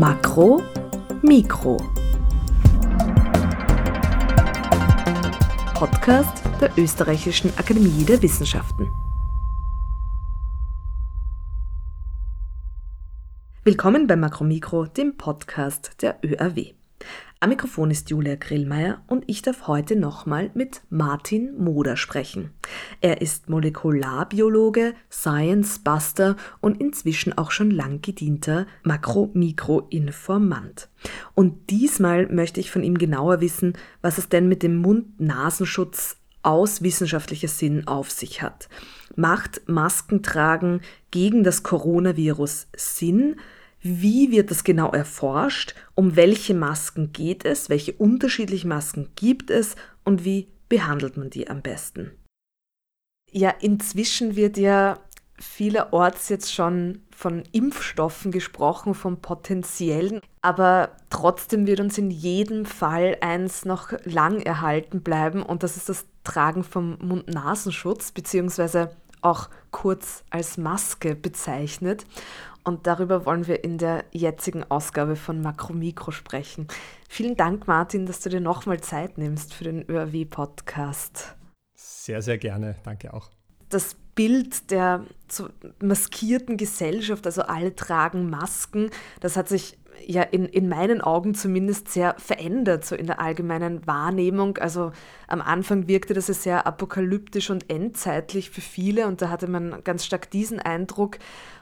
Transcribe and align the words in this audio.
Makro, 0.00 0.62
Mikro. 1.20 1.76
Podcast 5.74 6.42
der 6.58 6.70
Österreichischen 6.78 7.50
Akademie 7.58 8.06
der 8.06 8.22
Wissenschaften. 8.22 8.88
Willkommen 13.62 14.06
bei 14.06 14.16
Makromikro, 14.16 14.86
dem 14.86 15.18
Podcast 15.18 16.00
der 16.00 16.18
ÖAW. 16.24 16.79
Am 17.42 17.48
Mikrofon 17.48 17.90
ist 17.90 18.10
Julia 18.10 18.34
Grillmeier 18.34 19.02
und 19.06 19.24
ich 19.26 19.40
darf 19.40 19.66
heute 19.66 19.96
nochmal 19.96 20.50
mit 20.52 20.82
Martin 20.90 21.56
Moder 21.56 21.96
sprechen. 21.96 22.50
Er 23.00 23.22
ist 23.22 23.48
Molekularbiologe, 23.48 24.92
Science 25.10 25.78
Buster 25.78 26.36
und 26.60 26.78
inzwischen 26.78 27.38
auch 27.38 27.50
schon 27.50 27.70
lang 27.70 28.02
gedienter 28.02 28.66
Makro-Mikro-Informant. 28.82 30.90
Und 31.34 31.70
diesmal 31.70 32.26
möchte 32.26 32.60
ich 32.60 32.70
von 32.70 32.82
ihm 32.82 32.98
genauer 32.98 33.40
wissen, 33.40 33.72
was 34.02 34.18
es 34.18 34.28
denn 34.28 34.46
mit 34.46 34.62
dem 34.62 34.76
Mund-Nasenschutz 34.76 36.18
aus 36.42 36.82
wissenschaftlicher 36.82 37.48
Sinn 37.48 37.86
auf 37.86 38.10
sich 38.10 38.42
hat. 38.42 38.68
Macht 39.16 39.62
Maskentragen 39.66 40.82
gegen 41.10 41.42
das 41.42 41.62
Coronavirus 41.62 42.66
Sinn? 42.76 43.36
Wie 43.82 44.30
wird 44.30 44.50
das 44.50 44.64
genau 44.64 44.90
erforscht? 44.90 45.74
Um 45.94 46.16
welche 46.16 46.54
Masken 46.54 47.12
geht 47.12 47.44
es? 47.44 47.70
Welche 47.70 47.92
unterschiedlichen 47.92 48.68
Masken 48.68 49.08
gibt 49.16 49.50
es? 49.50 49.74
Und 50.04 50.24
wie 50.24 50.48
behandelt 50.68 51.16
man 51.16 51.30
die 51.30 51.48
am 51.48 51.62
besten? 51.62 52.10
Ja, 53.30 53.50
inzwischen 53.50 54.36
wird 54.36 54.58
ja 54.58 54.98
vielerorts 55.38 56.28
jetzt 56.28 56.52
schon 56.52 57.02
von 57.10 57.44
Impfstoffen 57.52 58.30
gesprochen, 58.30 58.94
von 58.94 59.20
potenziellen, 59.22 60.20
aber 60.42 60.96
trotzdem 61.08 61.66
wird 61.66 61.80
uns 61.80 61.96
in 61.96 62.10
jedem 62.10 62.66
Fall 62.66 63.16
eins 63.20 63.64
noch 63.64 63.92
lang 64.04 64.40
erhalten 64.40 65.02
bleiben 65.02 65.42
und 65.42 65.62
das 65.62 65.76
ist 65.76 65.88
das 65.88 66.06
Tragen 66.24 66.62
vom 66.62 66.98
Mund-Nasenschutz, 67.00 68.12
beziehungsweise 68.12 68.94
auch 69.22 69.48
kurz 69.70 70.24
als 70.30 70.56
Maske 70.58 71.14
bezeichnet. 71.14 72.04
Und 72.62 72.86
darüber 72.86 73.24
wollen 73.24 73.46
wir 73.46 73.64
in 73.64 73.78
der 73.78 74.04
jetzigen 74.12 74.64
Ausgabe 74.70 75.16
von 75.16 75.40
Makromikro 75.40 76.10
sprechen. 76.10 76.68
Vielen 77.08 77.36
Dank, 77.36 77.66
Martin, 77.66 78.06
dass 78.06 78.20
du 78.20 78.28
dir 78.28 78.40
nochmal 78.40 78.80
Zeit 78.80 79.16
nimmst 79.16 79.54
für 79.54 79.64
den 79.64 79.88
ÖRW-Podcast. 79.88 81.36
Sehr, 81.74 82.20
sehr 82.22 82.38
gerne. 82.38 82.76
Danke 82.84 83.14
auch. 83.14 83.30
Das 83.70 83.96
Bild 84.14 84.70
der 84.70 85.06
maskierten 85.80 86.56
Gesellschaft, 86.56 87.24
also 87.24 87.42
alle 87.42 87.74
tragen 87.74 88.28
Masken, 88.28 88.90
das 89.20 89.36
hat 89.36 89.48
sich 89.48 89.78
ja 90.06 90.22
in, 90.22 90.46
in 90.46 90.68
meinen 90.68 91.00
Augen 91.00 91.34
zumindest 91.34 91.88
sehr 91.88 92.14
verändert, 92.18 92.84
so 92.84 92.94
in 92.94 93.06
der 93.06 93.20
allgemeinen 93.20 93.86
Wahrnehmung. 93.86 94.58
Also 94.58 94.92
am 95.26 95.40
Anfang 95.40 95.88
wirkte 95.88 96.14
das 96.14 96.26
sehr 96.26 96.66
apokalyptisch 96.66 97.50
und 97.50 97.70
endzeitlich 97.70 98.50
für 98.50 98.60
viele 98.60 99.06
und 99.06 99.22
da 99.22 99.28
hatte 99.30 99.48
man 99.48 99.82
ganz 99.84 100.04
stark 100.04 100.30
diesen 100.30 100.60
Eindruck. 100.60 101.18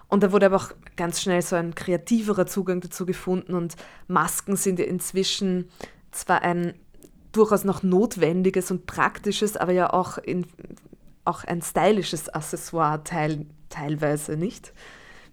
Und 0.08 0.22
da 0.22 0.32
wurde 0.32 0.46
aber 0.46 0.56
auch 0.56 0.70
ganz 0.96 1.20
schnell 1.20 1.42
so 1.42 1.56
ein 1.56 1.74
kreativerer 1.74 2.46
Zugang 2.46 2.80
dazu 2.80 3.04
gefunden 3.04 3.54
und 3.54 3.76
Masken 4.06 4.56
sind 4.56 4.78
ja 4.78 4.86
inzwischen 4.86 5.68
zwar 6.10 6.42
ein 6.42 6.74
durchaus 7.32 7.64
noch 7.64 7.82
notwendiges 7.82 8.70
und 8.70 8.86
praktisches, 8.86 9.56
aber 9.56 9.72
ja 9.72 9.92
auch, 9.92 10.18
in, 10.18 10.46
auch 11.24 11.44
ein 11.44 11.60
stylisches 11.60 12.28
Accessoire 12.30 13.04
teil, 13.04 13.46
teilweise, 13.68 14.36
nicht? 14.36 14.72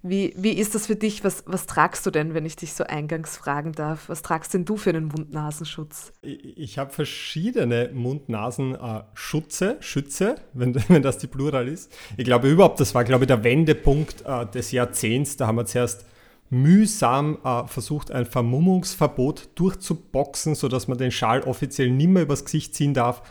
Wie, 0.08 0.36
wie 0.38 0.52
ist 0.52 0.76
das 0.76 0.86
für 0.86 0.96
dich? 0.96 1.24
Was, 1.24 1.44
was 1.48 1.66
tragst 1.66 2.06
du 2.06 2.12
denn, 2.12 2.36
wenn 2.36 2.46
ich 2.46 2.56
dich 2.56 2.74
so 2.74 2.84
eingangs 2.84 3.38
fragen 3.38 3.72
darf? 3.72 4.08
Was 4.08 4.22
tragst 4.22 4.54
denn 4.54 4.64
du 4.64 4.78
für 4.78 4.92
einen 4.92 5.08
Mund-Nasenschutz? 5.08 6.14
Ich, 6.22 6.58
ich 6.60 6.78
habe 6.78 6.92
verschiedene 6.92 7.90
Mund-Nasen-Schutze, 7.92 9.78
äh, 9.80 9.82
Schütze, 9.82 10.36
wenn, 10.54 10.76
wenn 10.90 11.02
das 11.02 11.18
die 11.18 11.26
Plural 11.26 11.68
ist. 11.68 11.92
Ich 12.18 12.26
glaube 12.26 12.50
überhaupt, 12.50 12.80
das 12.80 12.94
war, 12.94 13.04
glaube 13.04 13.24
ich, 13.24 13.30
der 13.30 13.44
Wendepunkt 13.44 14.24
äh, 14.28 14.46
des 14.46 14.72
Jahrzehnts. 14.72 15.38
Da 15.38 15.48
haben 15.48 15.56
wir 15.56 15.66
zuerst 15.66 16.06
mühsam 16.52 17.40
äh, 17.44 17.66
versucht, 17.66 18.12
ein 18.12 18.28
Vermummungsverbot 18.28 19.50
durchzuboxen, 19.56 20.54
sodass 20.54 20.88
man 20.88 21.00
den 21.00 21.10
Schal 21.10 21.42
offiziell 21.42 21.90
nicht 21.90 22.10
mehr 22.10 22.22
übers 22.22 22.46
Gesicht 22.46 22.76
ziehen 22.76 22.94
darf 22.94 23.24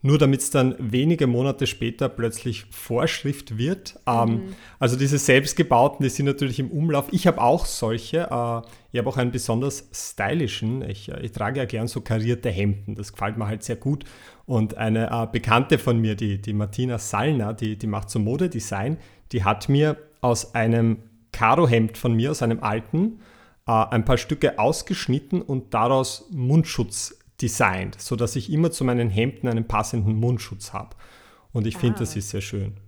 nur 0.00 0.18
damit 0.18 0.40
es 0.40 0.50
dann 0.50 0.76
wenige 0.78 1.26
Monate 1.26 1.66
später 1.66 2.08
plötzlich 2.08 2.66
Vorschrift 2.70 3.58
wird. 3.58 3.98
Ähm, 4.06 4.28
mhm. 4.28 4.54
Also 4.78 4.96
diese 4.96 5.18
selbstgebauten, 5.18 6.04
die 6.04 6.08
sind 6.08 6.26
natürlich 6.26 6.60
im 6.60 6.70
Umlauf. 6.70 7.08
Ich 7.10 7.26
habe 7.26 7.40
auch 7.40 7.66
solche. 7.66 8.18
Äh, 8.18 8.62
ich 8.90 8.98
habe 8.98 9.08
auch 9.08 9.16
einen 9.16 9.32
besonders 9.32 9.88
stylischen. 9.92 10.88
Ich, 10.88 11.10
äh, 11.10 11.20
ich, 11.20 11.32
trage 11.32 11.58
ja 11.58 11.64
gern 11.64 11.88
so 11.88 12.00
karierte 12.00 12.48
Hemden. 12.48 12.94
Das 12.94 13.12
gefällt 13.12 13.36
mir 13.38 13.48
halt 13.48 13.64
sehr 13.64 13.76
gut. 13.76 14.04
Und 14.46 14.76
eine 14.76 15.10
äh, 15.10 15.26
Bekannte 15.30 15.78
von 15.78 16.00
mir, 16.00 16.14
die, 16.14 16.40
die 16.40 16.52
Martina 16.52 16.98
Sallner, 16.98 17.52
die, 17.52 17.76
die 17.76 17.86
macht 17.88 18.08
so 18.08 18.20
Modedesign, 18.20 18.98
die 19.32 19.42
hat 19.42 19.68
mir 19.68 19.96
aus 20.20 20.54
einem 20.54 20.98
Karohemd 21.32 21.98
von 21.98 22.14
mir, 22.14 22.30
aus 22.30 22.42
einem 22.42 22.62
alten, 22.62 23.20
äh, 23.66 23.72
ein 23.72 24.04
paar 24.04 24.16
Stücke 24.16 24.60
ausgeschnitten 24.60 25.42
und 25.42 25.74
daraus 25.74 26.28
Mundschutz 26.30 27.17
designt, 27.40 28.00
sodass 28.00 28.36
ich 28.36 28.52
immer 28.52 28.70
zu 28.70 28.84
meinen 28.84 29.10
Hemden 29.10 29.48
einen 29.48 29.66
passenden 29.66 30.16
Mundschutz 30.16 30.72
habe. 30.72 30.96
Und 31.52 31.66
ich 31.66 31.76
ah. 31.76 31.80
finde, 31.80 32.00
das 32.00 32.16
ist 32.16 32.30
sehr 32.30 32.40
schön. 32.40 32.78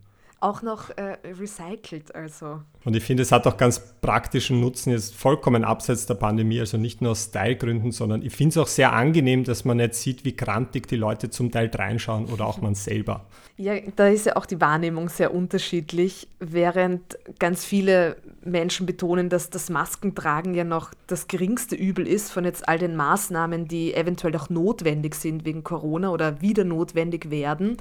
Auch 0.43 0.63
noch 0.63 0.89
äh, 0.97 1.19
recycelt, 1.39 2.15
also. 2.15 2.63
Und 2.87 2.97
ich 2.97 3.05
finde, 3.05 3.23
es 3.23 3.31
hat 3.31 3.47
auch 3.47 3.59
ganz 3.59 3.79
praktischen 4.01 4.59
Nutzen, 4.59 4.91
jetzt 4.91 5.15
vollkommen 5.15 5.65
abseits 5.65 6.07
der 6.07 6.15
Pandemie, 6.15 6.61
also 6.61 6.79
nicht 6.79 7.03
nur 7.03 7.11
aus 7.11 7.25
Stylegründen, 7.25 7.93
sondern 7.93 8.23
ich 8.23 8.35
finde 8.35 8.51
es 8.51 8.57
auch 8.57 8.67
sehr 8.67 8.95
angenehm, 8.95 9.45
dass 9.45 9.67
man 9.67 9.77
nicht 9.77 9.95
sieht, 9.95 10.25
wie 10.25 10.35
grantig 10.35 10.89
die 10.89 10.97
Leute 10.97 11.29
zum 11.29 11.51
Teil 11.51 11.71
reinschauen 11.75 12.25
oder 12.25 12.47
auch 12.47 12.63
man 12.63 12.75
selber. 12.75 13.27
Ja, 13.59 13.75
da 13.97 14.09
ist 14.09 14.25
ja 14.25 14.37
auch 14.37 14.47
die 14.47 14.63
Wahrnehmung 14.63 15.11
sehr 15.11 15.35
unterschiedlich, 15.35 16.27
während 16.39 17.19
ganz 17.39 17.67
viele 17.67 18.17
Menschen 18.43 18.87
betonen, 18.87 19.29
dass 19.29 19.51
das 19.51 19.69
Maskentragen 19.69 20.55
ja 20.55 20.65
noch 20.65 20.95
das 21.07 21.29
geringste 21.29 21.77
Übel 21.77 22.07
ist 22.07 22.33
von 22.33 22.47
jetzt 22.47 22.67
all 22.67 22.79
den 22.79 22.97
Maßnahmen, 22.97 23.69
die 23.69 23.93
eventuell 23.93 24.35
auch 24.37 24.49
notwendig 24.49 25.15
sind 25.17 25.45
wegen 25.45 25.63
Corona 25.65 26.11
oder 26.11 26.41
wieder 26.41 26.65
notwendig 26.65 27.31
werden, 27.31 27.77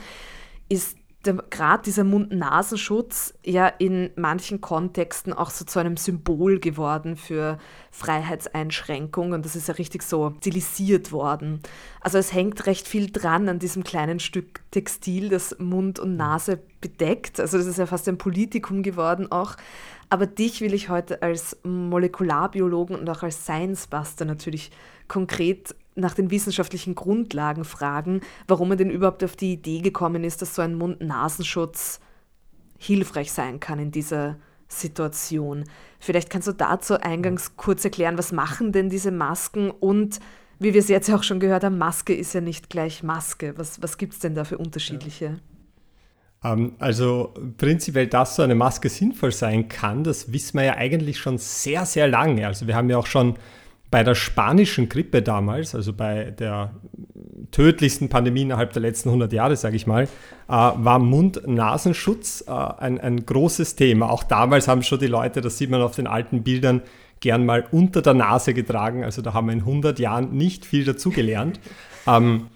ist 0.67 0.97
gerade 1.23 1.83
dieser 1.83 2.05
Mund-Nasenschutz 2.05 3.33
ja 3.43 3.67
in 3.67 4.09
manchen 4.15 4.61
Kontexten 4.61 5.33
auch 5.33 5.49
so 5.49 5.65
zu 5.65 5.79
einem 5.79 5.97
Symbol 5.97 6.59
geworden 6.59 7.17
für 7.17 7.57
Freiheitseinschränkung 7.91 9.33
und 9.33 9.43
das 9.43 9.57
ist 9.57 9.67
ja 9.67 9.73
richtig 9.73 10.03
so 10.03 10.33
stilisiert 10.37 11.11
worden. 11.11 11.61
Also 11.99 12.17
es 12.17 12.33
hängt 12.33 12.65
recht 12.67 12.87
viel 12.87 13.11
dran 13.11 13.49
an 13.49 13.59
diesem 13.59 13.83
kleinen 13.83 14.21
Stück 14.21 14.61
Textil, 14.71 15.27
das 15.27 15.57
Mund 15.59 15.99
und 15.99 16.15
Nase 16.15 16.61
bedeckt. 16.79 17.41
Also 17.41 17.57
das 17.57 17.67
ist 17.67 17.77
ja 17.77 17.85
fast 17.85 18.07
ein 18.07 18.17
Politikum 18.17 18.81
geworden 18.81 19.29
auch. 19.29 19.57
Aber 20.09 20.25
dich 20.25 20.61
will 20.61 20.73
ich 20.73 20.89
heute 20.89 21.21
als 21.21 21.57
Molekularbiologen 21.63 22.95
und 22.95 23.09
auch 23.09 23.23
als 23.23 23.43
Science 23.43 23.87
Buster 23.87 24.25
natürlich 24.25 24.71
konkret 25.07 25.75
nach 25.99 26.13
den 26.13 26.31
wissenschaftlichen 26.31 26.95
Grundlagen 26.95 27.63
fragen, 27.63 28.21
warum 28.47 28.71
er 28.71 28.77
denn 28.77 28.89
überhaupt 28.89 29.23
auf 29.23 29.35
die 29.35 29.53
Idee 29.53 29.79
gekommen 29.79 30.23
ist, 30.23 30.41
dass 30.41 30.55
so 30.55 30.61
ein 30.61 30.75
Mund-Nasenschutz 30.75 31.99
hilfreich 32.77 33.31
sein 33.31 33.59
kann 33.59 33.79
in 33.79 33.91
dieser 33.91 34.37
Situation. 34.67 35.65
Vielleicht 35.99 36.29
kannst 36.29 36.47
du 36.47 36.53
dazu 36.53 36.99
eingangs 36.99 37.57
kurz 37.57 37.83
erklären, 37.83 38.17
was 38.17 38.31
machen 38.31 38.71
denn 38.71 38.89
diese 38.89 39.11
Masken 39.11 39.71
und 39.71 40.19
wie 40.59 40.73
wir 40.73 40.79
es 40.79 40.89
jetzt 40.89 41.07
ja 41.07 41.15
auch 41.15 41.23
schon 41.23 41.39
gehört 41.39 41.63
haben, 41.63 41.77
Maske 41.77 42.13
ist 42.13 42.33
ja 42.33 42.41
nicht 42.41 42.69
gleich 42.69 43.01
Maske. 43.01 43.53
Was, 43.57 43.81
was 43.81 43.97
gibt 43.97 44.13
es 44.13 44.19
denn 44.19 44.35
da 44.35 44.43
für 44.43 44.57
unterschiedliche? 44.57 45.39
Ja. 46.43 46.53
Ähm, 46.53 46.73
also 46.79 47.33
prinzipiell, 47.57 48.07
dass 48.07 48.35
so 48.35 48.43
eine 48.43 48.55
Maske 48.55 48.89
sinnvoll 48.89 49.31
sein 49.31 49.69
kann, 49.69 50.03
das 50.03 50.31
wissen 50.33 50.57
wir 50.57 50.65
ja 50.65 50.75
eigentlich 50.75 51.17
schon 51.17 51.37
sehr, 51.37 51.85
sehr 51.85 52.07
lange. 52.07 52.45
Also 52.45 52.67
wir 52.67 52.75
haben 52.75 52.89
ja 52.89 52.97
auch 52.97 53.07
schon 53.07 53.35
bei 53.91 54.03
der 54.03 54.15
spanischen 54.15 54.87
Grippe 54.87 55.21
damals, 55.21 55.73
also 55.73 55.93
bei 55.93 56.31
der 56.31 56.75
tödlichsten 57.51 58.09
Pandemie 58.09 58.43
innerhalb 58.43 58.73
der 58.73 58.81
letzten 58.81 59.09
100 59.09 59.33
Jahre, 59.33 59.55
sage 59.55 59.75
ich 59.75 59.87
mal, 59.87 60.03
äh, 60.03 60.07
war 60.47 60.99
Mund-Nasenschutz 60.99 62.43
äh, 62.47 62.51
ein, 62.51 62.99
ein 62.99 63.25
großes 63.25 63.75
Thema. 63.75 64.11
Auch 64.11 64.23
damals 64.23 64.67
haben 64.67 64.83
schon 64.83 64.99
die 64.99 65.07
Leute, 65.07 65.41
das 65.41 65.57
sieht 65.57 65.69
man 65.69 65.81
auf 65.81 65.95
den 65.95 66.07
alten 66.07 66.43
Bildern, 66.43 66.81
gern 67.19 67.45
mal 67.45 67.65
unter 67.71 68.01
der 68.01 68.13
Nase 68.13 68.53
getragen. 68.53 69.03
Also 69.03 69.21
da 69.21 69.33
haben 69.33 69.47
wir 69.47 69.53
in 69.53 69.59
100 69.59 69.99
Jahren 69.99 70.31
nicht 70.31 70.65
viel 70.65 70.85
dazugelernt. 70.85 71.59
ähm, 72.07 72.47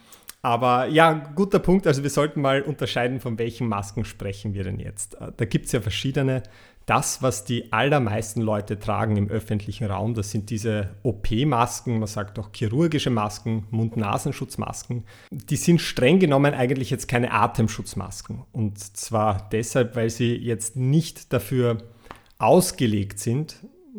aber 0.45 0.87
ja, 0.87 1.13
guter 1.13 1.59
Punkt. 1.59 1.87
Also 1.87 2.03
wir 2.03 2.09
sollten 2.09 2.41
mal 2.41 2.61
unterscheiden, 2.61 3.21
von 3.21 3.39
welchen 3.39 3.67
Masken 3.67 4.03
sprechen 4.03 4.53
wir 4.53 4.65
denn 4.65 4.77
jetzt. 4.77 5.15
Äh, 5.15 5.31
da 5.35 5.45
gibt 5.45 5.67
es 5.67 5.71
ja 5.71 5.81
verschiedene 5.81 6.43
das, 6.85 7.21
was 7.21 7.45
die 7.45 7.71
allermeisten 7.71 8.41
Leute 8.41 8.77
tragen 8.77 9.15
im 9.15 9.29
öffentlichen 9.29 9.85
Raum, 9.85 10.13
das 10.13 10.31
sind 10.31 10.49
diese 10.49 10.95
OP-Masken, 11.03 11.99
man 11.99 12.07
sagt 12.07 12.37
auch 12.39 12.49
chirurgische 12.53 13.09
Masken, 13.09 13.65
Mund-Nasenschutzmasken. 13.71 15.03
Die 15.31 15.55
sind 15.55 15.79
streng 15.79 16.19
genommen 16.19 16.53
eigentlich 16.53 16.89
jetzt 16.89 17.07
keine 17.07 17.31
Atemschutzmasken. 17.31 18.43
Und 18.51 18.79
zwar 18.79 19.47
deshalb, 19.51 19.95
weil 19.95 20.09
sie 20.09 20.35
jetzt 20.35 20.75
nicht 20.75 21.31
dafür 21.31 21.77
ausgelegt 22.37 23.19
sind, 23.19 23.57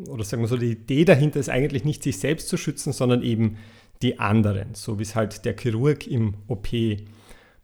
oder 0.09 0.25
sagen 0.25 0.43
wir 0.43 0.49
so, 0.49 0.57
die 0.57 0.73
Idee 0.73 1.05
dahinter 1.05 1.41
ist 1.41 1.49
eigentlich 1.49 1.85
nicht, 1.85 2.03
sich 2.03 2.19
selbst 2.19 2.49
zu 2.49 2.57
schützen, 2.57 2.93
sondern 2.93 3.23
eben 3.23 3.57
die 4.03 4.19
anderen, 4.19 4.75
so 4.75 4.99
wie 4.99 5.03
es 5.03 5.15
halt 5.15 5.45
der 5.45 5.57
Chirurg 5.57 6.07
im 6.07 6.35
OP 6.49 6.69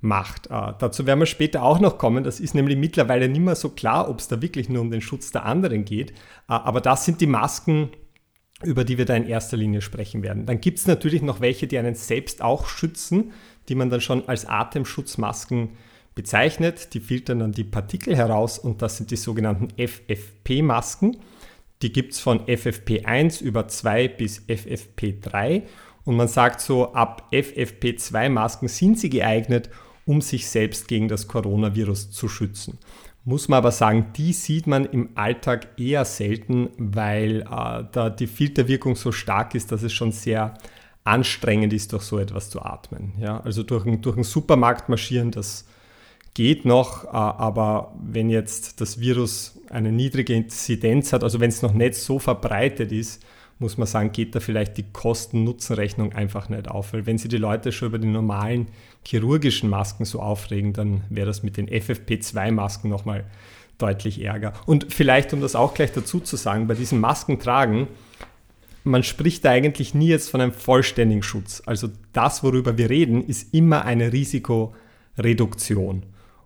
macht. 0.00 0.46
Äh, 0.46 0.72
dazu 0.78 1.06
werden 1.06 1.20
wir 1.20 1.26
später 1.26 1.62
auch 1.62 1.80
noch 1.80 1.98
kommen. 1.98 2.24
Das 2.24 2.40
ist 2.40 2.54
nämlich 2.54 2.76
mittlerweile 2.76 3.28
nicht 3.28 3.40
mehr 3.40 3.54
so 3.54 3.70
klar, 3.70 4.08
ob 4.08 4.18
es 4.18 4.28
da 4.28 4.40
wirklich 4.40 4.68
nur 4.68 4.82
um 4.82 4.90
den 4.90 5.00
Schutz 5.00 5.30
der 5.30 5.44
anderen 5.44 5.84
geht. 5.84 6.10
Äh, 6.10 6.14
aber 6.48 6.80
das 6.80 7.04
sind 7.04 7.20
die 7.20 7.26
Masken, 7.26 7.90
über 8.62 8.84
die 8.84 8.98
wir 8.98 9.04
da 9.04 9.14
in 9.14 9.26
erster 9.26 9.56
Linie 9.56 9.80
sprechen 9.80 10.22
werden. 10.22 10.46
Dann 10.46 10.60
gibt 10.60 10.78
es 10.78 10.86
natürlich 10.86 11.22
noch 11.22 11.40
welche, 11.40 11.66
die 11.66 11.78
einen 11.78 11.94
selbst 11.94 12.42
auch 12.42 12.66
schützen, 12.66 13.32
die 13.68 13.74
man 13.74 13.90
dann 13.90 14.00
schon 14.00 14.28
als 14.28 14.46
Atemschutzmasken 14.46 15.70
bezeichnet. 16.14 16.94
Die 16.94 17.00
filtern 17.00 17.38
dann 17.38 17.52
die 17.52 17.64
Partikel 17.64 18.16
heraus 18.16 18.58
und 18.58 18.82
das 18.82 18.96
sind 18.96 19.10
die 19.10 19.16
sogenannten 19.16 19.68
FFP-Masken. 19.76 21.18
Die 21.82 21.92
gibt 21.92 22.12
es 22.12 22.20
von 22.20 22.40
FFP1 22.40 23.42
über 23.42 23.68
2 23.68 24.08
bis 24.08 24.42
FFP3 24.46 25.62
und 26.04 26.16
man 26.16 26.28
sagt 26.28 26.60
so, 26.60 26.92
ab 26.92 27.28
FFP2-Masken 27.32 28.68
sind 28.68 28.98
sie 28.98 29.08
geeignet, 29.08 29.70
um 30.10 30.20
sich 30.20 30.48
selbst 30.48 30.88
gegen 30.88 31.06
das 31.06 31.28
Coronavirus 31.28 32.10
zu 32.10 32.28
schützen. 32.28 32.78
Muss 33.24 33.46
man 33.46 33.58
aber 33.58 33.70
sagen, 33.70 34.06
die 34.16 34.32
sieht 34.32 34.66
man 34.66 34.84
im 34.84 35.10
Alltag 35.14 35.78
eher 35.78 36.04
selten, 36.04 36.70
weil 36.78 37.42
äh, 37.42 37.84
da 37.92 38.10
die 38.10 38.26
Filterwirkung 38.26 38.96
so 38.96 39.12
stark 39.12 39.54
ist, 39.54 39.70
dass 39.70 39.84
es 39.84 39.92
schon 39.92 40.10
sehr 40.10 40.54
anstrengend 41.04 41.72
ist, 41.72 41.92
durch 41.92 42.02
so 42.02 42.18
etwas 42.18 42.50
zu 42.50 42.60
atmen. 42.60 43.12
Ja? 43.20 43.38
Also 43.42 43.62
durch, 43.62 43.84
durch 44.00 44.16
einen 44.16 44.24
Supermarkt 44.24 44.88
marschieren, 44.88 45.30
das 45.30 45.68
geht 46.34 46.64
noch, 46.64 47.04
äh, 47.04 47.08
aber 47.10 47.94
wenn 48.02 48.30
jetzt 48.30 48.80
das 48.80 48.98
Virus 48.98 49.60
eine 49.68 49.92
niedrige 49.92 50.34
Inzidenz 50.34 51.12
hat, 51.12 51.22
also 51.22 51.38
wenn 51.38 51.50
es 51.50 51.62
noch 51.62 51.72
nicht 51.72 51.94
so 51.94 52.18
verbreitet 52.18 52.90
ist, 52.90 53.22
muss 53.60 53.76
man 53.76 53.86
sagen, 53.86 54.10
geht 54.10 54.34
da 54.34 54.40
vielleicht 54.40 54.78
die 54.78 54.86
Kosten-Nutzen-Rechnung 54.90 56.14
einfach 56.14 56.48
nicht 56.48 56.68
auf. 56.68 56.92
Weil 56.94 57.06
wenn 57.06 57.18
sich 57.18 57.28
die 57.28 57.36
Leute 57.36 57.72
schon 57.72 57.88
über 57.88 57.98
die 57.98 58.08
normalen 58.08 58.68
chirurgischen 59.06 59.68
Masken 59.68 60.06
so 60.06 60.20
aufregen, 60.20 60.72
dann 60.72 61.02
wäre 61.10 61.26
das 61.26 61.42
mit 61.42 61.58
den 61.58 61.68
FFP2-Masken 61.68 62.88
nochmal 62.88 63.24
deutlich 63.76 64.22
ärger. 64.22 64.54
Und 64.64 64.92
vielleicht, 64.92 65.32
um 65.34 65.42
das 65.42 65.54
auch 65.54 65.74
gleich 65.74 65.92
dazu 65.92 66.20
zu 66.20 66.36
sagen, 66.36 66.66
bei 66.68 66.74
diesem 66.74 67.00
Maskentragen, 67.00 67.86
man 68.82 69.02
spricht 69.02 69.44
da 69.44 69.50
eigentlich 69.50 69.94
nie 69.94 70.08
jetzt 70.08 70.30
von 70.30 70.40
einem 70.40 70.52
vollständigen 70.52 71.22
Schutz. 71.22 71.62
Also 71.66 71.90
das, 72.14 72.42
worüber 72.42 72.78
wir 72.78 72.88
reden, 72.88 73.22
ist 73.22 73.52
immer 73.52 73.84
eine 73.84 74.10
Risikoreduktion. 74.10 76.04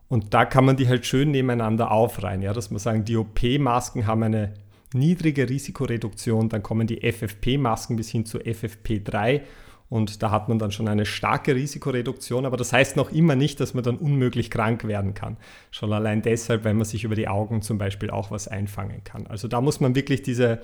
Und 0.09 0.35
da 0.35 0.45
kann 0.45 0.65
man 0.65 0.77
die 0.77 0.89
halt 0.89 1.07
schön 1.07 1.31
nebeneinander 1.31 1.93
aufreihen, 1.93 2.43
ja, 2.43 2.53
dass 2.53 2.71
man 2.71 2.81
sagen, 2.81 3.05
die 3.05 3.17
OP-Masken 3.17 4.07
haben 4.07 4.25
eine 4.25 4.55
niedrige 4.95 5.49
Risikoreduktion, 5.49 6.49
dann 6.49 6.63
kommen 6.63 6.87
die 6.87 7.01
FFP-Masken 7.01 7.97
bis 7.97 8.11
hin 8.11 8.25
zu 8.25 8.39
FFP3 8.39 9.43
und 9.91 10.23
da 10.23 10.31
hat 10.31 10.49
man 10.49 10.59
dann 10.59 10.73
schon 10.73 10.89
eine 10.89 11.07
starke 11.07 11.55
Risikoreduktion, 11.55 12.47
aber 12.47 12.57
das 12.57 12.73
heißt 12.73 12.97
noch 12.97 13.13
immer 13.13 13.37
nicht, 13.37 13.61
dass 13.61 13.75
man 13.75 13.85
dann 13.85 13.97
unmöglich 13.97 14.51
krank 14.51 14.85
werden 14.85 15.15
kann. 15.15 15.37
Schon 15.71 15.93
allein 15.93 16.23
deshalb, 16.23 16.65
wenn 16.65 16.77
man 16.77 16.85
sich 16.85 17.05
über 17.05 17.15
die 17.15 17.29
Augen 17.29 17.63
zum 17.63 17.79
Beispiel 17.79 18.11
auch 18.11 18.31
was 18.31 18.49
einfangen 18.49 19.05
kann. 19.05 19.27
Also 19.27 19.47
da 19.47 19.61
muss 19.61 19.81
man 19.81 19.95
wirklich 19.95 20.23
diese, 20.23 20.61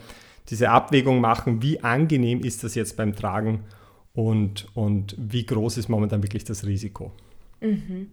diese 0.49 0.71
Abwägung 0.71 1.21
machen, 1.21 1.62
wie 1.62 1.81
angenehm 1.81 2.41
ist 2.41 2.65
das 2.65 2.75
jetzt 2.75 2.97
beim 2.97 3.15
Tragen 3.15 3.61
und, 4.15 4.67
und 4.75 5.15
wie 5.19 5.44
groß 5.44 5.77
ist 5.77 5.88
momentan 5.88 6.23
wirklich 6.23 6.44
das 6.44 6.67
Risiko. 6.67 7.12
Mhm. 7.61 8.09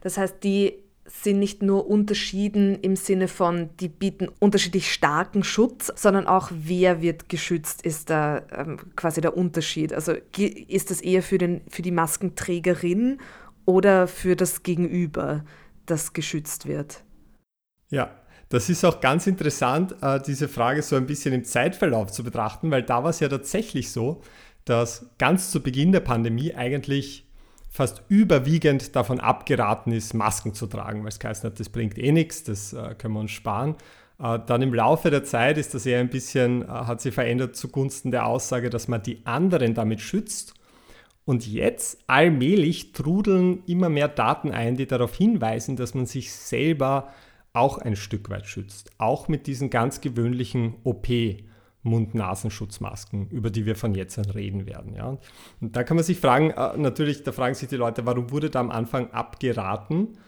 Das 0.00 0.18
heißt, 0.18 0.42
die 0.42 0.74
sind 1.08 1.38
nicht 1.38 1.62
nur 1.62 1.88
unterschieden 1.88 2.78
im 2.80 2.96
Sinne 2.96 3.28
von, 3.28 3.70
die 3.80 3.88
bieten 3.88 4.28
unterschiedlich 4.38 4.92
starken 4.92 5.42
Schutz, 5.42 5.92
sondern 5.96 6.26
auch 6.26 6.50
wer 6.52 7.00
wird 7.00 7.28
geschützt, 7.28 7.82
ist 7.82 8.10
da 8.10 8.42
ähm, 8.52 8.78
quasi 8.94 9.20
der 9.20 9.36
Unterschied. 9.36 9.92
Also 9.92 10.12
ist 10.36 10.90
das 10.90 11.00
eher 11.00 11.22
für, 11.22 11.38
den, 11.38 11.62
für 11.68 11.82
die 11.82 11.90
Maskenträgerin 11.90 13.18
oder 13.64 14.06
für 14.06 14.36
das 14.36 14.62
Gegenüber, 14.62 15.44
das 15.86 16.12
geschützt 16.12 16.66
wird? 16.66 17.02
Ja, 17.90 18.10
das 18.48 18.68
ist 18.68 18.84
auch 18.84 19.00
ganz 19.00 19.26
interessant, 19.26 19.96
äh, 20.02 20.20
diese 20.20 20.48
Frage 20.48 20.82
so 20.82 20.96
ein 20.96 21.06
bisschen 21.06 21.34
im 21.34 21.44
Zeitverlauf 21.44 22.12
zu 22.12 22.24
betrachten, 22.24 22.70
weil 22.70 22.82
da 22.82 23.02
war 23.02 23.10
es 23.10 23.20
ja 23.20 23.28
tatsächlich 23.28 23.90
so, 23.92 24.22
dass 24.64 25.10
ganz 25.18 25.50
zu 25.50 25.62
Beginn 25.62 25.92
der 25.92 26.00
Pandemie 26.00 26.54
eigentlich 26.54 27.27
fast 27.78 28.02
überwiegend 28.08 28.96
davon 28.96 29.20
abgeraten 29.20 29.92
ist, 29.92 30.12
Masken 30.12 30.52
zu 30.52 30.66
tragen, 30.66 31.02
weil 31.02 31.10
es 31.10 31.20
heißt 31.22 31.44
hat, 31.44 31.60
das 31.60 31.68
bringt 31.68 31.96
eh 31.96 32.10
nichts, 32.10 32.42
das 32.42 32.72
äh, 32.72 32.96
können 32.98 33.14
wir 33.14 33.20
uns 33.20 33.30
sparen. 33.30 33.76
Äh, 34.18 34.40
dann 34.44 34.62
im 34.62 34.74
Laufe 34.74 35.10
der 35.10 35.22
Zeit 35.22 35.58
ist 35.58 35.74
das 35.74 35.86
eher 35.86 36.00
ein 36.00 36.10
bisschen, 36.10 36.62
äh, 36.62 36.66
hat 36.66 37.00
sich 37.00 37.14
verändert 37.14 37.54
zugunsten 37.54 38.10
der 38.10 38.26
Aussage, 38.26 38.68
dass 38.68 38.88
man 38.88 39.04
die 39.04 39.24
anderen 39.26 39.74
damit 39.74 40.00
schützt. 40.00 40.54
Und 41.24 41.46
jetzt 41.46 42.02
allmählich 42.08 42.90
trudeln 42.90 43.62
immer 43.66 43.88
mehr 43.88 44.08
Daten 44.08 44.50
ein, 44.50 44.76
die 44.76 44.88
darauf 44.88 45.14
hinweisen, 45.14 45.76
dass 45.76 45.94
man 45.94 46.06
sich 46.06 46.32
selber 46.32 47.12
auch 47.52 47.78
ein 47.78 47.94
Stück 47.94 48.28
weit 48.28 48.48
schützt. 48.48 48.90
Auch 48.98 49.28
mit 49.28 49.46
diesen 49.46 49.70
ganz 49.70 50.00
gewöhnlichen 50.00 50.74
OP. 50.82 51.06
Mund-Nasenschutzmasken, 51.82 53.30
über 53.30 53.50
die 53.50 53.66
wir 53.66 53.76
von 53.76 53.94
jetzt 53.94 54.18
an 54.18 54.26
reden 54.26 54.66
werden. 54.66 54.94
Ja. 54.94 55.18
Und 55.60 55.76
da 55.76 55.84
kann 55.84 55.96
man 55.96 56.04
sich 56.04 56.18
fragen, 56.18 56.50
äh, 56.50 56.76
natürlich, 56.76 57.22
da 57.22 57.32
fragen 57.32 57.54
sich 57.54 57.68
die 57.68 57.76
Leute, 57.76 58.04
warum 58.06 58.30
wurde 58.30 58.50
da 58.50 58.60
am 58.60 58.70
Anfang 58.70 59.10
abgeraten? 59.10 60.18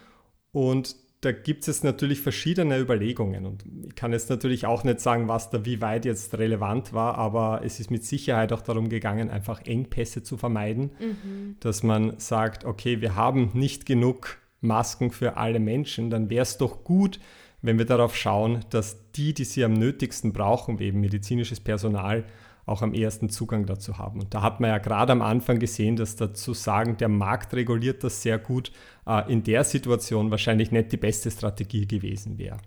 Und 0.51 0.95
da 1.21 1.31
gibt 1.31 1.67
es 1.67 1.83
natürlich 1.83 2.19
verschiedene 2.21 2.79
Überlegungen. 2.79 3.45
Und 3.45 3.63
ich 3.85 3.95
kann 3.95 4.11
jetzt 4.11 4.31
natürlich 4.31 4.65
auch 4.65 4.83
nicht 4.83 4.99
sagen, 4.99 5.27
was 5.27 5.51
da 5.51 5.65
wie 5.65 5.79
weit 5.79 6.05
jetzt 6.05 6.35
relevant 6.37 6.93
war, 6.93 7.15
aber 7.15 7.61
es 7.63 7.79
ist 7.79 7.91
mit 7.91 8.03
Sicherheit 8.03 8.51
auch 8.51 8.61
darum 8.61 8.89
gegangen, 8.89 9.29
einfach 9.29 9.61
Engpässe 9.63 10.23
zu 10.23 10.37
vermeiden, 10.37 10.91
mhm. 10.99 11.57
dass 11.59 11.83
man 11.83 12.19
sagt, 12.19 12.65
okay, 12.65 13.01
wir 13.01 13.15
haben 13.15 13.51
nicht 13.53 13.85
genug 13.85 14.39
Masken 14.61 15.11
für 15.11 15.37
alle 15.37 15.59
Menschen, 15.59 16.09
dann 16.09 16.29
wäre 16.31 16.41
es 16.41 16.57
doch 16.57 16.83
gut, 16.83 17.19
wenn 17.61 17.77
wir 17.77 17.85
darauf 17.85 18.15
schauen, 18.15 18.65
dass 18.69 19.11
die, 19.11 19.33
die 19.33 19.43
sie 19.43 19.63
am 19.63 19.73
nötigsten 19.73 20.33
brauchen, 20.33 20.79
eben 20.79 20.99
medizinisches 20.99 21.59
Personal, 21.59 22.25
auch 22.65 22.81
am 22.81 22.93
ersten 22.93 23.29
Zugang 23.29 23.65
dazu 23.65 23.97
haben. 23.97 24.19
Und 24.21 24.33
da 24.33 24.41
hat 24.41 24.59
man 24.59 24.69
ja 24.69 24.77
gerade 24.77 25.11
am 25.11 25.21
Anfang 25.21 25.59
gesehen, 25.59 25.95
dass 25.95 26.15
dazu 26.15 26.53
sagen, 26.53 26.97
der 26.97 27.09
Markt 27.09 27.53
reguliert 27.53 28.03
das 28.03 28.21
sehr 28.21 28.37
gut, 28.37 28.71
äh, 29.07 29.31
in 29.31 29.43
der 29.43 29.63
Situation 29.63 30.31
wahrscheinlich 30.31 30.71
nicht 30.71 30.91
die 30.91 30.97
beste 30.97 31.31
Strategie 31.31 31.87
gewesen 31.87 32.37
wäre. 32.37 32.57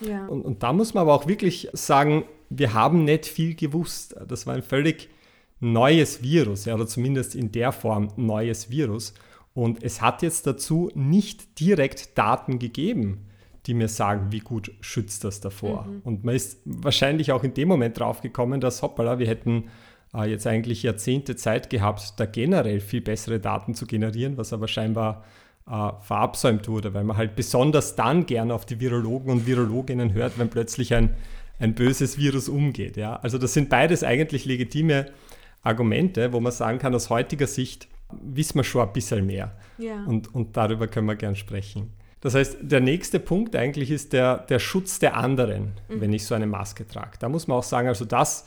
Ja. 0.00 0.26
Und, 0.26 0.42
und 0.42 0.62
da 0.62 0.72
muss 0.72 0.94
man 0.94 1.02
aber 1.02 1.14
auch 1.14 1.28
wirklich 1.28 1.68
sagen, 1.72 2.24
wir 2.50 2.74
haben 2.74 3.04
nicht 3.04 3.26
viel 3.26 3.54
gewusst. 3.54 4.16
Das 4.26 4.46
war 4.46 4.54
ein 4.54 4.62
völlig 4.62 5.08
neues 5.60 6.22
Virus, 6.22 6.64
ja, 6.64 6.74
oder 6.74 6.86
zumindest 6.86 7.34
in 7.34 7.52
der 7.52 7.72
Form 7.72 8.08
neues 8.16 8.70
Virus. 8.70 9.14
Und 9.54 9.82
es 9.84 10.00
hat 10.00 10.22
jetzt 10.22 10.46
dazu 10.46 10.90
nicht 10.94 11.60
direkt 11.60 12.16
Daten 12.18 12.58
gegeben 12.58 13.26
die 13.66 13.74
mir 13.74 13.88
sagen, 13.88 14.32
wie 14.32 14.40
gut 14.40 14.72
schützt 14.80 15.24
das 15.24 15.40
davor. 15.40 15.84
Mhm. 15.84 16.00
Und 16.04 16.24
man 16.24 16.34
ist 16.34 16.60
wahrscheinlich 16.64 17.32
auch 17.32 17.44
in 17.44 17.54
dem 17.54 17.68
Moment 17.68 17.98
drauf 17.98 18.20
gekommen, 18.20 18.60
dass 18.60 18.82
hoppala, 18.82 19.18
wir 19.18 19.28
hätten 19.28 19.64
äh, 20.14 20.28
jetzt 20.28 20.46
eigentlich 20.46 20.82
Jahrzehnte 20.82 21.36
Zeit 21.36 21.70
gehabt, 21.70 22.14
da 22.18 22.26
generell 22.26 22.80
viel 22.80 23.00
bessere 23.00 23.38
Daten 23.38 23.74
zu 23.74 23.86
generieren, 23.86 24.36
was 24.36 24.52
aber 24.52 24.66
scheinbar 24.66 25.24
äh, 25.68 25.90
verabsäumt 26.00 26.68
wurde, 26.68 26.92
weil 26.92 27.04
man 27.04 27.16
halt 27.16 27.36
besonders 27.36 27.94
dann 27.94 28.26
gerne 28.26 28.52
auf 28.52 28.66
die 28.66 28.80
Virologen 28.80 29.30
und 29.30 29.46
Virologinnen 29.46 30.12
hört, 30.12 30.38
wenn 30.38 30.48
plötzlich 30.48 30.94
ein, 30.94 31.10
ein 31.60 31.74
böses 31.74 32.18
Virus 32.18 32.48
umgeht. 32.48 32.96
Ja? 32.96 33.16
Also 33.16 33.38
das 33.38 33.54
sind 33.54 33.68
beides 33.68 34.02
eigentlich 34.02 34.44
legitime 34.44 35.06
Argumente, 35.62 36.32
wo 36.32 36.40
man 36.40 36.50
sagen 36.50 36.78
kann, 36.78 36.94
aus 36.94 37.10
heutiger 37.10 37.46
Sicht 37.46 37.86
wissen 38.22 38.58
wir 38.58 38.64
schon 38.64 38.86
ein 38.86 38.92
bisschen 38.92 39.24
mehr. 39.24 39.52
Ja. 39.78 40.04
Und, 40.04 40.34
und 40.34 40.56
darüber 40.56 40.88
können 40.88 41.06
wir 41.06 41.14
gern 41.14 41.36
sprechen. 41.36 41.90
Das 42.22 42.36
heißt, 42.36 42.58
der 42.62 42.80
nächste 42.80 43.18
Punkt 43.18 43.56
eigentlich 43.56 43.90
ist 43.90 44.12
der, 44.12 44.38
der 44.38 44.60
Schutz 44.60 45.00
der 45.00 45.16
anderen, 45.16 45.72
mhm. 45.88 46.00
wenn 46.00 46.12
ich 46.12 46.24
so 46.24 46.34
eine 46.34 46.46
Maske 46.46 46.86
trage. 46.86 47.18
Da 47.18 47.28
muss 47.28 47.48
man 47.48 47.58
auch 47.58 47.64
sagen, 47.64 47.88
also 47.88 48.04
das 48.04 48.46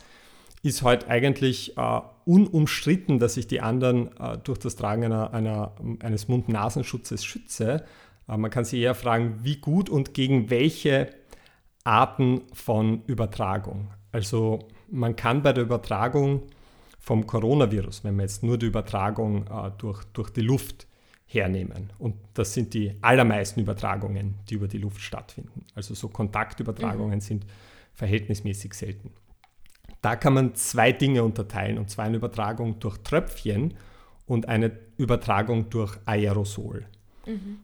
ist 0.63 0.81
heute 0.81 1.09
eigentlich 1.09 1.77
äh, 1.77 2.01
unumstritten, 2.23 3.19
dass 3.19 3.35
ich 3.35 3.47
die 3.47 3.59
anderen 3.59 4.17
äh, 4.17 4.37
durch 4.43 4.59
das 4.59 4.77
Tragen 4.77 5.03
einer, 5.03 5.33
einer, 5.33 5.73
eines 5.99 6.29
Mund-Nasenschutzes 6.29 7.25
schütze. 7.25 7.83
Äh, 8.29 8.37
man 8.37 8.49
kann 8.49 8.63
sich 8.63 8.79
eher 8.79 8.95
fragen, 8.95 9.39
wie 9.43 9.57
gut 9.57 9.89
und 9.89 10.13
gegen 10.13 10.49
welche 10.49 11.09
Arten 11.83 12.43
von 12.53 13.03
Übertragung. 13.07 13.89
Also 14.13 14.59
man 14.89 15.17
kann 15.17 15.43
bei 15.43 15.51
der 15.51 15.65
Übertragung 15.65 16.43
vom 16.97 17.27
Coronavirus, 17.27 18.05
wenn 18.05 18.15
man 18.15 18.23
jetzt 18.23 18.41
nur 18.41 18.57
die 18.57 18.67
Übertragung 18.67 19.47
äh, 19.47 19.71
durch, 19.77 20.05
durch 20.13 20.29
die 20.29 20.41
Luft 20.41 20.87
hernehmen. 21.25 21.91
Und 21.97 22.15
das 22.33 22.53
sind 22.53 22.73
die 22.73 22.95
allermeisten 23.01 23.59
Übertragungen, 23.59 24.35
die 24.49 24.55
über 24.55 24.67
die 24.67 24.77
Luft 24.77 25.01
stattfinden. 25.01 25.65
Also 25.73 25.93
so 25.93 26.07
Kontaktübertragungen 26.07 27.15
mhm. 27.15 27.21
sind 27.21 27.45
verhältnismäßig 27.93 28.73
selten. 28.73 29.11
Da 30.01 30.15
kann 30.15 30.33
man 30.33 30.55
zwei 30.55 30.91
Dinge 30.91 31.23
unterteilen, 31.23 31.77
und 31.77 31.89
zwar 31.89 32.05
eine 32.05 32.17
Übertragung 32.17 32.79
durch 32.79 32.97
Tröpfchen 32.99 33.73
und 34.27 34.47
eine 34.47 34.71
Übertragung 34.97 35.69
durch 35.69 35.97
Aerosol. 36.05 36.85
Mhm. 37.25 37.59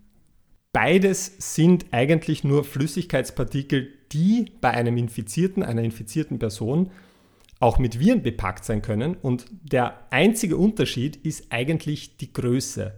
Beides 0.74 1.54
sind 1.54 1.86
eigentlich 1.92 2.44
nur 2.44 2.64
Flüssigkeitspartikel, 2.64 3.90
die 4.12 4.54
bei 4.62 4.72
einem 4.72 4.98
Infizierten, 4.98 5.64
einer 5.64 5.84
infizierten 5.84 6.40
Person 6.40 6.92
auch 7.60 7.78
mit 7.78 8.00
Viren 8.00 8.24
bepackt 8.24 8.66
sein 8.66 8.82
können. 8.82 9.16
Und 9.16 9.46
der 9.62 10.12
einzige 10.12 10.58
Unterschied 10.58 11.18
ist 11.18 11.52
eigentlich 11.52 12.18
die 12.18 12.34
Größe. 12.34 12.94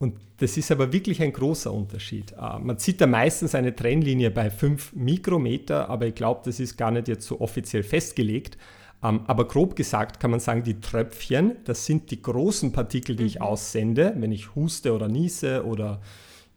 Und 0.00 0.14
das 0.36 0.56
ist 0.56 0.70
aber 0.70 0.92
wirklich 0.92 1.20
ein 1.22 1.32
großer 1.32 1.72
Unterschied. 1.72 2.32
Äh, 2.32 2.58
man 2.60 2.78
sieht 2.78 3.00
da 3.00 3.06
meistens 3.06 3.54
eine 3.54 3.74
Trennlinie 3.74 4.30
bei 4.30 4.48
5 4.48 4.92
Mikrometer, 4.94 5.88
aber 5.88 6.06
ich 6.06 6.14
glaube, 6.14 6.42
das 6.44 6.60
ist 6.60 6.76
gar 6.76 6.92
nicht 6.92 7.08
jetzt 7.08 7.26
so 7.26 7.40
offiziell 7.40 7.82
festgelegt. 7.82 8.56
Ähm, 9.02 9.20
aber 9.26 9.48
grob 9.48 9.74
gesagt 9.74 10.20
kann 10.20 10.30
man 10.30 10.40
sagen, 10.40 10.62
die 10.62 10.80
Tröpfchen, 10.80 11.56
das 11.64 11.84
sind 11.84 12.10
die 12.12 12.22
großen 12.22 12.72
Partikel, 12.72 13.16
die 13.16 13.24
ich 13.24 13.36
mhm. 13.36 13.42
aussende, 13.42 14.14
wenn 14.16 14.32
ich 14.32 14.54
huste 14.54 14.94
oder 14.94 15.08
niese 15.08 15.64
oder 15.64 16.00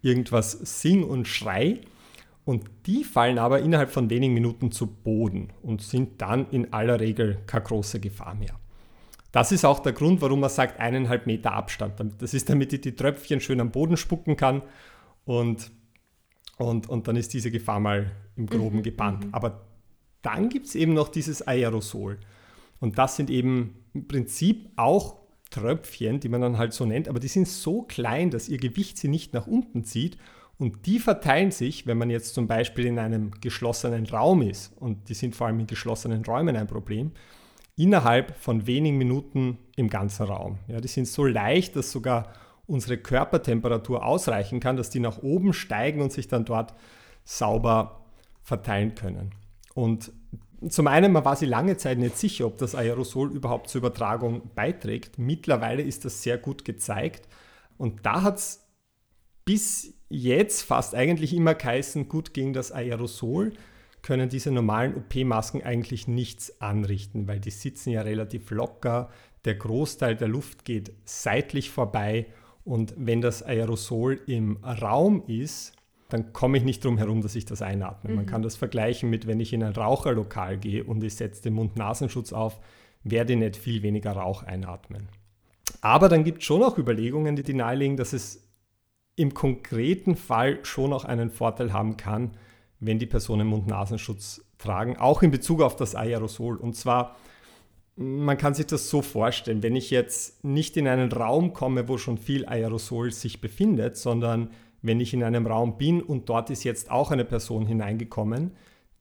irgendwas 0.04 0.52
sing 0.52 1.04
und 1.04 1.28
schrei. 1.28 1.80
Und 2.46 2.70
die 2.86 3.04
fallen 3.04 3.40
aber 3.40 3.62
innerhalb 3.62 3.92
von 3.92 4.10
wenigen 4.10 4.34
Minuten 4.34 4.72
zu 4.72 4.88
Boden 4.88 5.50
und 5.62 5.82
sind 5.82 6.22
dann 6.22 6.48
in 6.52 6.74
aller 6.74 7.00
Regel 7.00 7.38
keine 7.48 7.64
große 7.64 8.00
Gefahr 8.00 8.36
mehr. 8.36 8.56
Das 9.32 9.52
ist 9.52 9.64
auch 9.64 9.80
der 9.80 9.94
Grund, 9.94 10.22
warum 10.22 10.42
man 10.42 10.50
sagt, 10.50 10.80
eineinhalb 10.80 11.26
Meter 11.26 11.54
Abstand. 11.54 11.94
Das 12.20 12.34
ist, 12.34 12.50
damit 12.50 12.74
ich 12.74 12.82
die 12.82 12.96
Tröpfchen 12.96 13.40
schön 13.40 13.62
am 13.62 13.72
Boden 13.72 13.96
spucken 13.96 14.36
kann 14.36 14.62
und, 15.26 15.72
und, 16.58 16.90
und 16.90 17.08
dann 17.08 17.16
ist 17.16 17.34
diese 17.34 17.52
Gefahr 17.52 17.80
mal 17.80 18.12
im 18.36 18.48
Groben 18.48 18.78
mhm, 18.78 18.84
gebannt. 18.84 19.26
Mhm. 19.26 19.34
Aber 19.34 19.62
dann 20.22 20.50
gibt 20.50 20.68
es 20.68 20.76
eben 20.76 20.94
noch 20.94 21.10
dieses 21.10 21.48
Aerosol. 21.48 22.20
Und 22.80 22.98
das 22.98 23.16
sind 23.16 23.30
eben 23.30 23.86
im 23.94 24.08
Prinzip 24.08 24.70
auch 24.76 25.22
Tröpfchen, 25.50 26.20
die 26.20 26.30
man 26.30 26.42
dann 26.42 26.58
halt 26.58 26.74
so 26.74 26.86
nennt, 26.86 27.08
aber 27.08 27.20
die 27.20 27.28
sind 27.28 27.48
so 27.48 27.84
klein, 27.84 28.32
dass 28.32 28.50
ihr 28.50 28.58
Gewicht 28.58 28.98
sie 28.98 29.10
nicht 29.10 29.34
nach 29.34 29.48
unten 29.48 29.84
zieht. 29.84 30.18
Und 30.58 30.86
die 30.86 31.00
verteilen 31.00 31.52
sich, 31.52 31.88
wenn 31.88 31.98
man 31.98 32.10
jetzt 32.10 32.34
zum 32.36 32.48
Beispiel 32.48 32.86
in 32.86 33.00
einem 33.00 33.32
geschlossenen 33.42 34.06
Raum 34.06 34.42
ist, 34.44 34.72
und 34.80 35.10
die 35.10 35.14
sind 35.14 35.36
vor 35.36 35.48
allem 35.48 35.60
in 35.60 35.68
geschlossenen 35.68 36.24
Räumen 36.24 36.56
ein 36.56 36.68
Problem, 36.68 37.12
innerhalb 37.76 38.36
von 38.38 38.68
wenigen 38.68 38.98
Minuten 38.98 39.58
im 39.76 39.90
ganzen 39.90 40.24
Raum. 40.26 40.60
Ja, 40.68 40.82
die 40.82 40.88
sind 40.88 41.08
so 41.08 41.26
leicht, 41.26 41.76
dass 41.76 41.92
sogar 41.92 42.34
unsere 42.68 42.98
Körpertemperatur 42.98 44.06
ausreichen 44.06 44.60
kann, 44.60 44.78
dass 44.78 44.90
die 44.90 45.00
nach 45.00 45.22
oben 45.22 45.54
steigen 45.54 46.02
und 46.02 46.12
sich 46.12 46.28
dann 46.28 46.46
dort 46.46 46.74
sauber 47.24 48.06
verteilen 48.42 48.96
können. 48.96 49.32
Und 49.74 50.12
zum 50.70 50.88
einen, 50.88 51.12
man 51.12 51.26
war 51.26 51.36
sich 51.36 51.50
lange 51.50 51.78
Zeit 51.78 51.98
nicht 51.98 52.18
sicher, 52.18 52.46
ob 52.46 52.58
das 52.58 52.76
Aerosol 52.76 53.32
überhaupt 53.32 53.70
zur 53.70 53.80
Übertragung 53.80 54.52
beiträgt. 54.54 55.18
Mittlerweile 55.18 55.82
ist 55.82 56.06
das 56.06 56.22
sehr 56.22 56.38
gut 56.38 56.66
gezeigt. 56.66 57.28
Und 57.78 58.06
da 58.06 58.22
hat 58.22 58.38
es 58.38 58.68
bis 59.44 59.96
jetzt 60.08 60.62
fast 60.62 60.94
eigentlich 60.94 61.34
immer 61.34 61.56
geheißen, 61.56 62.08
gut 62.08 62.34
gegen 62.34 62.54
das 62.54 62.72
Aerosol 62.72 63.54
können 64.02 64.30
diese 64.30 64.52
normalen 64.52 64.96
OP-Masken 64.96 65.62
eigentlich 65.64 66.08
nichts 66.08 66.62
anrichten, 66.62 67.28
weil 67.28 67.40
die 67.40 67.52
sitzen 67.52 67.92
ja 67.92 68.02
relativ 68.02 68.50
locker. 68.52 69.10
Der 69.46 69.56
Großteil 69.56 70.16
der 70.16 70.28
Luft 70.28 70.66
geht 70.66 70.92
seitlich 71.06 71.70
vorbei. 71.70 72.26
Und 72.64 72.94
wenn 72.98 73.22
das 73.22 73.44
Aerosol 73.44 74.22
im 74.28 74.58
Raum 74.64 75.24
ist, 75.28 75.74
dann 76.10 76.34
komme 76.34 76.58
ich 76.58 76.64
nicht 76.64 76.84
drum 76.84 76.98
herum, 76.98 77.22
dass 77.22 77.36
ich 77.36 77.46
das 77.46 77.62
einatme. 77.62 78.12
Mhm. 78.12 78.16
Man 78.18 78.26
kann 78.26 78.42
das 78.42 78.56
vergleichen 78.56 79.10
mit, 79.10 79.28
wenn 79.28 79.40
ich 79.40 79.54
in 79.54 79.64
ein 79.64 79.74
Raucherlokal 79.74 80.58
gehe 80.58 80.84
und 80.84 81.04
ich 81.04 81.16
setze 81.16 81.44
den 81.44 81.54
Mund-Nasenschutz 81.54 82.34
auf, 82.34 82.60
werde 83.04 83.34
ich 83.34 83.40
nicht 83.40 83.56
viel 83.56 83.82
weniger 83.82 84.12
Rauch 84.12 84.44
einatmen. 84.44 85.08
Aber 85.80 86.10
dann 86.10 86.24
gibt 86.24 86.40
es 86.40 86.44
schon 86.46 86.64
auch 86.64 86.78
Überlegungen, 86.78 87.36
die, 87.36 87.44
die 87.44 87.54
nahelegen, 87.54 87.98
dass 87.98 88.14
es 88.14 88.48
im 89.16 89.34
konkreten 89.34 90.16
Fall 90.16 90.60
schon 90.64 90.94
auch 90.94 91.06
einen 91.06 91.30
Vorteil 91.30 91.74
haben 91.74 91.98
kann, 91.98 92.32
wenn 92.82 93.00
die 93.00 93.06
Personen 93.06 93.48
Mund-Nasenschutz 93.48 94.44
tragen, 94.58 94.98
auch 94.98 95.22
in 95.22 95.32
Bezug 95.32 95.62
auf 95.62 95.76
das 95.76 95.96
Aerosol. 95.96 96.58
Und 96.58 96.76
zwar, 96.76 97.16
man 97.96 98.38
kann 98.38 98.56
sich 98.56 98.66
das 98.66 98.90
so 98.90 99.02
vorstellen, 99.02 99.64
wenn 99.64 99.76
ich 99.76 99.92
jetzt 99.92 100.44
nicht 100.44 100.76
in 100.76 100.88
einen 100.88 101.12
Raum 101.12 101.54
komme, 101.54 101.88
wo 101.88 101.98
schon 101.98 102.18
viel 102.18 102.46
Aerosol 102.46 103.12
sich 103.12 103.40
befindet, 103.40 103.98
sondern 103.98 104.50
wenn 104.82 105.00
ich 105.00 105.14
in 105.14 105.24
einem 105.24 105.46
Raum 105.46 105.78
bin 105.78 106.02
und 106.02 106.28
dort 106.28 106.50
ist 106.50 106.64
jetzt 106.64 106.90
auch 106.90 107.12
eine 107.12 107.24
Person 107.24 107.68
hineingekommen, 107.68 108.52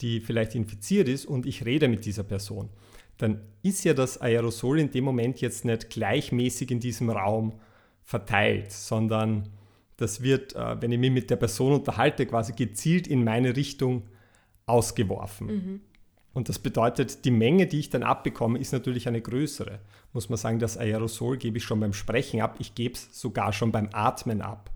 die 0.02 0.20
vielleicht 0.20 0.54
infiziert 0.54 1.08
ist 1.08 1.25
und 1.25 1.46
ich 1.46 1.64
rede 1.64 1.88
mit 1.88 2.04
dieser 2.04 2.22
Person, 2.22 2.68
dann 3.16 3.40
ist 3.62 3.84
ja 3.84 3.94
das 3.94 4.20
Aerosol 4.20 4.78
in 4.78 4.90
dem 4.90 5.04
Moment 5.04 5.40
jetzt 5.40 5.64
nicht 5.64 5.90
gleichmäßig 5.90 6.70
in 6.70 6.80
diesem 6.80 7.08
Raum 7.08 7.54
verteilt, 8.02 8.72
sondern 8.72 9.49
das 10.00 10.23
wird, 10.23 10.54
äh, 10.54 10.80
wenn 10.80 10.92
ich 10.92 10.99
mich 10.99 11.11
mit 11.11 11.30
der 11.30 11.37
Person 11.37 11.73
unterhalte, 11.73 12.26
quasi 12.26 12.52
gezielt 12.52 13.07
in 13.07 13.25
meine 13.25 13.57
Richtung 13.57 14.02
ausgeworfen. 14.66 15.47
Mhm. 15.47 15.80
Und 16.33 16.49
das 16.49 16.59
bedeutet, 16.59 17.25
die 17.25 17.30
Menge, 17.33 17.66
die 17.66 17.80
ich 17.80 17.90
dann 17.90 18.02
abbekomme, 18.02 18.59
ist 18.59 18.73
natürlich 18.73 19.09
eine 19.09 19.21
größere. 19.21 19.80
Muss 20.12 20.28
man 20.28 20.38
sagen, 20.38 20.59
das 20.59 20.78
Aerosol 20.78 21.37
gebe 21.38 21.59
ich 21.59 21.64
schon 21.64 21.80
beim 21.80 21.92
Sprechen 21.92 22.40
ab, 22.40 22.57
ich 22.59 22.75
gebe 22.75 22.95
es 22.95 23.21
sogar 23.21 23.52
schon 23.52 23.73
beim 23.73 23.88
Atmen 23.92 24.40
ab. 24.40 24.71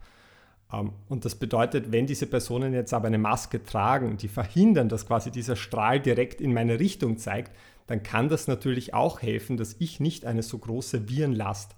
Ähm, 0.72 0.92
und 1.08 1.24
das 1.24 1.36
bedeutet, 1.36 1.92
wenn 1.92 2.06
diese 2.06 2.26
Personen 2.26 2.72
jetzt 2.72 2.92
aber 2.92 3.06
eine 3.06 3.18
Maske 3.18 3.62
tragen, 3.62 4.16
die 4.16 4.28
verhindern, 4.28 4.88
dass 4.88 5.06
quasi 5.06 5.30
dieser 5.30 5.56
Strahl 5.56 6.00
direkt 6.00 6.40
in 6.40 6.52
meine 6.52 6.80
Richtung 6.80 7.18
zeigt, 7.18 7.52
dann 7.86 8.02
kann 8.02 8.28
das 8.28 8.48
natürlich 8.48 8.94
auch 8.94 9.22
helfen, 9.22 9.56
dass 9.56 9.76
ich 9.78 10.00
nicht 10.00 10.24
eine 10.24 10.42
so 10.42 10.58
große 10.58 11.08
Virenlast 11.08 11.76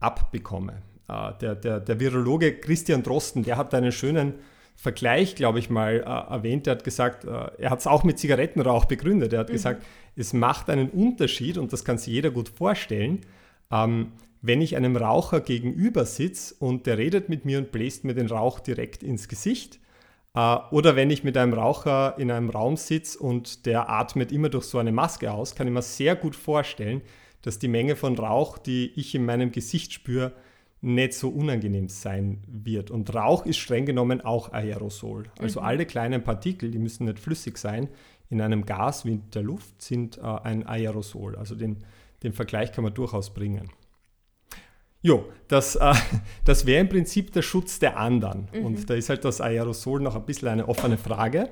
abbekomme. 0.00 0.82
Äh, 1.08 1.32
der, 1.40 1.54
der, 1.54 1.80
der 1.80 2.00
Virologe 2.00 2.54
Christian 2.58 3.02
Drosten, 3.02 3.42
der 3.42 3.56
hat 3.56 3.74
einen 3.74 3.92
schönen 3.92 4.34
Vergleich, 4.76 5.34
glaube 5.34 5.58
ich 5.58 5.70
mal, 5.70 5.96
äh, 5.96 6.32
erwähnt. 6.32 6.66
Er 6.66 6.72
hat 6.72 6.84
gesagt, 6.84 7.24
äh, 7.24 7.50
er 7.58 7.70
hat 7.70 7.80
es 7.80 7.86
auch 7.86 8.04
mit 8.04 8.18
Zigarettenrauch 8.18 8.86
begründet. 8.86 9.32
Er 9.32 9.40
hat 9.40 9.48
mhm. 9.48 9.54
gesagt, 9.54 9.84
es 10.16 10.32
macht 10.32 10.70
einen 10.70 10.90
Unterschied 10.90 11.58
und 11.58 11.72
das 11.72 11.84
kann 11.84 11.98
sich 11.98 12.12
jeder 12.12 12.30
gut 12.30 12.48
vorstellen, 12.48 13.20
ähm, 13.70 14.12
wenn 14.40 14.60
ich 14.60 14.76
einem 14.76 14.96
Raucher 14.96 15.40
gegenüber 15.40 16.04
sitze 16.04 16.54
und 16.58 16.86
der 16.86 16.98
redet 16.98 17.28
mit 17.28 17.44
mir 17.44 17.58
und 17.58 17.70
bläst 17.70 18.04
mir 18.04 18.14
den 18.14 18.26
Rauch 18.26 18.58
direkt 18.58 19.02
ins 19.02 19.28
Gesicht. 19.28 19.78
Äh, 20.34 20.56
oder 20.70 20.96
wenn 20.96 21.10
ich 21.10 21.22
mit 21.22 21.36
einem 21.36 21.54
Raucher 21.54 22.16
in 22.18 22.30
einem 22.30 22.50
Raum 22.50 22.76
sitze 22.76 23.18
und 23.18 23.66
der 23.66 23.88
atmet 23.88 24.32
immer 24.32 24.48
durch 24.48 24.64
so 24.64 24.78
eine 24.78 24.92
Maske 24.92 25.30
aus, 25.32 25.54
kann 25.54 25.66
ich 25.66 25.72
mir 25.72 25.82
sehr 25.82 26.16
gut 26.16 26.34
vorstellen, 26.34 27.02
dass 27.42 27.58
die 27.58 27.68
Menge 27.68 27.96
von 27.96 28.16
Rauch, 28.18 28.58
die 28.58 28.92
ich 28.96 29.14
in 29.14 29.24
meinem 29.24 29.52
Gesicht 29.52 29.92
spüre, 29.92 30.32
nicht 30.82 31.14
so 31.14 31.28
unangenehm 31.28 31.88
sein 31.88 32.42
wird. 32.46 32.90
Und 32.90 33.14
Rauch 33.14 33.46
ist 33.46 33.58
streng 33.58 33.86
genommen 33.86 34.20
auch 34.20 34.52
Aerosol. 34.52 35.24
Also 35.38 35.60
mhm. 35.60 35.66
alle 35.66 35.86
kleinen 35.86 36.22
Partikel, 36.24 36.70
die 36.70 36.78
müssen 36.78 37.04
nicht 37.04 37.20
flüssig 37.20 37.56
sein, 37.56 37.88
in 38.28 38.40
einem 38.40 38.66
Gas 38.66 39.04
wie 39.04 39.12
in 39.12 39.30
der 39.30 39.42
Luft 39.42 39.80
sind 39.80 40.18
äh, 40.18 40.22
ein 40.22 40.66
Aerosol. 40.66 41.36
Also 41.36 41.54
den, 41.54 41.84
den 42.24 42.32
Vergleich 42.32 42.72
kann 42.72 42.82
man 42.82 42.94
durchaus 42.94 43.32
bringen. 43.32 43.70
Jo, 45.02 45.26
das, 45.46 45.76
äh, 45.76 45.94
das 46.44 46.66
wäre 46.66 46.80
im 46.80 46.88
Prinzip 46.88 47.32
der 47.32 47.42
Schutz 47.42 47.78
der 47.78 47.96
anderen. 47.96 48.48
Mhm. 48.52 48.66
Und 48.66 48.90
da 48.90 48.94
ist 48.94 49.08
halt 49.08 49.24
das 49.24 49.40
Aerosol 49.40 50.00
noch 50.00 50.16
ein 50.16 50.26
bisschen 50.26 50.48
eine 50.48 50.68
offene 50.68 50.98
Frage. 50.98 51.50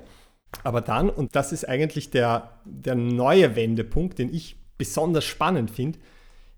Aber 0.63 0.81
dann, 0.81 1.09
und 1.09 1.33
das 1.37 1.53
ist 1.53 1.69
eigentlich 1.69 2.09
der, 2.09 2.59
der 2.65 2.95
neue 2.95 3.55
Wendepunkt, 3.55 4.19
den 4.19 4.33
ich 4.33 4.57
besonders 4.77 5.23
spannend 5.23 5.71
finde, 5.71 5.99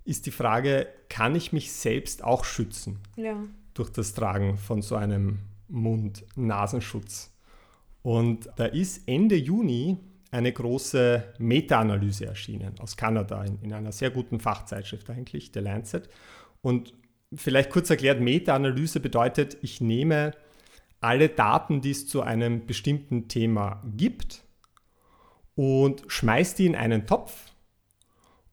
ist 0.06 0.26
die 0.26 0.32
Frage, 0.32 0.88
kann 1.10 1.36
ich 1.36 1.54
mich 1.54 1.72
selbst 1.72 2.24
auch 2.24 2.46
schützen 2.46 3.00
ja. 3.16 3.38
durch 3.74 3.90
das 3.90 4.14
Tragen 4.14 4.58
von 4.58 4.82
so 4.82 4.96
einem 4.96 5.40
Mund-Nasenschutz? 5.70 7.32
Und 8.02 8.50
da 8.58 8.66
ist 8.66 9.08
Ende 9.08 9.36
Juni 9.36 9.98
eine 10.32 10.52
große 10.52 11.34
Meta-Analyse 11.38 12.26
erschienen 12.26 12.74
aus 12.80 12.98
Kanada 12.98 13.44
in, 13.44 13.60
in, 13.62 13.74
einer 13.74 13.92
sehr 13.92 14.10
guten 14.10 14.40
Fachzeitschrift 14.40 15.10
eigentlich, 15.10 15.52
der 15.52 15.62
Lancet. 15.62 16.10
Und 16.62 16.94
vielleicht 17.34 17.70
kurz 17.70 17.90
erklärt, 17.90 18.20
Meta-Analyse 18.20 19.00
bedeutet, 19.00 19.58
ich 19.62 19.80
nehme 19.80 20.32
alle 21.00 21.30
Daten, 21.30 21.82
die 21.82 21.92
es 21.92 22.08
zu 22.08 22.22
einem 22.22 22.66
bestimmten 22.66 23.28
Thema 23.28 23.84
gibt 23.96 24.44
und 25.56 26.04
schmeiße 26.08 26.58
die 26.58 26.66
in 26.66 26.76
einen 26.76 27.06
Topf 27.06 27.53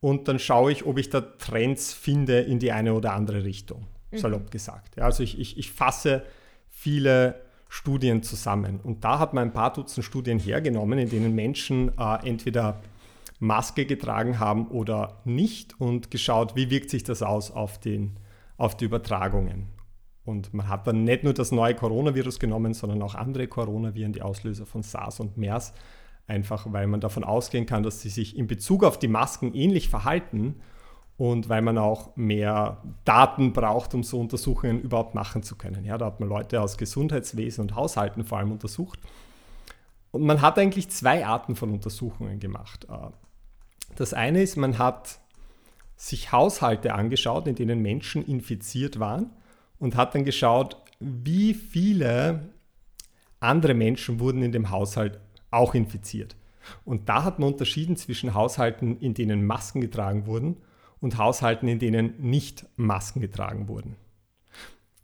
und 0.00 0.28
dann 0.28 0.38
schaue 0.38 0.72
ich, 0.72 0.86
ob 0.86 0.98
ich 0.98 1.10
da 1.10 1.20
Trends 1.20 1.92
finde 1.92 2.40
in 2.40 2.58
die 2.58 2.72
eine 2.72 2.94
oder 2.94 3.12
andere 3.12 3.44
Richtung, 3.44 3.86
mhm. 4.10 4.18
salopp 4.18 4.50
gesagt. 4.50 4.96
Ja, 4.96 5.04
also 5.04 5.22
ich, 5.22 5.38
ich, 5.38 5.58
ich 5.58 5.70
fasse 5.70 6.22
viele 6.68 7.40
Studien 7.68 8.22
zusammen 8.22 8.80
und 8.82 9.04
da 9.04 9.18
hat 9.18 9.32
man 9.34 9.48
ein 9.48 9.52
paar 9.52 9.72
Dutzend 9.72 10.04
Studien 10.04 10.38
hergenommen, 10.38 10.98
in 10.98 11.08
denen 11.08 11.34
Menschen 11.34 11.92
äh, 11.98 12.26
entweder 12.26 12.80
Maske 13.38 13.86
getragen 13.86 14.38
haben 14.38 14.68
oder 14.68 15.20
nicht 15.24 15.80
und 15.80 16.10
geschaut, 16.10 16.56
wie 16.56 16.70
wirkt 16.70 16.90
sich 16.90 17.04
das 17.04 17.22
aus 17.22 17.50
auf, 17.50 17.78
den, 17.78 18.16
auf 18.56 18.76
die 18.76 18.84
Übertragungen. 18.84 19.68
Und 20.24 20.52
man 20.52 20.68
hat 20.68 20.86
dann 20.86 21.04
nicht 21.04 21.24
nur 21.24 21.32
das 21.32 21.50
neue 21.50 21.74
Coronavirus 21.74 22.38
genommen, 22.38 22.74
sondern 22.74 23.00
auch 23.02 23.14
andere 23.14 23.48
Coronaviren, 23.48 24.12
die 24.12 24.22
Auslöser 24.22 24.66
von 24.66 24.82
SARS 24.82 25.20
und 25.20 25.38
MERS, 25.38 25.72
einfach 26.30 26.72
weil 26.72 26.86
man 26.86 27.00
davon 27.00 27.24
ausgehen 27.24 27.66
kann, 27.66 27.82
dass 27.82 28.00
sie 28.00 28.08
sich 28.08 28.36
in 28.36 28.46
Bezug 28.46 28.84
auf 28.84 28.98
die 28.98 29.08
Masken 29.08 29.52
ähnlich 29.54 29.88
verhalten 29.88 30.56
und 31.18 31.50
weil 31.50 31.60
man 31.60 31.76
auch 31.76 32.16
mehr 32.16 32.82
Daten 33.04 33.52
braucht, 33.52 33.92
um 33.92 34.02
so 34.02 34.18
Untersuchungen 34.18 34.80
überhaupt 34.80 35.14
machen 35.14 35.42
zu 35.42 35.56
können. 35.56 35.84
Ja, 35.84 35.98
da 35.98 36.06
hat 36.06 36.20
man 36.20 36.30
Leute 36.30 36.62
aus 36.62 36.78
Gesundheitswesen 36.78 37.60
und 37.60 37.74
Haushalten 37.74 38.24
vor 38.24 38.38
allem 38.38 38.52
untersucht 38.52 38.98
Und 40.12 40.22
man 40.22 40.40
hat 40.40 40.58
eigentlich 40.58 40.88
zwei 40.88 41.26
Arten 41.26 41.56
von 41.56 41.70
Untersuchungen 41.72 42.40
gemacht. 42.40 42.86
Äh, 42.88 43.10
das 43.96 44.14
eine 44.14 44.42
ist, 44.42 44.56
man 44.56 44.78
hat 44.78 45.18
sich 45.96 46.32
Haushalte 46.32 46.94
angeschaut, 46.94 47.46
in 47.46 47.54
denen 47.54 47.82
Menschen 47.82 48.24
infiziert 48.24 48.98
waren 48.98 49.30
und 49.78 49.96
hat 49.96 50.14
dann 50.14 50.24
geschaut, 50.24 50.78
wie 51.00 51.52
viele 51.52 52.48
andere 53.40 53.74
Menschen 53.74 54.20
wurden 54.20 54.42
in 54.42 54.52
dem 54.52 54.70
Haushalt 54.70 55.20
auch 55.50 55.74
infiziert. 55.74 56.36
Und 56.84 57.08
da 57.08 57.24
hat 57.24 57.38
man 57.38 57.52
unterschieden 57.52 57.96
zwischen 57.96 58.34
Haushalten, 58.34 58.98
in 58.98 59.14
denen 59.14 59.46
Masken 59.46 59.80
getragen 59.80 60.26
wurden 60.26 60.56
und 61.00 61.18
Haushalten, 61.18 61.68
in 61.68 61.78
denen 61.78 62.14
nicht 62.18 62.66
Masken 62.76 63.20
getragen 63.20 63.68
wurden. 63.68 63.96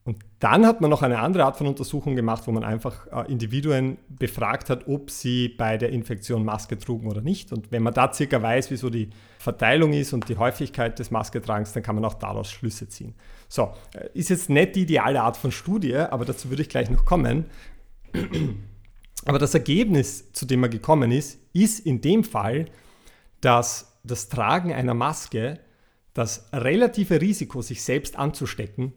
Und 0.07 0.19
dann 0.39 0.65
hat 0.65 0.81
man 0.81 0.89
noch 0.89 1.03
eine 1.03 1.19
andere 1.19 1.45
Art 1.45 1.57
von 1.57 1.67
Untersuchung 1.67 2.15
gemacht, 2.15 2.47
wo 2.47 2.53
man 2.53 2.63
einfach 2.63 3.09
äh, 3.09 3.31
Individuen 3.31 3.99
befragt 4.09 4.71
hat, 4.71 4.87
ob 4.87 5.11
sie 5.11 5.49
bei 5.49 5.79
der 5.79 5.91
Infektion 5.91 6.45
Maske 6.45 6.79
trugen 6.79 7.09
oder 7.09 7.23
nicht. 7.23 7.53
Und 7.53 7.73
wenn 7.73 7.83
man 7.83 7.93
da 7.93 8.13
circa 8.13 8.41
weiß, 8.41 8.71
wieso 8.71 8.89
die 8.89 9.11
Verteilung 9.41 9.93
ist 9.93 10.13
und 10.13 10.29
die 10.29 10.37
Häufigkeit 10.37 10.97
des 11.01 11.11
Masketragens, 11.11 11.73
dann 11.73 11.83
kann 11.83 11.97
man 11.97 12.05
auch 12.05 12.15
daraus 12.15 12.53
Schlüsse 12.53 12.89
ziehen. 12.89 13.15
So, 13.49 13.75
äh, 13.95 14.09
ist 14.15 14.31
jetzt 14.31 14.49
nicht 14.49 14.77
die 14.77 14.83
ideale 14.83 15.23
Art 15.23 15.37
von 15.37 15.51
Studie, 15.51 15.97
aber 15.97 16.25
dazu 16.25 16.51
würde 16.51 16.63
ich 16.63 16.69
gleich 16.69 16.89
noch 16.89 17.05
kommen. 17.05 17.47
Aber 19.27 19.39
das 19.39 19.55
Ergebnis, 19.55 20.33
zu 20.33 20.47
dem 20.47 20.61
man 20.61 20.71
gekommen 20.71 21.13
ist, 21.13 21.39
ist 21.53 21.81
in 21.81 22.01
dem 22.01 22.25
Fall, 22.25 22.67
dass 23.41 23.99
das 24.05 24.29
Tragen 24.29 24.73
einer 24.73 24.95
Maske 24.95 25.59
das 26.15 26.49
relative 26.53 27.21
Risiko, 27.21 27.61
sich 27.61 27.83
selbst 27.83 28.17
anzustecken, 28.17 28.95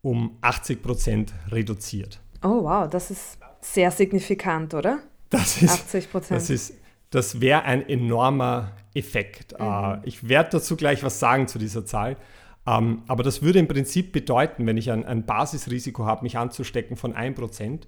um 0.00 0.38
80 0.40 0.82
Prozent 0.82 1.34
reduziert. 1.50 2.20
Oh 2.42 2.62
wow, 2.62 2.88
das 2.88 3.10
ist 3.10 3.38
sehr 3.60 3.90
signifikant, 3.90 4.74
oder? 4.74 5.00
Das 5.28 5.60
ist 5.60 5.70
80 5.70 6.10
Prozent. 6.10 6.48
Das, 6.48 6.72
das 7.10 7.40
wäre 7.40 7.62
ein 7.62 7.88
enormer 7.88 8.72
Effekt. 8.94 9.58
Mhm. 9.58 9.66
Uh, 9.66 9.96
ich 10.04 10.28
werde 10.28 10.50
dazu 10.52 10.76
gleich 10.76 11.02
was 11.02 11.18
sagen 11.18 11.48
zu 11.48 11.58
dieser 11.58 11.84
Zahl. 11.84 12.16
Ähm, 12.66 13.02
aber 13.08 13.22
das 13.22 13.42
würde 13.42 13.58
im 13.58 13.68
Prinzip 13.68 14.12
bedeuten, 14.12 14.66
wenn 14.66 14.76
ich 14.76 14.90
ein, 14.90 15.04
ein 15.04 15.26
Basisrisiko 15.26 16.06
habe, 16.06 16.22
mich 16.22 16.38
anzustecken 16.38 16.96
von 16.96 17.14
1%, 17.14 17.80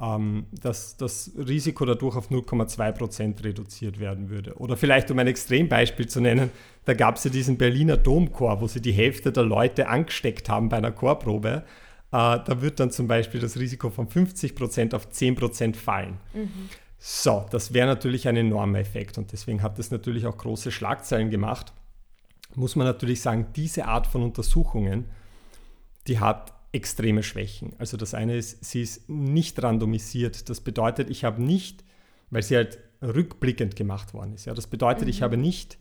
ähm, 0.00 0.46
dass 0.50 0.96
das 0.96 1.30
Risiko 1.36 1.84
dadurch 1.84 2.16
auf 2.16 2.30
0,2 2.30 2.92
Prozent 2.92 3.44
reduziert 3.44 4.00
werden 4.00 4.28
würde. 4.28 4.54
Oder 4.56 4.76
vielleicht, 4.76 5.10
um 5.10 5.18
ein 5.18 5.26
Extrembeispiel 5.26 6.08
zu 6.08 6.20
nennen, 6.20 6.50
da 6.84 6.94
gab 6.94 7.16
es 7.16 7.24
ja 7.24 7.30
diesen 7.30 7.56
Berliner 7.56 7.96
Domchor, 7.96 8.60
wo 8.60 8.66
sie 8.66 8.80
die 8.80 8.92
Hälfte 8.92 9.30
der 9.30 9.44
Leute 9.44 9.88
angesteckt 9.88 10.48
haben 10.48 10.68
bei 10.68 10.78
einer 10.78 10.90
Chorprobe. 10.90 11.62
Äh, 12.10 12.10
da 12.10 12.60
wird 12.60 12.80
dann 12.80 12.90
zum 12.90 13.06
Beispiel 13.06 13.40
das 13.40 13.56
Risiko 13.56 13.90
von 13.90 14.08
50 14.08 14.56
Prozent 14.56 14.94
auf 14.94 15.08
10 15.08 15.36
Prozent 15.36 15.76
fallen. 15.76 16.18
Mhm. 16.32 16.68
So, 16.98 17.46
das 17.50 17.72
wäre 17.72 17.86
natürlich 17.86 18.26
ein 18.26 18.36
enormer 18.36 18.78
Effekt 18.78 19.18
und 19.18 19.30
deswegen 19.30 19.62
hat 19.62 19.78
das 19.78 19.90
natürlich 19.90 20.26
auch 20.26 20.38
große 20.38 20.72
Schlagzeilen 20.72 21.30
gemacht. 21.30 21.72
Muss 22.56 22.76
man 22.76 22.86
natürlich 22.86 23.20
sagen, 23.20 23.48
diese 23.54 23.84
Art 23.84 24.06
von 24.06 24.22
Untersuchungen, 24.22 25.04
die 26.06 26.18
hat 26.18 26.52
extreme 26.74 27.22
Schwächen. 27.22 27.74
Also 27.78 27.96
das 27.96 28.14
eine 28.14 28.36
ist, 28.36 28.64
sie 28.64 28.82
ist 28.82 29.08
nicht 29.08 29.62
randomisiert. 29.62 30.48
Das 30.48 30.60
bedeutet, 30.60 31.08
ich 31.08 31.24
habe 31.24 31.42
nicht, 31.42 31.84
weil 32.30 32.42
sie 32.42 32.56
halt 32.56 32.78
rückblickend 33.00 33.76
gemacht 33.76 34.14
worden 34.14 34.34
ist. 34.34 34.46
Ja, 34.46 34.54
das 34.54 34.66
bedeutet, 34.66 35.04
mhm. 35.04 35.10
ich 35.10 35.22
habe 35.22 35.36
nicht 35.36 35.78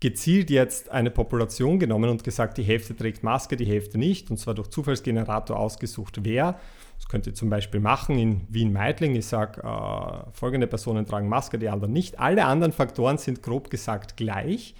gezielt 0.00 0.50
jetzt 0.50 0.90
eine 0.90 1.10
Population 1.10 1.78
genommen 1.78 2.10
und 2.10 2.24
gesagt, 2.24 2.58
die 2.58 2.62
Hälfte 2.62 2.94
trägt 2.94 3.22
Maske, 3.22 3.56
die 3.56 3.64
Hälfte 3.64 3.96
nicht, 3.96 4.30
und 4.30 4.36
zwar 4.36 4.52
durch 4.52 4.68
Zufallsgenerator 4.68 5.58
ausgesucht, 5.58 6.24
wer. 6.24 6.58
Das 6.96 7.08
könnt 7.08 7.26
ihr 7.26 7.34
zum 7.34 7.48
Beispiel 7.48 7.80
machen 7.80 8.18
in 8.18 8.42
Wien-Meidling. 8.50 9.14
Ich 9.14 9.26
sage, 9.26 9.62
äh, 9.62 10.30
folgende 10.32 10.66
Personen 10.66 11.06
tragen 11.06 11.28
Maske, 11.28 11.58
die 11.58 11.68
anderen 11.68 11.92
nicht. 11.92 12.18
Alle 12.18 12.44
anderen 12.44 12.72
Faktoren 12.72 13.16
sind 13.16 13.42
grob 13.42 13.70
gesagt 13.70 14.16
gleich. 14.16 14.74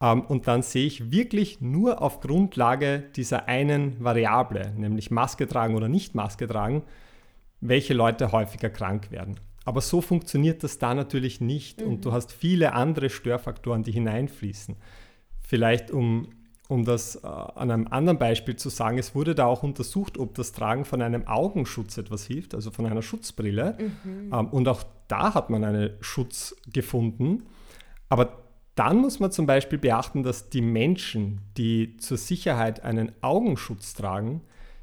Ähm, 0.00 0.22
und 0.22 0.46
dann 0.46 0.62
sehe 0.62 0.86
ich 0.86 1.10
wirklich 1.10 1.60
nur 1.60 2.02
auf 2.02 2.20
Grundlage 2.20 3.04
dieser 3.16 3.48
einen 3.48 4.02
Variable, 4.02 4.72
nämlich 4.76 5.10
Maske 5.10 5.46
tragen 5.46 5.74
oder 5.74 5.88
nicht 5.88 6.14
Maske 6.14 6.46
tragen, 6.46 6.82
welche 7.60 7.94
Leute 7.94 8.32
häufiger 8.32 8.70
krank 8.70 9.10
werden. 9.10 9.38
Aber 9.64 9.82
so 9.82 10.00
funktioniert 10.00 10.64
das 10.64 10.78
da 10.78 10.94
natürlich 10.94 11.40
nicht 11.40 11.80
mhm. 11.80 11.88
und 11.88 12.04
du 12.04 12.12
hast 12.12 12.32
viele 12.32 12.72
andere 12.72 13.10
Störfaktoren, 13.10 13.82
die 13.82 13.92
hineinfließen. 13.92 14.76
Vielleicht 15.38 15.90
um, 15.90 16.28
um 16.68 16.84
das 16.84 17.16
äh, 17.16 17.26
an 17.26 17.70
einem 17.70 17.86
anderen 17.88 18.18
Beispiel 18.18 18.56
zu 18.56 18.70
sagen, 18.70 18.96
es 18.96 19.14
wurde 19.14 19.34
da 19.34 19.44
auch 19.44 19.62
untersucht, 19.62 20.16
ob 20.16 20.34
das 20.34 20.52
Tragen 20.52 20.86
von 20.86 21.02
einem 21.02 21.26
Augenschutz 21.26 21.98
etwas 21.98 22.24
hilft, 22.24 22.54
also 22.54 22.70
von 22.70 22.86
einer 22.86 23.02
Schutzbrille. 23.02 23.76
Mhm. 23.78 24.32
Ähm, 24.32 24.46
und 24.48 24.66
auch 24.66 24.82
da 25.08 25.34
hat 25.34 25.50
man 25.50 25.64
einen 25.64 25.90
Schutz 26.00 26.56
gefunden. 26.72 27.44
Aber 28.08 28.49
dann 28.80 28.96
muss 28.96 29.20
man 29.20 29.30
zum 29.30 29.44
Beispiel 29.44 29.76
beachten, 29.76 30.22
dass 30.22 30.48
die 30.48 30.62
Menschen, 30.62 31.42
die 31.58 31.98
zur 31.98 32.16
Sicherheit 32.16 32.82
einen 32.82 33.12
Augenschutz 33.20 33.92
tragen, 33.92 34.40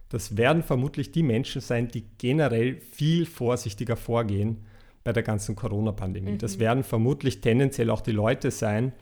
das 0.09 0.37
werden 0.37 0.61
vermutlich 0.61 1.11
die 1.11 1.23
Menschen 1.23 1.61
sein, 1.61 1.87
die 1.87 2.03
generell 2.19 2.75
viel 2.79 3.25
vorsichtiger 3.25 3.95
vorgehen 3.95 4.57
bei 5.03 5.13
der 5.13 5.23
ganzen 5.23 5.55
Corona-Pandemie. 5.55 6.33
Mhm. 6.33 6.37
Das 6.37 6.59
werden 6.59 6.83
vermutlich 6.83 7.41
tendenziell 7.41 7.89
auch 7.89 8.01
die 8.01 8.11
Leute 8.11 8.51
sein, 8.51 8.93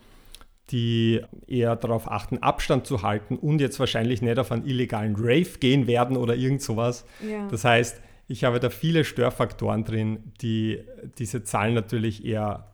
die 0.69 1.21
eher 1.45 1.75
darauf 1.75 2.09
achten, 2.09 2.37
Abstand 2.37 2.87
zu 2.87 3.01
halten 3.01 3.35
und 3.35 3.59
jetzt 3.59 3.81
wahrscheinlich 3.81 4.21
nicht 4.21 4.39
auf 4.39 4.53
einen 4.53 4.65
illegalen 4.65 5.17
Rave 5.17 5.59
gehen 5.59 5.87
werden 5.87 6.15
oder 6.15 6.37
irgend 6.37 6.61
sowas. 6.61 7.03
Ja. 7.21 7.49
Das 7.49 7.65
heißt, 7.65 7.99
ich 8.29 8.45
habe 8.45 8.61
da 8.61 8.69
viele 8.69 9.03
Störfaktoren 9.03 9.83
drin, 9.83 10.31
die 10.41 10.79
diese 11.17 11.43
Zahlen 11.43 11.73
natürlich 11.73 12.23
eher 12.23 12.71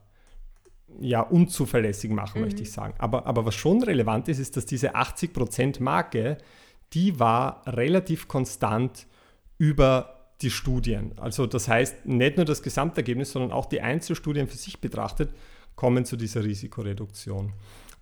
ja, 0.99 1.21
unzuverlässig 1.21 2.12
machen, 2.12 2.39
mhm. 2.39 2.45
möchte 2.45 2.62
ich 2.63 2.71
sagen. 2.71 2.93
Aber, 2.97 3.25
aber 3.25 3.45
was 3.45 3.56
schon 3.56 3.84
relevant 3.84 4.27
ist, 4.27 4.39
ist, 4.39 4.58
dass 4.58 4.65
diese 4.65 4.95
80%-Marke, 4.95 6.38
die 6.93 7.19
war 7.19 7.62
relativ 7.67 8.27
konstant 8.27 9.08
über 9.58 10.21
die 10.41 10.49
Studien. 10.49 11.13
Also 11.17 11.45
das 11.45 11.67
heißt, 11.67 12.06
nicht 12.06 12.38
nur 12.38 12.45
das 12.45 12.63
Gesamtergebnis, 12.63 13.32
sondern 13.32 13.51
auch 13.51 13.65
die 13.65 13.82
Einzelstudien 13.82 14.47
für 14.47 14.58
sich 14.58 14.82
betrachtet, 14.82 15.30
kommen 15.75 16.06
zu 16.06 16.17
dieser 16.17 16.43
Risikoreduktion. 16.43 17.54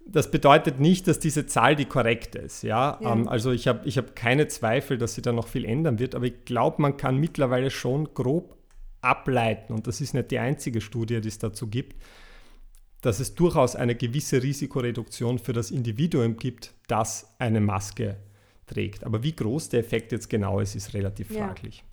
Das 0.05 0.31
bedeutet 0.31 0.79
nicht, 0.79 1.07
dass 1.07 1.19
diese 1.19 1.45
Zahl 1.45 1.75
die 1.75 1.85
korrekte 1.85 2.39
ist. 2.39 2.63
Ja? 2.63 2.97
ja. 3.01 3.11
Ähm, 3.11 3.27
also 3.27 3.51
ich 3.51 3.67
habe 3.67 3.87
ich 3.87 3.97
hab 3.97 4.15
keine 4.15 4.47
Zweifel, 4.47 4.97
dass 4.97 5.15
sie 5.15 5.21
da 5.21 5.31
noch 5.31 5.47
viel 5.47 5.65
ändern 5.65 5.99
wird, 5.99 6.15
aber 6.15 6.25
ich 6.25 6.45
glaube, 6.45 6.81
man 6.81 6.97
kann 6.97 7.17
mittlerweile 7.17 7.69
schon 7.69 8.13
grob 8.13 8.55
ableiten, 9.01 9.73
und 9.73 9.87
das 9.87 10.01
ist 10.01 10.13
nicht 10.13 10.31
die 10.31 10.39
einzige 10.39 10.81
Studie, 10.81 11.21
die 11.21 11.27
es 11.29 11.39
dazu 11.39 11.67
gibt, 11.67 11.95
dass 13.01 13.19
es 13.19 13.35
durchaus 13.35 13.75
eine 13.75 13.95
gewisse 13.95 14.43
Risikoreduktion 14.43 15.39
für 15.39 15.53
das 15.53 15.71
Individuum 15.71 16.37
gibt, 16.37 16.73
das 16.87 17.33
eine 17.39 17.61
Maske 17.61 18.17
trägt. 18.67 19.03
Aber 19.05 19.23
wie 19.23 19.35
groß 19.35 19.69
der 19.69 19.79
Effekt 19.79 20.11
jetzt 20.11 20.29
genau 20.29 20.59
ist, 20.59 20.75
ist 20.75 20.93
relativ 20.93 21.31
ja. 21.31 21.47
fraglich. 21.47 21.83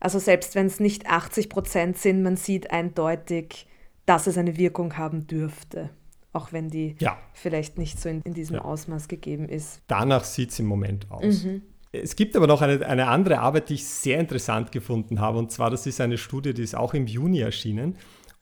Also 0.00 0.18
selbst 0.18 0.54
wenn 0.54 0.66
es 0.66 0.80
nicht 0.80 1.06
80 1.06 1.48
Prozent 1.48 1.98
sind, 1.98 2.22
man 2.22 2.36
sieht 2.36 2.70
eindeutig, 2.70 3.66
dass 4.04 4.26
es 4.26 4.36
eine 4.38 4.56
Wirkung 4.56 4.96
haben 4.96 5.26
dürfte. 5.26 5.90
Auch 6.32 6.52
wenn 6.52 6.68
die 6.68 6.96
ja. 6.98 7.16
vielleicht 7.32 7.78
nicht 7.78 7.98
so 7.98 8.08
in, 8.08 8.20
in 8.22 8.34
diesem 8.34 8.56
ja. 8.56 8.62
Ausmaß 8.62 9.08
gegeben 9.08 9.48
ist. 9.48 9.80
Danach 9.86 10.24
sieht 10.24 10.50
es 10.50 10.58
im 10.58 10.66
Moment 10.66 11.10
aus. 11.10 11.44
Mhm. 11.44 11.62
Es 11.92 12.14
gibt 12.14 12.36
aber 12.36 12.46
noch 12.46 12.60
eine, 12.60 12.84
eine 12.86 13.08
andere 13.08 13.38
Arbeit, 13.38 13.70
die 13.70 13.74
ich 13.74 13.86
sehr 13.86 14.20
interessant 14.20 14.70
gefunden 14.70 15.18
habe. 15.20 15.38
Und 15.38 15.50
zwar, 15.50 15.70
das 15.70 15.86
ist 15.86 16.00
eine 16.00 16.18
Studie, 16.18 16.52
die 16.52 16.62
ist 16.62 16.74
auch 16.74 16.92
im 16.92 17.06
Juni 17.06 17.40
erschienen. 17.40 17.96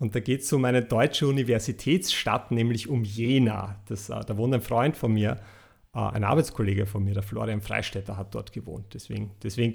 Und 0.04 0.14
da 0.14 0.20
geht 0.20 0.42
es 0.42 0.52
um 0.52 0.66
eine 0.66 0.82
deutsche 0.82 1.26
Universitätsstadt, 1.26 2.50
nämlich 2.50 2.90
um 2.90 3.04
Jena. 3.04 3.76
Das, 3.88 4.10
äh, 4.10 4.20
da 4.26 4.36
wohnt 4.36 4.52
ein 4.52 4.60
Freund 4.60 4.98
von 4.98 5.14
mir, 5.14 5.38
äh, 5.94 5.98
ein 5.98 6.24
Arbeitskollege 6.24 6.84
von 6.84 7.02
mir, 7.02 7.14
der 7.14 7.22
Florian 7.22 7.62
Freistetter, 7.62 8.18
hat 8.18 8.34
dort 8.34 8.52
gewohnt. 8.52 8.84
Deswegen, 8.92 9.30
deswegen, 9.42 9.72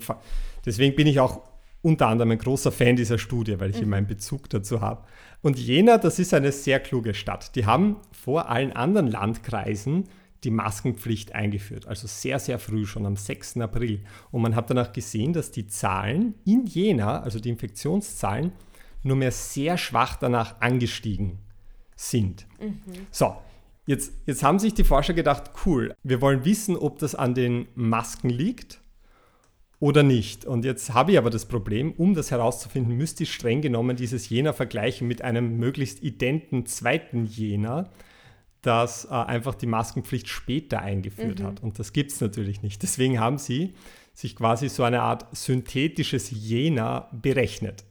deswegen 0.64 0.96
bin 0.96 1.08
ich 1.08 1.20
auch 1.20 1.42
unter 1.82 2.10
anderem 2.10 2.30
ein 2.30 2.38
großer 2.38 2.72
Fan 2.72 2.96
dieser 2.96 3.18
Studie, 3.18 3.60
weil 3.60 3.72
ich 3.72 3.78
mhm. 3.78 3.84
immer 3.86 3.96
einen 3.96 4.06
Bezug 4.06 4.52
dazu 4.52 4.82
habe. 4.82 5.04
Und 5.42 5.58
Jena, 5.58 5.98
das 5.98 6.20
ist 6.20 6.32
eine 6.36 6.52
sehr 6.52 6.80
kluge 6.80 7.16
Stadt. 7.16 7.56
Die 7.56 7.66
haben 7.66 7.96
vor 8.12 8.50
allen 8.50 8.72
anderen 8.72 9.08
Landkreisen 9.08 10.04
die 10.44 10.52
Maskenpflicht 10.52 11.34
eingeführt, 11.34 11.88
also 11.88 12.06
sehr, 12.06 12.38
sehr 12.38 12.60
früh, 12.60 12.86
schon 12.86 13.08
am 13.08 13.16
6. 13.16 13.58
April. 13.58 14.02
Und 14.30 14.44
man 14.44 14.56
hat 14.56 14.70
danach 14.70 14.94
gesehen, 14.94 15.34
dass 15.34 15.50
die 15.50 15.66
Zahlen 15.66 16.36
in 16.46 16.68
Jena, 16.68 17.20
also 17.22 17.40
die 17.40 17.50
Infektionszahlen, 17.50 18.52
nur 19.04 19.16
mehr 19.16 19.32
sehr 19.32 19.78
schwach 19.78 20.16
danach 20.18 20.62
angestiegen 20.62 21.40
sind. 21.96 22.48
Mhm. 22.60 22.82
So, 23.12 23.36
jetzt, 23.86 24.14
jetzt 24.26 24.44
haben 24.44 24.60
sich 24.60 24.74
die 24.74 24.84
Forscher 24.84 25.14
gedacht, 25.14 25.52
cool, 25.66 25.94
wir 26.04 26.22
wollen 26.22 26.46
wissen, 26.46 26.78
ob 26.78 27.00
das 27.00 27.16
an 27.16 27.34
den 27.34 27.68
Masken 27.76 28.30
liegt 28.30 28.82
oder 29.80 30.04
nicht. 30.04 30.46
Und 30.46 30.66
jetzt 30.66 30.94
habe 30.94 31.14
ich 31.14 31.18
aber 31.18 31.30
das 31.30 31.46
Problem, 31.46 31.94
um 31.94 32.14
das 32.14 32.32
herauszufinden, 32.32 32.96
müsste 32.96 33.24
ich 33.24 33.34
streng 33.34 33.62
genommen 33.62 33.96
dieses 33.96 34.30
Jena 34.30 34.54
vergleichen 34.54 35.08
mit 35.08 35.22
einem 35.22 35.58
möglichst 35.58 36.04
identen 36.04 36.66
zweiten 36.66 37.26
Jena, 37.26 37.90
das 38.62 39.06
äh, 39.06 39.14
einfach 39.14 39.56
die 39.56 39.68
Maskenpflicht 39.68 40.28
später 40.28 40.80
eingeführt 40.82 41.40
mhm. 41.40 41.44
hat. 41.46 41.64
Und 41.64 41.80
das 41.80 41.94
gibt 41.94 42.12
es 42.12 42.20
natürlich 42.20 42.62
nicht. 42.62 42.84
Deswegen 42.84 43.20
haben 43.20 43.38
sie 43.38 43.74
sich 44.14 44.36
quasi 44.36 44.68
so 44.68 44.84
eine 44.84 45.02
Art 45.02 45.26
synthetisches 45.36 46.30
Jena 46.30 47.10
berechnet. 47.14 47.86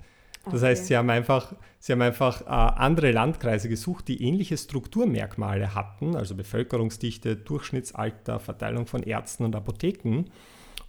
Das 0.51 0.63
okay. 0.63 0.71
heißt, 0.71 0.87
sie 0.87 0.97
haben 0.97 1.11
einfach, 1.11 1.55
sie 1.79 1.93
haben 1.93 2.03
einfach 2.03 2.43
äh, 2.43 2.47
andere 2.47 3.13
Landkreise 3.13 3.69
gesucht, 3.69 4.09
die 4.09 4.23
ähnliche 4.23 4.57
Strukturmerkmale 4.57 5.75
hatten, 5.75 6.17
also 6.17 6.35
Bevölkerungsdichte, 6.35 7.37
Durchschnittsalter, 7.37 8.41
Verteilung 8.41 8.87
von 8.87 9.03
Ärzten 9.03 9.45
und 9.45 9.55
Apotheken 9.57 10.25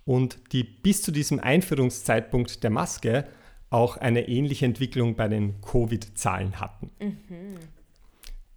und 0.06 0.40
die 0.54 0.64
bis 0.64 1.02
zu 1.02 1.12
diesem 1.12 1.40
Einführungszeitpunkt 1.40 2.64
der 2.64 2.72
Maske 2.72 3.28
auch 3.70 3.98
eine 3.98 4.28
ähnliche 4.28 4.66
Entwicklung 4.66 5.16
bei 5.16 5.28
den 5.28 5.62
Covid-Zahlen 5.62 6.60
hatten. 6.60 6.92
Mhm. 7.00 7.60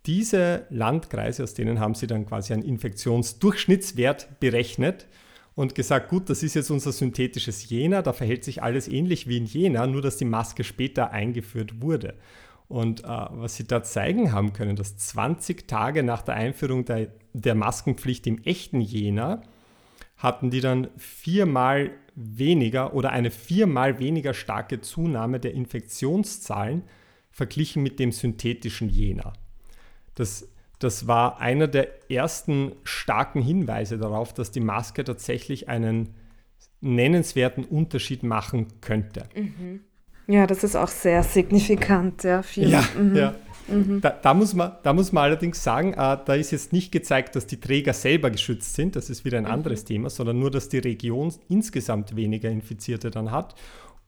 Diese 0.07 0.67
Landkreise, 0.71 1.45
aus 1.45 1.55
denen 1.55 1.79
haben 1.79 1.95
sie 1.95 2.07
dann 2.07 2.27
quasi 2.27 2.53
einen 2.53 2.63
Infektionsdurchschnittswert 2.63 4.41
berechnet 4.41 5.07
und 5.55 5.75
gesagt, 5.75 6.09
gut, 6.09 6.31
das 6.31 6.43
ist 6.43 6.55
jetzt 6.55 6.71
unser 6.71 6.93
synthetisches 6.93 7.69
Jena, 7.69 8.03
da 8.03 8.13
verhält 8.13 8.45
sich 8.45 8.63
alles 8.63 8.89
ähnlich 8.89 9.29
wie 9.29 9.37
in 9.37 9.47
Jena, 9.47 9.87
nur 9.87 10.03
dass 10.03 10.17
die 10.17 10.25
Maske 10.25 10.65
später 10.65 11.11
eingeführt 11.11 11.83
wurde. 11.83 12.15
Und 12.69 13.05
äh, 13.05 13.07
was 13.07 13.57
sie 13.57 13.65
da 13.65 13.83
zeigen 13.83 14.33
haben 14.33 14.55
können, 14.55 14.77
dass 14.77 14.97
20 14.97 15.69
Tage 15.69 16.03
nach 16.03 16.23
der 16.23 16.35
Einführung 16.35 16.87
der, 16.87 17.09
der 17.35 17.55
Maskenpflicht 17.55 18.27
im 18.27 18.43
echten 18.45 18.81
Jena 18.81 19.43
hatten 20.17 20.51
die 20.51 20.61
dann 20.61 20.89
viermal 20.97 21.91
weniger 22.15 22.95
oder 22.95 23.11
eine 23.11 23.31
viermal 23.31 23.99
weniger 23.99 24.35
starke 24.35 24.81
Zunahme 24.81 25.41
der 25.41 25.53
Infektionszahlen 25.53 26.85
verglichen 27.31 27.83
mit 27.83 27.99
dem 27.99 28.13
synthetischen 28.13 28.89
Jena. 28.89 29.33
Das 30.15 30.52
das 30.83 31.07
war 31.07 31.41
einer 31.41 31.69
der 31.69 32.11
ersten 32.11 32.73
starken 32.85 33.43
Hinweise 33.43 33.99
darauf, 33.99 34.35
dass 34.35 34.51
die 34.51 34.61
Maske 34.61 35.05
tatsächlich 35.05 35.69
einen 35.69 36.15
nennenswerten 36.81 37.65
Unterschied 37.65 38.23
machen 38.23 38.67
könnte. 38.81 39.25
Mhm. 39.35 39.81
Ja, 40.27 40.47
das 40.47 40.65
ist 40.65 40.77
auch 40.77 40.89
sehr 40.89 41.23
signifikant. 41.23 42.25
Ja, 42.25 42.43
viel. 42.43 42.69
ja, 42.71 42.85
mhm. 42.99 43.17
ja. 43.17 43.35
Mhm. 43.69 44.01
Da, 44.01 44.11
da, 44.11 44.35
muss 44.35 44.55
man, 44.55 44.73
da 44.83 44.93
muss 44.93 45.13
man 45.13 45.25
allerdings 45.25 45.63
sagen, 45.63 45.93
äh, 45.93 46.19
da 46.25 46.35
ist 46.35 46.51
jetzt 46.51 46.73
nicht 46.73 46.91
gezeigt, 46.91 47.37
dass 47.37 47.47
die 47.47 47.61
Träger 47.61 47.93
selber 47.93 48.31
geschützt 48.31 48.75
sind, 48.75 48.97
das 48.97 49.09
ist 49.09 49.25
wieder 49.25 49.39
ein 49.39 49.45
mhm. 49.45 49.51
anderes 49.51 49.85
Thema, 49.85 50.11
sondern 50.11 50.41
nur, 50.41 50.51
dass 50.51 50.69
die 50.69 50.79
Region 50.79 51.33
insgesamt 51.49 52.17
weniger 52.17 52.51
Infizierte 52.51 53.11
dann 53.11 53.31
hat 53.31 53.55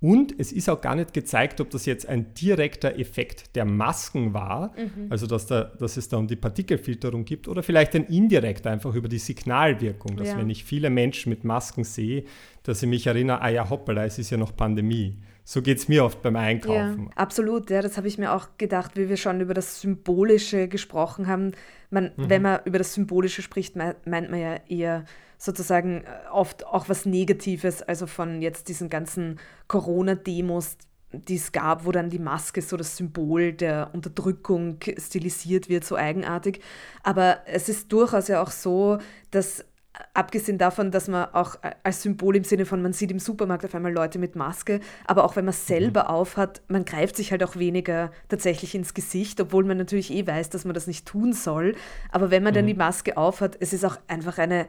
und 0.05 0.39
es 0.39 0.53
ist 0.53 0.69
auch 0.69 0.83
gar 0.83 0.97
nicht 0.97 1.15
gezeigt, 1.15 1.63
ob 1.63 1.71
das 1.71 1.87
jetzt 1.87 2.07
ein 2.07 2.35
direkter 2.35 2.99
Effekt 2.99 3.57
der 3.57 3.65
Masken 3.65 4.35
war, 4.35 4.75
mhm. 4.77 5.07
also 5.09 5.27
dass, 5.27 5.47
da, 5.47 5.65
dass 5.65 5.97
es 5.97 6.11
da 6.11 6.19
um 6.19 6.27
die 6.27 6.37
Partikelfilterung 6.37 7.25
gibt, 7.25 7.49
oder 7.49 7.63
vielleicht 7.63 7.95
ein 7.95 8.05
indirekter, 8.05 8.71
einfach 8.71 8.95
über 8.95 9.09
die 9.09 9.17
Signalwirkung, 9.17 10.15
dass 10.19 10.29
ja. 10.29 10.37
wenn 10.37 10.51
ich 10.51 10.63
viele 10.63 10.91
Menschen 10.91 11.31
mit 11.31 11.45
Masken 11.45 11.85
sehe, 11.85 12.25
dass 12.65 12.83
ich 12.83 12.89
mich 12.91 13.07
erinnere, 13.07 13.41
ah 13.41 13.49
ja, 13.49 13.71
hoppala, 13.71 14.05
es 14.05 14.19
ist 14.19 14.29
ja 14.29 14.37
noch 14.37 14.55
Pandemie. 14.55 15.17
So 15.43 15.63
geht 15.63 15.79
es 15.79 15.89
mir 15.89 16.05
oft 16.05 16.21
beim 16.21 16.37
Einkaufen. 16.37 17.05
Ja, 17.05 17.17
absolut, 17.17 17.71
ja, 17.71 17.81
das 17.81 17.97
habe 17.97 18.07
ich 18.07 18.19
mir 18.19 18.35
auch 18.35 18.49
gedacht, 18.59 18.99
wie 18.99 19.09
wir 19.09 19.17
schon 19.17 19.41
über 19.41 19.55
das 19.55 19.81
Symbolische 19.81 20.69
gesprochen 20.69 21.29
haben. 21.29 21.53
Man, 21.89 22.13
mhm. 22.15 22.29
Wenn 22.29 22.43
man 22.43 22.61
über 22.67 22.77
das 22.77 22.93
Symbolische 22.93 23.41
spricht, 23.41 23.75
meint 23.75 24.05
man 24.05 24.39
ja 24.39 24.57
eher 24.69 25.07
sozusagen 25.45 26.05
äh, 26.05 26.31
oft 26.33 26.67
auch 26.67 26.89
was 26.89 27.05
Negatives, 27.05 27.83
also 27.83 28.07
von 28.07 28.41
jetzt 28.41 28.69
diesen 28.69 28.89
ganzen 28.89 29.39
Corona-Demos, 29.69 30.79
die 31.13 31.37
es 31.37 31.53
gab, 31.53 31.85
wo 31.85 31.93
dann 31.93 32.11
die 32.11 32.19
Maske 32.19 32.63
so 32.63 32.77
das 32.77 32.97
Symbol 32.97 33.53
der 33.53 33.91
Unterdrückung 33.93 34.79
stilisiert 34.99 35.69
wird, 35.69 35.85
so 35.85 35.97
eigenartig. 35.97 36.61
Aber 37.03 37.39
es 37.47 37.69
ist 37.69 37.93
durchaus 37.93 38.29
ja 38.29 38.43
auch 38.43 38.51
so, 38.51 38.99
dass 39.31 39.61
äh, 39.61 39.65
abgesehen 40.15 40.57
davon, 40.57 40.91
dass 40.91 41.09
man 41.09 41.27
auch 41.35 41.57
äh, 41.63 41.73
als 41.83 42.03
Symbol 42.03 42.37
im 42.37 42.45
Sinne 42.45 42.65
von, 42.65 42.81
man 42.81 42.95
sieht 42.95 43.11
im 43.11 43.19
Supermarkt 43.19 43.67
auf 43.67 43.75
einmal 43.75 43.93
Leute 43.93 44.19
mit 44.19 44.37
Maske, 44.37 44.81
aber 45.07 45.25
auch 45.25 45.37
wenn 45.37 45.45
man 45.45 45.55
selber 45.55 46.05
mhm. 46.05 46.09
aufhat, 46.09 46.63
man 46.69 46.87
greift 46.87 47.17
sich 47.17 47.33
halt 47.33 47.45
auch 47.45 47.57
weniger 47.57 48.11
tatsächlich 48.31 48.75
ins 48.75 48.95
Gesicht, 48.95 49.41
obwohl 49.43 49.65
man 49.65 49.77
natürlich 49.77 50.11
eh 50.11 50.27
weiß, 50.27 50.49
dass 50.49 50.65
man 50.65 50.75
das 50.75 50.87
nicht 50.87 51.07
tun 51.07 51.35
soll. 51.35 51.77
Aber 52.11 52.31
wenn 52.31 52.43
man 52.43 52.55
mhm. 52.55 52.57
dann 52.57 52.67
die 52.67 52.75
Maske 52.75 53.19
aufhat, 53.19 53.59
es 53.61 53.75
ist 53.75 53.85
auch 53.85 53.99
einfach 54.09 54.39
eine 54.39 54.67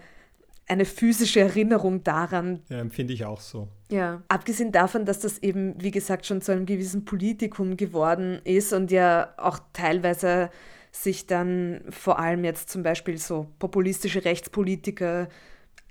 eine 0.67 0.85
physische 0.85 1.41
Erinnerung 1.41 2.03
daran. 2.03 2.61
Ja, 2.69 2.79
empfinde 2.79 3.13
ich 3.13 3.25
auch 3.25 3.39
so. 3.39 3.67
Ja, 3.91 4.23
abgesehen 4.27 4.71
davon, 4.71 5.05
dass 5.05 5.19
das 5.19 5.39
eben, 5.39 5.75
wie 5.81 5.91
gesagt, 5.91 6.25
schon 6.25 6.41
zu 6.41 6.51
einem 6.51 6.65
gewissen 6.65 7.05
Politikum 7.05 7.77
geworden 7.77 8.39
ist 8.43 8.73
und 8.73 8.91
ja 8.91 9.33
auch 9.37 9.59
teilweise 9.73 10.49
sich 10.91 11.27
dann 11.27 11.81
vor 11.89 12.19
allem 12.19 12.43
jetzt 12.43 12.69
zum 12.69 12.81
Beispiel 12.81 13.17
so 13.17 13.47
populistische 13.59 14.25
Rechtspolitiker 14.25 15.27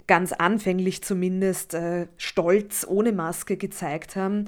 ganz 0.07 0.33
anfänglich 0.33 1.03
zumindest 1.03 1.75
äh, 1.75 2.09
stolz 2.17 2.87
ohne 2.89 3.13
Maske 3.13 3.57
gezeigt 3.57 4.17
haben, 4.17 4.47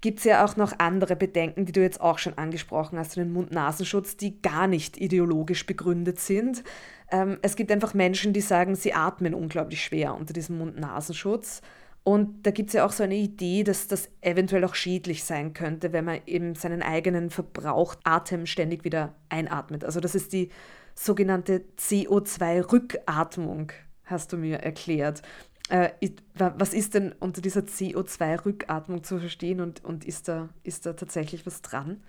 gibt 0.00 0.18
es 0.18 0.24
ja 0.24 0.44
auch 0.44 0.56
noch 0.56 0.78
andere 0.78 1.16
Bedenken, 1.16 1.66
die 1.66 1.72
du 1.72 1.80
jetzt 1.80 2.00
auch 2.00 2.18
schon 2.18 2.38
angesprochen 2.38 2.98
hast, 2.98 3.16
den 3.16 3.32
Mund-Nasenschutz, 3.32 4.16
die 4.16 4.40
gar 4.40 4.66
nicht 4.66 4.96
ideologisch 4.96 5.66
begründet 5.66 6.20
sind. 6.20 6.62
Ähm, 7.10 7.38
es 7.42 7.56
gibt 7.56 7.72
einfach 7.72 7.94
Menschen, 7.94 8.32
die 8.32 8.40
sagen, 8.40 8.76
sie 8.76 8.94
atmen 8.94 9.34
unglaublich 9.34 9.82
schwer 9.82 10.14
unter 10.14 10.32
diesem 10.32 10.58
Mund-Nasenschutz. 10.58 11.62
Und 12.04 12.46
da 12.46 12.52
gibt 12.52 12.70
es 12.70 12.74
ja 12.74 12.86
auch 12.86 12.92
so 12.92 13.02
eine 13.02 13.16
Idee, 13.16 13.64
dass 13.64 13.88
das 13.88 14.08
eventuell 14.22 14.64
auch 14.64 14.74
schädlich 14.74 15.24
sein 15.24 15.52
könnte, 15.52 15.92
wenn 15.92 16.04
man 16.04 16.20
eben 16.26 16.54
seinen 16.54 16.82
eigenen 16.82 17.28
Verbrauchatem 17.28 18.46
ständig 18.46 18.84
wieder 18.84 19.14
einatmet. 19.28 19.84
Also 19.84 20.00
das 20.00 20.14
ist 20.14 20.32
die 20.32 20.48
sogenannte 20.94 21.64
CO2-Rückatmung, 21.78 23.72
hast 24.04 24.32
du 24.32 24.36
mir 24.38 24.58
erklärt. 24.60 25.22
Äh, 25.68 25.90
was 26.34 26.72
ist 26.72 26.94
denn 26.94 27.12
unter 27.20 27.42
dieser 27.42 27.60
CO2-Rückatmung 27.60 29.04
zu 29.04 29.18
verstehen 29.18 29.60
und, 29.60 29.84
und 29.84 30.04
ist, 30.04 30.28
da, 30.28 30.48
ist 30.62 30.86
da 30.86 30.94
tatsächlich 30.94 31.44
was 31.46 31.60
dran? 31.60 32.02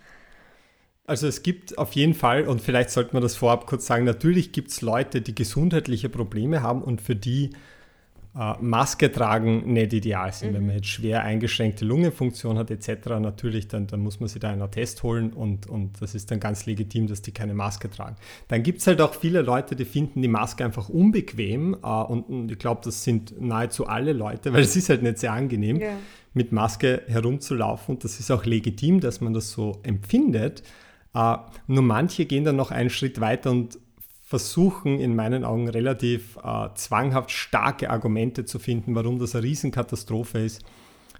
Also 1.05 1.27
es 1.27 1.41
gibt 1.41 1.77
auf 1.77 1.93
jeden 1.93 2.13
Fall, 2.13 2.47
und 2.47 2.61
vielleicht 2.61 2.91
sollte 2.91 3.13
man 3.13 3.23
das 3.23 3.35
vorab 3.35 3.65
kurz 3.65 3.87
sagen, 3.87 4.05
natürlich 4.05 4.51
gibt 4.51 4.69
es 4.69 4.81
Leute, 4.81 5.21
die 5.21 5.33
gesundheitliche 5.33 6.07
Probleme 6.07 6.61
haben 6.61 6.83
und 6.83 7.01
für 7.01 7.15
die 7.15 7.49
äh, 8.37 8.53
Maske 8.61 9.11
tragen 9.11 9.73
nicht 9.73 9.91
ideal 9.93 10.31
sind. 10.31 10.51
Mhm. 10.51 10.55
Wenn 10.55 10.65
man 10.67 10.75
jetzt 10.75 10.87
schwer 10.87 11.23
eingeschränkte 11.23 11.83
Lungenfunktion 11.83 12.57
hat 12.57 12.69
etc., 12.69 13.07
natürlich, 13.19 13.67
dann, 13.67 13.87
dann 13.87 14.01
muss 14.01 14.19
man 14.19 14.29
sich 14.29 14.39
da 14.39 14.51
einen 14.51 14.61
Attest 14.61 15.01
holen 15.01 15.33
und, 15.33 15.67
und 15.67 16.01
das 16.01 16.13
ist 16.13 16.29
dann 16.29 16.39
ganz 16.39 16.65
legitim, 16.65 17.07
dass 17.07 17.21
die 17.21 17.31
keine 17.31 17.55
Maske 17.55 17.89
tragen. 17.89 18.15
Dann 18.47 18.61
gibt 18.61 18.81
es 18.81 18.87
halt 18.87 19.01
auch 19.01 19.15
viele 19.15 19.41
Leute, 19.41 19.75
die 19.75 19.85
finden 19.85 20.21
die 20.21 20.27
Maske 20.27 20.63
einfach 20.63 20.89
unbequem 20.89 21.75
äh, 21.83 21.87
und, 21.87 22.29
und, 22.29 22.51
ich 22.51 22.59
glaube, 22.59 22.81
das 22.83 23.03
sind 23.03 23.39
nahezu 23.41 23.87
alle 23.87 24.13
Leute, 24.13 24.53
weil 24.53 24.61
es 24.61 24.75
ist 24.75 24.89
halt 24.89 25.01
nicht 25.01 25.17
sehr 25.17 25.33
angenehm, 25.33 25.79
ja. 25.79 25.93
mit 26.33 26.51
Maske 26.51 27.01
herumzulaufen 27.07 27.95
und 27.95 28.03
das 28.03 28.19
ist 28.19 28.29
auch 28.29 28.45
legitim, 28.45 28.99
dass 28.99 29.21
man 29.21 29.33
das 29.33 29.51
so 29.51 29.79
empfindet. 29.83 30.63
Uh, 31.15 31.37
nur 31.65 31.81
manche 31.81 32.27
gehen 32.27 32.43
dann 32.43 32.55
noch 32.55 32.69
einen 32.69 32.91
Schritt 32.91 33.19
weiter 33.19 33.49
und 33.49 33.79
versuchen 34.29 34.99
in 34.99 35.15
meinen 35.15 35.43
Augen 35.43 35.67
relativ 35.67 36.37
uh, 36.37 36.67
zwanghaft 36.75 37.31
starke 37.31 37.89
Argumente 37.89 38.45
zu 38.45 38.59
finden, 38.59 38.93
warum 38.93 39.17
das 39.17 39.33
eine 39.33 39.43
Riesenkatastrophe 39.43 40.37
ist, 40.37 40.63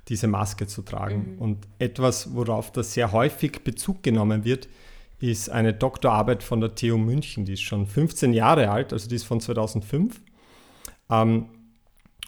diese 0.10 0.28
Maske 0.28 0.68
zu 0.68 0.84
tragen. 0.84 1.34
Mhm. 1.34 1.40
Und 1.40 1.68
etwas, 1.80 2.36
worauf 2.36 2.72
da 2.72 2.84
sehr 2.84 3.12
häufig 3.12 3.64
Bezug 3.64 4.04
genommen 4.04 4.46
wird, 4.46 4.70
ist 5.20 5.50
eine 5.50 5.74
Doktorarbeit 5.74 6.44
von 6.44 6.62
der 6.62 6.76
TU 6.76 7.00
München, 7.00 7.46
die 7.46 7.54
ist 7.54 7.64
schon 7.64 7.88
15 7.88 8.32
Jahre 8.32 8.70
alt, 8.70 8.94
also 8.94 9.10
die 9.10 9.16
ist 9.16 9.24
von 9.24 9.42
2005. 9.42 10.22
Um, 11.08 11.18
ähm, 11.18 11.46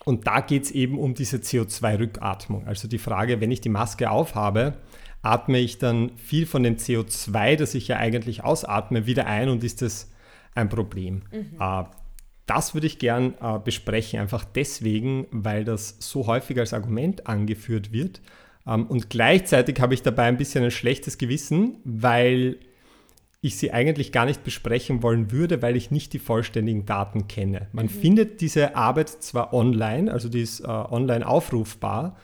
und 0.04 0.26
da 0.26 0.42
geht 0.42 0.64
es 0.64 0.72
eben 0.72 0.98
um 0.98 1.14
diese 1.14 1.38
CO2-Rückatmung. 1.38 2.66
Also 2.66 2.88
die 2.88 2.98
Frage, 2.98 3.40
wenn 3.40 3.52
ich 3.52 3.62
die 3.62 3.70
Maske 3.70 4.10
aufhabe, 4.10 4.80
atme 5.22 5.60
ich 5.60 5.78
dann 5.78 6.18
viel 6.18 6.48
von 6.48 6.64
dem 6.64 6.78
CO2, 6.78 7.56
das 7.56 7.76
ich 7.76 7.88
ja 7.88 7.98
eigentlich 7.98 8.44
ausatme, 8.44 9.06
wieder 9.06 9.28
ein 9.28 9.48
und 9.50 9.64
ist 9.64 9.84
das 9.84 10.11
ein 10.56 10.70
Problem. 10.70 11.24
Mhm. 11.32 11.58
Äh, 11.60 11.84
das 12.46 12.74
würde 12.74 12.88
ich 12.88 13.00
gern 13.00 13.36
äh, 13.42 13.60
besprechen, 13.60 14.20
einfach 14.20 14.44
deswegen, 14.44 15.28
weil 15.32 15.64
das 15.64 15.98
so 16.00 16.28
häufig 16.28 16.60
als 16.60 16.74
Argument 16.74 17.28
angeführt 17.28 17.92
wird. 17.94 18.22
Ähm, 18.68 18.88
und 18.88 19.10
gleichzeitig 19.10 19.80
habe 19.80 19.94
ich 19.94 20.02
dabei 20.02 20.24
ein 20.24 20.38
bisschen 20.38 20.64
ein 20.64 20.72
schlechtes 20.72 21.18
Gewissen, 21.18 21.78
weil 21.84 22.58
ich 23.42 23.58
sie 23.58 23.72
eigentlich 23.72 24.12
gar 24.12 24.26
nicht 24.26 24.44
besprechen 24.44 25.02
wollen 25.02 25.32
würde, 25.32 25.62
weil 25.62 25.76
ich 25.76 25.90
nicht 25.90 26.14
die 26.14 26.20
vollständigen 26.20 26.86
Daten 26.86 27.28
kenne. 27.28 27.68
Man 27.72 27.86
mhm. 27.86 27.90
findet 27.90 28.42
diese 28.42 28.76
Arbeit 28.76 29.10
zwar 29.10 29.54
online, 29.54 30.12
also 30.12 30.30
die 30.30 30.42
ist 30.42 30.60
äh, 30.60 30.68
online 30.68 31.26
aufrufbar, 31.26 32.18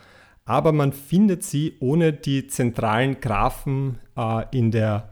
aber 0.46 0.72
man 0.72 0.94
findet 0.94 1.44
sie 1.44 1.76
ohne 1.80 2.14
die 2.14 2.48
zentralen 2.48 3.20
Graphen 3.20 3.98
äh, 4.16 4.46
in 4.52 4.72
der, 4.72 5.10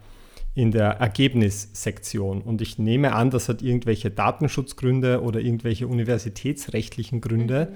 in 0.55 0.71
der 0.71 0.91
Ergebnissektion. 0.91 2.41
Und 2.41 2.61
ich 2.61 2.79
nehme 2.79 3.13
an, 3.13 3.29
das 3.29 3.49
hat 3.49 3.61
irgendwelche 3.61 4.09
Datenschutzgründe 4.09 5.21
oder 5.21 5.41
irgendwelche 5.41 5.87
universitätsrechtlichen 5.87 7.19
Gründe. 7.19 7.71
Mhm. 7.71 7.75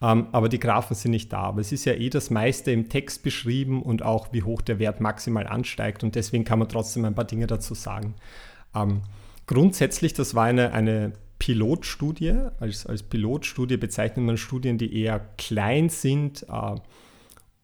Ähm, 0.00 0.26
aber 0.30 0.48
die 0.48 0.60
Graphen 0.60 0.94
sind 0.94 1.10
nicht 1.10 1.32
da. 1.32 1.38
Aber 1.38 1.62
es 1.62 1.72
ist 1.72 1.86
ja 1.86 1.94
eh 1.94 2.10
das 2.10 2.30
meiste 2.30 2.70
im 2.70 2.90
Text 2.90 3.22
beschrieben 3.22 3.82
und 3.82 4.02
auch, 4.02 4.32
wie 4.32 4.42
hoch 4.42 4.60
der 4.60 4.78
Wert 4.78 5.00
maximal 5.00 5.46
ansteigt. 5.46 6.04
Und 6.04 6.14
deswegen 6.14 6.44
kann 6.44 6.58
man 6.58 6.68
trotzdem 6.68 7.06
ein 7.06 7.14
paar 7.14 7.24
Dinge 7.24 7.46
dazu 7.46 7.74
sagen. 7.74 8.14
Ähm, 8.74 9.00
grundsätzlich, 9.46 10.12
das 10.12 10.34
war 10.34 10.44
eine, 10.44 10.72
eine 10.72 11.14
Pilotstudie. 11.38 12.34
Als, 12.60 12.84
als 12.84 13.02
Pilotstudie 13.02 13.78
bezeichnet 13.78 14.24
man 14.24 14.36
Studien, 14.36 14.76
die 14.76 15.02
eher 15.02 15.20
klein 15.38 15.88
sind 15.88 16.42
äh, 16.42 16.74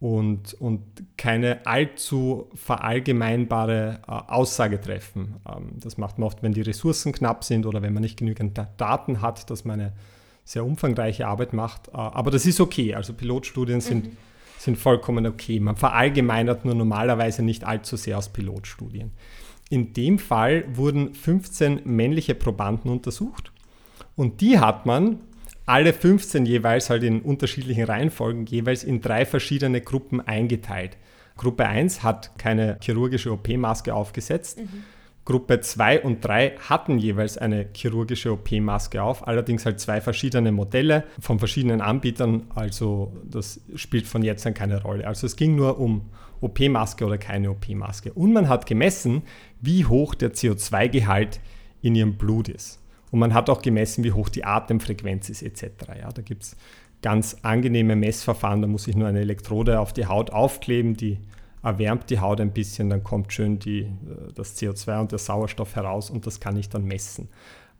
und, 0.05 0.53
und 0.61 0.83
keine 1.17 1.65
allzu 1.67 2.51
verallgemeinbare 2.55 4.01
äh, 4.07 4.11
Aussage 4.11 4.79
treffen. 4.79 5.37
Ähm, 5.49 5.71
das 5.81 5.97
macht 5.97 6.19
man 6.19 6.27
oft, 6.27 6.43
wenn 6.43 6.53
die 6.53 6.61
Ressourcen 6.61 7.11
knapp 7.15 7.43
sind 7.43 7.65
oder 7.65 7.81
wenn 7.81 7.95
man 7.95 8.03
nicht 8.03 8.19
genügend 8.19 8.61
Daten 8.77 9.23
hat, 9.23 9.49
dass 9.49 9.65
man 9.65 9.81
eine 9.81 9.93
sehr 10.45 10.63
umfangreiche 10.63 11.27
Arbeit 11.27 11.55
macht. 11.55 11.89
Äh, 11.89 11.93
aber 11.93 12.31
das 12.31 12.45
ist 12.45 12.61
okay. 12.61 12.95
Also 12.95 13.15
Pilotstudien 13.15 13.81
sind, 13.81 14.09
mhm. 14.09 14.17
sind 14.59 14.77
vollkommen 14.77 15.27
okay. 15.27 15.59
Man 15.59 15.77
verallgemeinert 15.77 16.67
nur 16.67 16.75
normalerweise 16.75 17.43
nicht 17.43 17.65
allzu 17.65 17.97
sehr 17.97 18.19
aus 18.19 18.29
Pilotstudien. 18.29 19.11
In 19.71 19.95
dem 19.95 20.19
Fall 20.19 20.67
wurden 20.77 21.15
15 21.15 21.81
männliche 21.85 22.35
Probanden 22.35 22.91
untersucht 22.91 23.53
und 24.17 24.43
die 24.43 24.59
hat 24.59 24.85
man 24.85 25.21
alle 25.67 25.93
15 25.93 26.47
jeweils 26.47 26.91
halt 26.91 27.03
in 27.03 27.23
unterschiedlichen 27.23 27.85
Reihenfolgen 27.85 28.47
jeweils 28.47 28.85
in 28.85 29.01
drei 29.01 29.25
verschiedene 29.25 29.81
Gruppen 29.81 30.21
eingeteilt. 30.21 30.97
Gruppe 31.37 31.67
1 31.67 32.03
hat 32.03 32.39
keine 32.39 32.79
chirurgische 32.81 33.33
OP-Maske 33.33 33.95
aufgesetzt. 33.95 34.61
Mhm. 34.61 34.85
Gruppe 35.25 35.61
2 35.61 36.03
und 36.03 36.23
3 36.23 36.59
hatten 36.69 36.99
jeweils 36.99 37.39
eine 37.39 37.67
chirurgische 37.75 38.33
OP-Maske 38.33 39.03
auf, 39.03 39.27
allerdings 39.27 39.65
halt 39.65 39.81
zwei 39.81 40.03
verschiedene 40.03 40.53
Modelle 40.53 41.05
von 41.19 41.39
verschiedenen 41.39 41.81
Anbietern, 41.81 42.43
also 42.55 43.17
das 43.25 43.61
spielt 43.75 44.07
von 44.07 44.23
jetzt 44.23 44.47
an 44.47 44.53
keine 44.53 44.83
Rolle. 44.83 45.07
Also 45.07 45.27
es 45.27 45.37
ging 45.37 45.57
nur 45.57 45.81
um 45.81 46.11
OP-Maske 46.43 47.07
oder 47.07 47.17
keine 47.17 47.51
OP-Maske. 47.51 48.13
Und 48.13 48.35
man 48.35 48.51
hat 48.51 48.67
gemessen, 48.67 49.23
wie 49.63 49.87
hoch 49.87 50.15
der 50.15 50.35
CO2-Gehalt 50.35 51.41
in 51.81 51.95
ihrem 51.95 52.17
Blut 52.17 52.51
ist. 52.51 52.84
Und 53.15 53.21
man 53.21 53.33
hat 53.33 53.49
auch 53.49 53.63
gemessen, 53.63 54.03
wie 54.03 54.11
hoch 54.11 54.29
die 54.29 54.45
Atemfrequenz 54.45 55.31
ist 55.31 55.45
etc. 55.45 55.69
Ja, 56.01 56.11
da 56.11 56.21
gibt 56.21 56.43
es 56.43 56.57
ganz 57.01 57.37
angenehme 57.43 57.95
Messverfahren. 57.95 58.61
Da 58.61 58.67
muss 58.67 58.89
ich 58.89 58.97
nur 58.97 59.07
eine 59.07 59.21
Elektrode 59.21 59.79
auf 59.79 59.93
die 59.93 60.07
Haut 60.07 60.33
aufkleben, 60.33 60.97
die 60.97 61.21
erwärmt 61.63 62.11
die 62.11 62.19
Haut 62.19 62.41
ein 62.41 62.51
bisschen, 62.51 62.91
dann 62.91 63.05
kommt 63.05 63.33
schön 63.33 63.61
die, 63.61 63.83
äh, 63.83 64.33
das 64.35 64.61
CO2 64.61 65.01
und 65.01 65.13
der 65.13 65.21
Sauerstoff 65.21 65.77
heraus 65.77 66.11
und 66.11 66.27
das 66.27 66.41
kann 66.41 66.57
ich 66.57 66.71
dann 66.71 66.87
messen. 66.87 67.29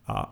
Äh, 0.07 0.23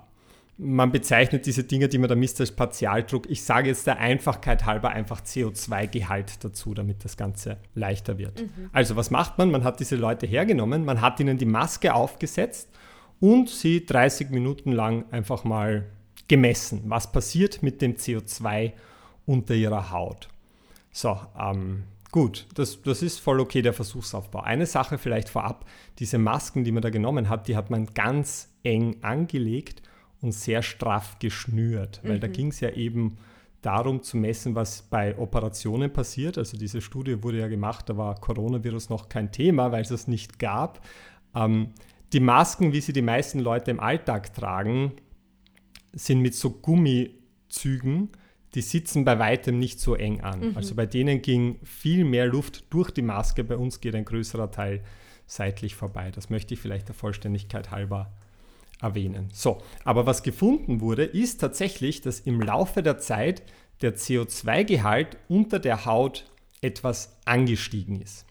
man 0.58 0.94
bezeichnet 0.94 1.48
diese 1.48 1.66
Dinge, 1.66 1.90
die 1.90 1.98
man 1.98 2.08
da 2.08 2.16
misst, 2.16 2.40
als 2.40 2.52
Partialdruck. 2.52 3.30
Ich 3.30 3.44
sage 3.44 3.68
jetzt 3.68 3.86
der 3.86 3.98
Einfachkeit 3.98 4.66
halber 4.66 4.92
einfach 4.92 5.20
CO2-Gehalt 5.20 6.46
dazu, 6.46 6.74
damit 6.74 7.04
das 7.04 7.18
Ganze 7.18 7.58
leichter 7.76 8.18
wird. 8.18 8.40
Mhm. 8.40 8.70
Also 8.72 8.96
was 8.96 9.12
macht 9.12 9.38
man? 9.38 9.52
Man 9.52 9.66
hat 9.66 9.82
diese 9.82 9.98
Leute 9.98 10.28
hergenommen, 10.28 10.86
man 10.86 11.02
hat 11.02 11.20
ihnen 11.20 11.38
die 11.38 11.46
Maske 11.46 11.94
aufgesetzt 11.94 12.70
und 13.24 13.48
sie 13.48 13.86
30 13.86 14.32
Minuten 14.32 14.74
lang 14.74 15.06
einfach 15.10 15.46
mal 15.46 15.86
gemessen, 16.28 16.82
was 16.88 17.10
passiert 17.10 17.64
mit 17.64 17.82
dem 17.82 17.96
CO2 17.96 18.74
unter 19.26 19.56
ihrer 19.56 19.92
Haut. 19.92 20.28
So, 20.92 21.18
ähm, 21.40 21.84
gut, 22.12 22.46
das, 22.56 22.82
das 22.82 23.02
ist 23.02 23.22
voll 23.22 23.40
okay, 23.40 23.62
der 23.62 23.72
Versuchsaufbau. 23.72 24.42
Eine 24.42 24.66
Sache 24.66 24.98
vielleicht 24.98 25.30
vorab, 25.30 25.64
diese 26.00 26.18
Masken, 26.18 26.66
die 26.66 26.74
man 26.74 26.82
da 26.82 26.90
genommen 26.90 27.30
hat, 27.30 27.48
die 27.48 27.56
hat 27.56 27.70
man 27.70 27.94
ganz 27.94 28.50
eng 28.62 28.98
angelegt 29.04 29.82
und 30.20 30.34
sehr 30.34 30.62
straff 30.62 31.18
geschnürt, 31.20 32.02
weil 32.04 32.18
mhm. 32.18 32.22
da 32.22 32.28
ging 32.28 32.48
es 32.50 32.60
ja 32.60 32.72
eben 32.72 33.16
darum 33.62 34.04
zu 34.04 34.18
messen, 34.18 34.54
was 34.54 34.82
bei 34.82 35.18
Operationen 35.18 35.94
passiert. 35.94 36.38
Also 36.38 36.58
diese 36.58 36.82
Studie 36.82 37.24
wurde 37.24 37.40
ja 37.40 37.48
gemacht, 37.48 37.88
da 37.88 37.96
war 37.96 38.20
Coronavirus 38.20 38.90
noch 38.90 39.08
kein 39.08 39.32
Thema, 39.32 39.72
weil 39.72 39.84
es 39.84 39.92
es 39.92 40.10
nicht 40.10 40.40
gab. 40.40 40.86
Ähm, 41.34 41.70
die 42.14 42.20
Masken, 42.20 42.74
wie 42.74 42.82
sie 42.82 42.94
die 42.94 43.02
meisten 43.02 43.40
Leute 43.40 43.72
im 43.72 43.80
Alltag 43.80 44.34
tragen, 44.34 44.94
sind 45.94 46.22
mit 46.22 46.36
so 46.36 46.52
Gummizügen, 46.52 48.10
die 48.56 48.62
sitzen 48.62 49.04
bei 49.04 49.18
weitem 49.20 49.58
nicht 49.58 49.80
so 49.80 49.96
eng 49.96 50.22
an. 50.22 50.52
Mhm. 50.52 50.58
Also 50.58 50.76
bei 50.76 50.86
denen 50.86 51.22
ging 51.22 51.60
viel 51.64 52.06
mehr 52.06 52.28
Luft 52.28 52.66
durch 52.70 52.92
die 52.92 53.02
Maske, 53.02 53.44
bei 53.44 53.58
uns 53.58 53.82
geht 53.82 53.96
ein 53.96 54.06
größerer 54.06 54.52
Teil 54.52 54.84
seitlich 55.26 55.76
vorbei. 55.76 56.12
Das 56.12 56.30
möchte 56.30 56.54
ich 56.54 56.60
vielleicht 56.60 56.88
der 56.88 56.96
Vollständigkeit 56.96 57.72
halber 57.72 58.14
erwähnen. 58.82 59.30
So, 59.34 59.62
aber 59.84 60.06
was 60.06 60.22
gefunden 60.24 60.82
wurde, 60.82 61.04
ist 61.04 61.40
tatsächlich, 61.40 62.02
dass 62.02 62.20
im 62.20 62.42
Laufe 62.42 62.84
der 62.84 63.00
Zeit 63.00 63.44
der 63.82 63.96
CO2-Gehalt 63.96 65.18
unter 65.30 65.60
der 65.60 65.86
Haut 65.86 66.26
etwas 66.62 67.18
angestiegen 67.26 68.02
ist. 68.02 68.26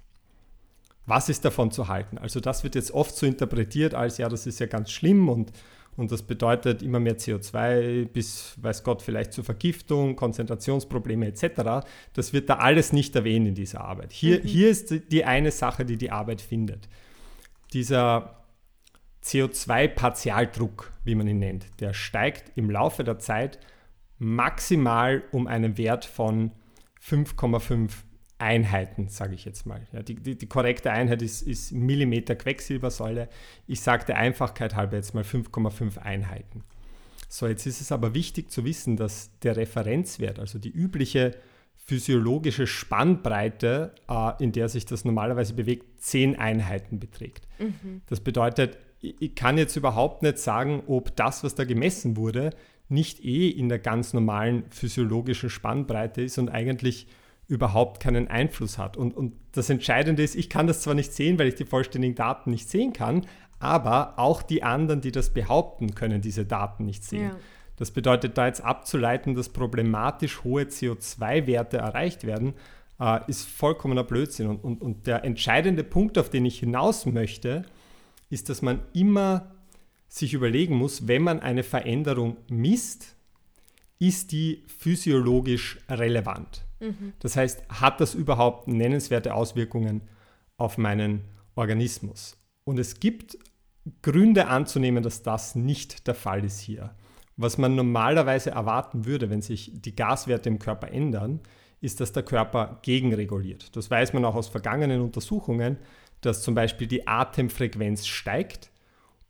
Was 1.07 1.29
ist 1.29 1.45
davon 1.45 1.71
zu 1.71 1.89
halten? 1.89 2.19
Also 2.19 2.41
das 2.41 2.63
wird 2.63 2.75
jetzt 2.75 2.93
oft 2.93 3.17
so 3.17 3.27
interpretiert 3.27 3.95
als, 3.95 4.19
ja, 4.19 4.29
das 4.29 4.47
ist 4.47 4.61
ja 4.61 4.67
ganz 4.67 4.91
schlimm 4.91 5.29
und, 5.29 5.53
und 5.97 6.13
das 6.13 6.23
bedeutet 6.23 6.83
immer 6.83 7.01
mehr 7.01 7.19
CO2 7.19 8.07
bis, 8.07 8.55
weiß 8.63 8.85
Gott, 8.85 9.03
vielleicht 9.03 9.33
zur 9.33 9.45
Vergiftung, 9.45 10.15
Konzentrationsprobleme 10.15 11.27
etc. 11.27 11.87
Das 12.13 12.33
wird 12.33 12.49
da 12.49 12.59
alles 12.59 12.93
nicht 12.93 13.17
erwähnt 13.17 13.49
in 13.49 13.55
dieser 13.55 13.81
Arbeit. 13.83 14.13
Hier, 14.13 14.39
mhm. 14.39 14.47
hier 14.47 14.71
ist 14.71 14.95
die 15.11 15.25
eine 15.25 15.51
Sache, 15.51 15.85
die 15.85 15.97
die 15.97 16.13
Arbeit 16.13 16.41
findet. 16.41 16.89
Dieser 17.73 18.45
CO2-Partialdruck, 19.25 20.93
wie 21.05 21.15
man 21.15 21.27
ihn 21.27 21.39
nennt, 21.39 21.67
der 21.81 21.95
steigt 21.95 22.53
im 22.57 22.71
Laufe 22.71 23.03
der 23.03 23.19
Zeit 23.19 23.59
maximal 24.19 25.25
um 25.33 25.49
einen 25.49 25.79
Wert 25.79 26.05
von 26.05 26.53
5,5 27.05 27.91
Einheiten, 28.43 29.09
sage 29.09 29.35
ich 29.35 29.45
jetzt 29.45 29.67
mal. 29.67 29.87
Ja, 29.93 30.03
die, 30.03 30.17
die, 30.17 30.37
die, 30.37 30.47
korrekte 30.47 30.91
Einheit 30.91 31.23
ist, 31.23 31.43
ist 31.43 31.73
Millimeter 31.73 32.35
Quecksilbersäule. 32.35 33.29
Ich 33.67 33.81
sage 33.81 34.05
der 34.05 34.19
Einfachkeit 34.19 34.75
halber 34.75 34.97
jetzt 34.97 35.15
mal 35.15 35.23
5,5 35.23 35.99
Einheiten. 35.99 36.65
So, 37.29 37.47
jetzt 37.47 37.67
ist 37.67 37.81
es 37.81 37.93
aber 37.93 38.15
wichtig 38.15 38.51
zu 38.51 38.65
wissen, 38.65 38.97
dass 38.97 39.31
der 39.41 39.57
Referenzwert, 39.57 40.39
also 40.39 40.59
die 40.59 40.71
übliche 40.71 41.37
physiologische 41.85 42.67
Spannbreite, 42.67 43.95
äh, 44.09 44.43
in 44.43 44.53
der 44.53 44.69
sich 44.69 44.87
das 44.87 45.05
normalerweise 45.05 45.55
bewegt, 45.55 46.03
10 46.03 46.39
Einheiten 46.39 46.99
beträgt. 46.99 47.49
Mhm. 47.59 48.03
Das 48.07 48.21
bedeutet, 48.21 48.79
ich 49.01 49.35
kann 49.35 49.59
jetzt 49.59 49.77
überhaupt 49.77 50.23
nicht 50.23 50.39
sagen, 50.39 50.83
ob 50.87 51.17
das, 51.17 51.43
was 51.43 51.55
da 51.55 51.65
gemessen 51.65 52.17
wurde, 52.17 52.51
nicht 52.89 53.25
eh 53.25 53.49
in 53.49 53.69
der 53.69 53.79
ganz 53.79 54.13
normalen 54.13 54.65
physiologischen 54.71 55.51
Spannbreite 55.51 56.23
ist 56.23 56.39
und 56.39 56.51
eigentlich 56.51 57.07
überhaupt 57.53 58.01
keinen 58.01 58.29
Einfluss 58.29 58.79
hat. 58.79 58.97
Und, 58.97 59.15
und 59.15 59.35
das 59.53 59.69
Entscheidende 59.69 60.23
ist, 60.23 60.35
ich 60.35 60.49
kann 60.49 60.67
das 60.67 60.81
zwar 60.81 60.95
nicht 60.95 61.13
sehen, 61.13 61.39
weil 61.39 61.49
ich 61.49 61.55
die 61.55 61.67
vollständigen 61.67 62.15
Daten 62.15 62.51
nicht 62.51 62.71
sehen 62.71 62.95
kann, 62.95 63.27
aber 63.59 64.19
auch 64.19 64.41
die 64.41 64.63
anderen, 64.63 65.03
die 65.03 65.13
das 65.13 65.35
behaupten, 65.35 65.95
können 65.95 66.23
diese 66.23 66.47
Daten 66.47 66.87
nicht 66.87 67.05
sehen. 67.05 67.25
Ja. 67.25 67.37
Das 67.77 67.91
bedeutet, 67.91 68.39
da 68.39 68.47
jetzt 68.47 68.63
abzuleiten, 68.65 69.35
dass 69.35 69.51
problematisch 69.51 70.45
hohe 70.45 70.63
CO2-Werte 70.63 71.77
erreicht 71.77 72.25
werden, 72.25 72.55
äh, 72.99 73.21
ist 73.27 73.47
vollkommener 73.47 74.05
Blödsinn. 74.05 74.49
Und, 74.49 74.65
und, 74.65 74.81
und 74.81 75.07
der 75.07 75.23
entscheidende 75.23 75.85
Punkt, 75.85 76.17
auf 76.17 76.31
den 76.31 76.47
ich 76.47 76.59
hinaus 76.59 77.05
möchte, 77.05 77.67
ist, 78.31 78.49
dass 78.49 78.63
man 78.63 78.81
immer 78.95 79.53
sich 80.09 80.33
überlegen 80.33 80.77
muss, 80.77 81.07
wenn 81.07 81.23
man 81.23 81.41
eine 81.41 81.63
Veränderung 81.63 82.39
misst, 82.49 83.15
ist 83.99 84.33
die 84.33 84.65
physiologisch 84.79 85.79
relevant. 85.91 86.65
Mhm. 86.83 87.15
Das 87.21 87.37
heißt, 87.37 87.63
hat 87.69 88.01
das 88.01 88.15
überhaupt 88.15 88.69
nennenswerte 88.69 89.35
Auswirkungen 89.35 90.03
auf 90.57 90.77
meinen 90.77 91.23
Organismus? 91.55 92.37
Und 92.65 92.79
es 92.79 93.01
gibt 93.01 93.39
Gründe 94.03 94.49
anzunehmen, 94.49 95.03
dass 95.03 95.23
das 95.23 95.55
nicht 95.55 96.07
der 96.07 96.15
Fall 96.15 96.45
ist 96.45 96.61
hier. 96.61 96.95
Was 97.37 97.59
man 97.59 97.75
normalerweise 97.75 98.51
erwarten 98.51 99.07
würde, 99.07 99.31
wenn 99.31 99.43
sich 99.43 99.73
die 99.75 99.97
Gaswerte 99.97 100.49
im 100.49 100.59
Körper 100.59 100.91
ändern, 100.91 101.41
ist, 101.81 102.01
dass 102.01 102.13
der 102.13 102.23
Körper 102.23 102.79
gegenreguliert. 102.83 103.75
Das 103.77 103.91
weiß 103.91 104.13
man 104.13 104.25
auch 104.25 104.35
aus 104.35 104.49
vergangenen 104.49 105.01
Untersuchungen, 105.01 105.79
dass 106.21 106.43
zum 106.43 106.55
Beispiel 106.55 106.87
die 106.87 107.07
Atemfrequenz 107.09 108.07
steigt, 108.07 108.71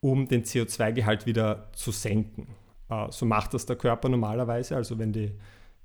um 0.01 0.29
den 0.29 0.45
CO2-Gehalt 0.45 1.27
wieder 1.27 1.71
zu 1.73 1.93
senken. 1.93 2.49
Äh, 2.91 3.11
so 3.11 3.25
macht 3.25 3.55
das 3.55 3.67
der 3.67 3.77
Körper 3.77 4.09
normalerweise. 4.09 4.77
Also 4.77 4.99
wenn 4.99 5.13
die 5.13 5.33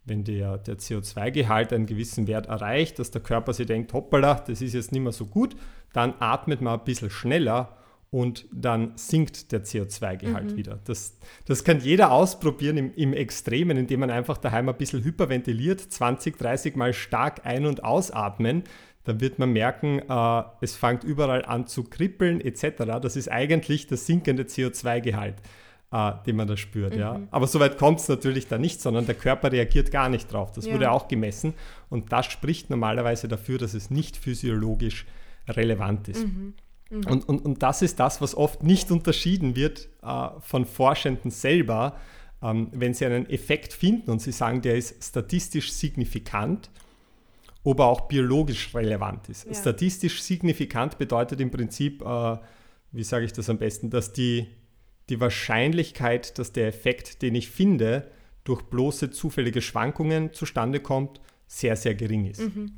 wenn 0.07 0.23
der, 0.23 0.57
der 0.57 0.77
CO2-Gehalt 0.77 1.73
einen 1.73 1.85
gewissen 1.85 2.27
Wert 2.27 2.47
erreicht, 2.47 2.99
dass 2.99 3.11
der 3.11 3.21
Körper 3.21 3.53
sich 3.53 3.67
denkt, 3.67 3.93
hoppala, 3.93 4.35
das 4.35 4.61
ist 4.61 4.73
jetzt 4.73 4.91
nicht 4.91 5.01
mehr 5.01 5.11
so 5.11 5.25
gut, 5.25 5.55
dann 5.93 6.13
atmet 6.19 6.61
man 6.61 6.79
ein 6.79 6.85
bisschen 6.85 7.09
schneller 7.09 7.77
und 8.09 8.45
dann 8.53 8.93
sinkt 8.95 9.51
der 9.51 9.65
CO2-Gehalt 9.65 10.51
mhm. 10.51 10.57
wieder. 10.57 10.79
Das, 10.85 11.17
das 11.45 11.63
kann 11.63 11.81
jeder 11.81 12.11
ausprobieren 12.11 12.77
im, 12.77 12.93
im 12.95 13.13
Extremen, 13.13 13.77
indem 13.77 13.99
man 13.99 14.09
einfach 14.09 14.37
daheim 14.37 14.69
ein 14.69 14.77
bisschen 14.77 15.03
hyperventiliert, 15.03 15.81
20, 15.81 16.37
30 16.37 16.75
Mal 16.75 16.93
stark 16.93 17.45
ein- 17.45 17.65
und 17.65 17.83
ausatmen. 17.83 18.63
Dann 19.03 19.19
wird 19.19 19.39
man 19.39 19.51
merken, 19.51 19.99
äh, 20.07 20.43
es 20.61 20.75
fängt 20.75 21.03
überall 21.03 21.43
an 21.45 21.67
zu 21.67 21.83
kribbeln 21.83 22.39
etc. 22.39 22.99
Das 23.01 23.15
ist 23.15 23.29
eigentlich 23.29 23.87
der 23.87 23.97
sinkende 23.97 24.43
CO2-Gehalt 24.43 25.35
äh, 25.91 26.11
den 26.25 26.35
man 26.35 26.47
da 26.47 26.57
spürt. 26.57 26.93
Mhm. 26.93 26.99
Ja. 26.99 27.21
Aber 27.31 27.47
so 27.47 27.59
weit 27.59 27.77
kommt 27.77 27.99
es 27.99 28.07
natürlich 28.07 28.47
da 28.47 28.57
nicht, 28.57 28.81
sondern 28.81 29.05
der 29.05 29.15
Körper 29.15 29.51
reagiert 29.51 29.91
gar 29.91 30.09
nicht 30.09 30.31
drauf. 30.31 30.51
Das 30.51 30.65
ja. 30.65 30.73
wurde 30.73 30.91
auch 30.91 31.07
gemessen 31.07 31.53
und 31.89 32.11
das 32.11 32.25
spricht 32.27 32.69
normalerweise 32.69 33.27
dafür, 33.27 33.57
dass 33.57 33.73
es 33.73 33.89
nicht 33.89 34.17
physiologisch 34.17 35.05
relevant 35.47 36.07
ist. 36.09 36.25
Mhm. 36.25 36.53
Mhm. 36.89 37.05
Und, 37.05 37.29
und, 37.29 37.45
und 37.45 37.63
das 37.63 37.81
ist 37.81 37.99
das, 37.99 38.21
was 38.21 38.35
oft 38.35 38.63
nicht 38.63 38.91
unterschieden 38.91 39.55
wird 39.55 39.89
äh, 40.03 40.29
von 40.39 40.65
Forschenden 40.65 41.31
selber, 41.31 41.97
ähm, 42.41 42.69
wenn 42.71 42.93
sie 42.93 43.05
einen 43.05 43.29
Effekt 43.29 43.73
finden 43.73 44.11
und 44.11 44.21
sie 44.21 44.31
sagen, 44.31 44.61
der 44.61 44.75
ist 44.75 45.03
statistisch 45.03 45.71
signifikant 45.71 46.69
ob 47.67 47.79
er 47.79 47.85
auch 47.85 48.01
biologisch 48.07 48.73
relevant 48.73 49.27
ist. 49.27 49.45
Ja. 49.45 49.53
Statistisch 49.53 50.21
signifikant 50.21 50.97
bedeutet 50.97 51.41
im 51.41 51.51
Prinzip, 51.51 52.01
äh, 52.01 52.37
wie 52.93 53.03
sage 53.03 53.25
ich 53.25 53.33
das 53.33 53.49
am 53.49 53.57
besten, 53.57 53.89
dass 53.89 54.13
die, 54.13 54.47
die 55.09 55.19
Wahrscheinlichkeit, 55.19 56.37
dass 56.37 56.51
der 56.51 56.67
Effekt, 56.67 57.21
den 57.21 57.35
ich 57.35 57.49
finde, 57.49 58.11
durch 58.43 58.63
bloße 58.63 59.11
zufällige 59.11 59.61
Schwankungen 59.61 60.33
zustande 60.33 60.79
kommt, 60.79 61.21
sehr, 61.47 61.75
sehr 61.75 61.95
gering 61.95 62.25
ist. 62.25 62.41
Mhm. 62.41 62.73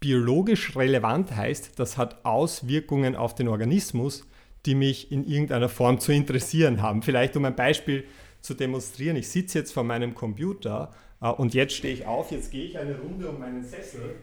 Biologisch 0.00 0.76
relevant 0.76 1.34
heißt, 1.34 1.78
das 1.78 1.96
hat 1.96 2.24
Auswirkungen 2.24 3.16
auf 3.16 3.34
den 3.34 3.48
Organismus, 3.48 4.26
die 4.66 4.74
mich 4.74 5.10
in 5.12 5.24
irgendeiner 5.24 5.68
Form 5.68 6.00
zu 6.00 6.12
interessieren 6.12 6.82
haben. 6.82 7.02
Vielleicht 7.02 7.36
um 7.36 7.44
ein 7.44 7.56
Beispiel 7.56 8.04
zu 8.40 8.54
demonstrieren. 8.54 9.16
Ich 9.16 9.28
sitze 9.28 9.58
jetzt 9.58 9.72
vor 9.72 9.84
meinem 9.84 10.14
Computer 10.14 10.94
äh, 11.20 11.28
und 11.28 11.54
jetzt 11.54 11.74
stehe 11.74 11.94
ich 11.94 12.06
auf, 12.06 12.30
jetzt 12.30 12.50
gehe 12.50 12.66
ich 12.66 12.78
eine 12.78 12.98
Runde 12.98 13.28
um 13.28 13.38
meinen 13.38 13.64
Sessel 13.64 14.16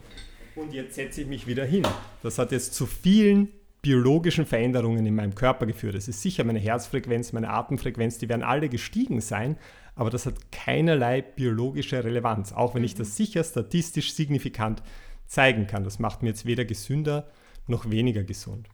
und 0.55 0.73
jetzt 0.73 0.95
setze 0.95 1.21
ich 1.21 1.27
mich 1.27 1.47
wieder 1.47 1.65
hin. 1.65 1.83
Das 2.21 2.37
hat 2.37 2.51
jetzt 2.51 2.73
zu 2.73 2.85
vielen 2.85 3.49
biologischen 3.81 4.45
Veränderungen 4.45 5.05
in 5.05 5.15
meinem 5.15 5.33
Körper 5.33 5.65
geführt. 5.65 5.95
Es 5.95 6.07
ist 6.07 6.21
sicher 6.21 6.43
meine 6.43 6.59
Herzfrequenz, 6.59 7.33
meine 7.33 7.49
Atemfrequenz, 7.49 8.19
die 8.19 8.29
werden 8.29 8.43
alle 8.43 8.69
gestiegen 8.69 9.21
sein, 9.21 9.57
aber 9.95 10.09
das 10.09 10.25
hat 10.25 10.51
keinerlei 10.51 11.21
biologische 11.21 12.03
Relevanz, 12.03 12.53
auch 12.53 12.75
wenn 12.75 12.83
ich 12.83 12.95
das 12.95 13.17
sicher 13.17 13.43
statistisch 13.43 14.13
signifikant 14.13 14.83
zeigen 15.25 15.67
kann. 15.67 15.83
Das 15.83 15.99
macht 15.99 16.21
mir 16.21 16.29
jetzt 16.29 16.45
weder 16.45 16.65
gesünder 16.65 17.27
noch 17.67 17.89
weniger 17.89 18.23
gesund. 18.23 18.67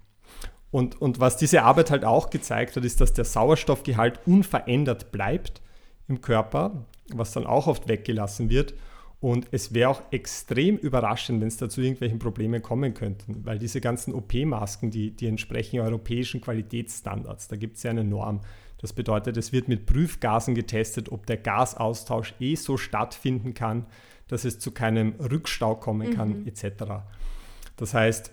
Und, 0.72 1.02
und 1.02 1.20
was 1.20 1.38
diese 1.38 1.64
Arbeit 1.64 1.92
halt 1.92 2.04
auch 2.04 2.30
gezeigt 2.30 2.76
hat, 2.76 2.84
ist, 2.84 3.00
dass 3.00 3.14
der 3.14 3.26
Sauerstoffgehalt 3.26 4.20
unverändert 4.26 5.12
bleibt 5.12 5.62
im 6.08 6.22
Körper, 6.22 6.86
was 7.14 7.32
dann 7.32 7.46
auch 7.46 7.68
oft 7.68 7.88
weggelassen 7.88 8.50
wird. 8.50 8.74
Und 9.20 9.48
es 9.52 9.74
wäre 9.74 9.90
auch 9.90 10.04
extrem 10.12 10.78
überraschend, 10.78 11.42
wenn 11.42 11.48
es 11.48 11.58
dazu 11.58 11.82
irgendwelchen 11.82 12.20
Problemen 12.20 12.62
kommen 12.62 12.94
könnten, 12.94 13.44
weil 13.46 13.58
diese 13.58 13.82
ganzen 13.82 14.14
OP-Masken, 14.14 14.92
die, 14.92 15.12
die 15.12 15.26
entsprechen 15.26 15.80
europäischen 15.80 16.40
Qualitätsstandards. 16.40 17.48
Da 17.48 17.56
gibt 17.56 17.78
es 17.78 17.84
ja 17.84 17.92
eine 17.92 18.04
Norm. 18.04 18.42
Das 18.80 18.94
bedeutet, 18.94 19.36
es 19.38 19.52
wird 19.52 19.68
mit 19.68 19.88
Prüfgasen 19.88 20.54
getestet, 20.54 21.12
ob 21.12 21.26
der 21.26 21.38
Gasaustausch 21.38 22.36
eh 22.40 22.56
so 22.56 22.78
stattfinden 22.78 23.56
kann, 23.56 23.88
dass 24.28 24.46
es 24.46 24.60
zu 24.60 24.72
keinem 24.72 25.16
Rückstau 25.20 25.76
kommen 25.76 26.14
kann, 26.14 26.42
mhm. 26.42 26.48
etc. 26.48 26.84
Das 27.76 27.96
heißt, 27.96 28.32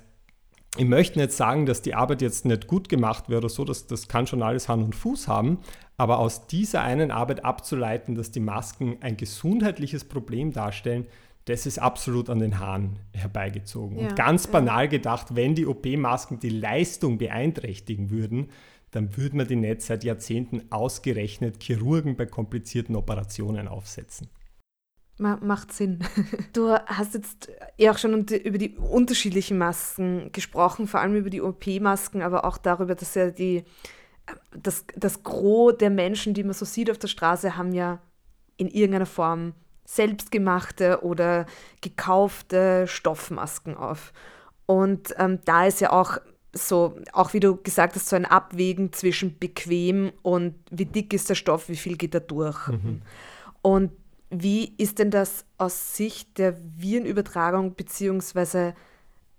ich 0.77 0.85
möchte 0.85 1.19
nicht 1.19 1.33
sagen, 1.33 1.67
dass 1.67 1.83
die 1.83 1.95
Arbeit 1.95 2.21
jetzt 2.21 2.45
nicht 2.45 2.67
gut 2.67 2.89
gemacht 2.89 3.29
wird 3.29 3.45
oder 3.45 3.49
so, 3.49 3.65
das, 3.65 3.87
das 3.87 4.09
kann 4.09 4.27
schon 4.27 4.43
alles 4.43 4.69
Hand 4.69 4.85
und 4.85 4.95
Fuß 4.95 5.29
haben, 5.29 5.59
aber 5.97 6.19
aus 6.19 6.47
dieser 6.47 6.83
einen 6.83 7.11
Arbeit 7.11 7.45
abzuleiten, 7.45 8.15
dass 8.15 8.31
die 8.31 8.41
Masken 8.41 8.97
ein 9.01 9.17
gesundheitliches 9.17 10.05
Problem 10.05 10.53
darstellen, 10.53 11.07
das 11.45 11.67
ist 11.67 11.79
absolut 11.79 12.31
an 12.31 12.39
den 12.39 12.59
Haaren 12.59 12.99
herbeigezogen. 13.13 13.99
Ja, 13.99 14.09
und 14.09 14.17
ganz 14.17 14.47
banal 14.47 14.85
ja. 14.85 14.91
gedacht, 14.91 15.35
wenn 15.37 15.55
die 15.55 15.67
OP-Masken 15.67 16.41
die 16.41 16.49
Leistung 16.49 17.19
beeinträchtigen 17.19 18.11
würden, 18.11 18.49
dann 18.91 19.17
würde 19.17 19.37
man 19.37 19.49
die 19.49 19.57
nicht 19.57 19.83
seit 19.83 20.05
Jahrzehnten 20.05 20.63
ausgerechnet 20.71 21.63
Chirurgen 21.63 22.17
bei 22.17 22.27
komplizierten 22.27 22.97
Operationen 22.97 23.69
aufsetzen. 23.69 24.29
Macht 25.19 25.73
Sinn. 25.73 26.01
Du 26.53 26.73
hast 26.73 27.15
jetzt 27.15 27.51
ja 27.77 27.93
auch 27.93 27.99
schon 27.99 28.27
über 28.27 28.59
die 28.59 28.77
unterschiedlichen 28.77 29.59
Masken 29.59 30.31
gesprochen, 30.33 30.87
vor 30.87 31.01
allem 31.01 31.15
über 31.17 31.31
die 31.31 31.43
OP-Masken, 31.43 32.23
aber 32.23 32.45
auch 32.45 32.59
darüber, 32.59 32.95
dass 32.95 33.15
ja 33.15 33.31
die, 33.31 33.65
das, 34.55 34.85
das 34.97 35.23
Gros 35.23 35.77
der 35.79 35.91
Menschen, 35.91 36.35
die 36.35 36.45
man 36.45 36.55
so 36.55 36.65
sieht 36.65 36.91
auf 36.91 36.99
der 36.99 37.09
Straße, 37.09 37.57
haben 37.57 37.73
ja 37.73 38.01
in 38.57 38.69
irgendeiner 38.69 39.07
Form 39.07 39.55
selbstgemachte 39.85 41.05
oder 41.05 41.47
gekaufte 41.81 42.87
Stoffmasken 42.87 43.77
auf. 43.77 44.13
Und 44.67 45.15
ähm, 45.19 45.41
da 45.45 45.67
ist 45.67 45.81
ja 45.81 45.93
auch 45.93 46.19
so, 46.53 46.97
auch 47.13 47.33
wie 47.35 47.41
du 47.41 47.57
gesagt 47.57 47.97
hast, 47.97 48.09
so 48.09 48.17
ein 48.17 48.25
Abwägen 48.25 48.93
zwischen 48.93 49.39
bequem 49.39 50.13
und 50.23 50.55
wie 50.71 50.87
dick 50.87 51.13
ist 51.13 51.29
der 51.29 51.35
Stoff, 51.35 51.69
wie 51.69 51.77
viel 51.77 51.97
geht 51.97 52.15
da 52.15 52.21
durch. 52.21 52.69
Mhm. 52.69 53.03
Und 53.61 53.93
wie 54.31 54.75
ist 54.79 54.99
denn 54.99 55.11
das 55.11 55.45
aus 55.59 55.97
Sicht 55.97 56.39
der 56.39 56.57
Virenübertragung 56.79 57.75
bzw. 57.75 58.73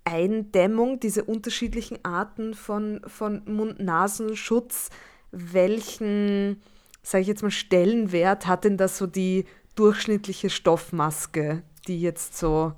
Eindämmung, 0.06 1.00
diese 1.00 1.24
unterschiedlichen 1.24 2.00
Arten 2.04 2.54
von, 2.54 3.02
von 3.08 3.42
Mund-Nasenschutz? 3.46 4.90
Welchen, 5.32 6.62
sage 7.04 7.24
ich 7.24 7.28
jetzt 7.28 7.44
mal, 7.44 7.52
Stellenwert 7.52 8.48
hat 8.48 8.64
denn 8.64 8.78
das 8.78 8.98
so 8.98 9.08
die 9.08 9.46
durchschnittliche 9.76 10.50
Stoffmaske, 10.50 11.64
die 11.88 12.00
jetzt 12.00 12.38
so 12.38 12.74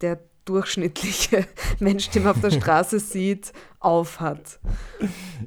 der 0.00 0.18
durchschnittliche 0.44 1.46
Mensch, 1.78 2.10
den 2.10 2.24
man 2.24 2.34
auf 2.34 2.40
der 2.40 2.50
Straße 2.60 2.98
sieht, 2.98 3.52
aufhat. 3.78 4.58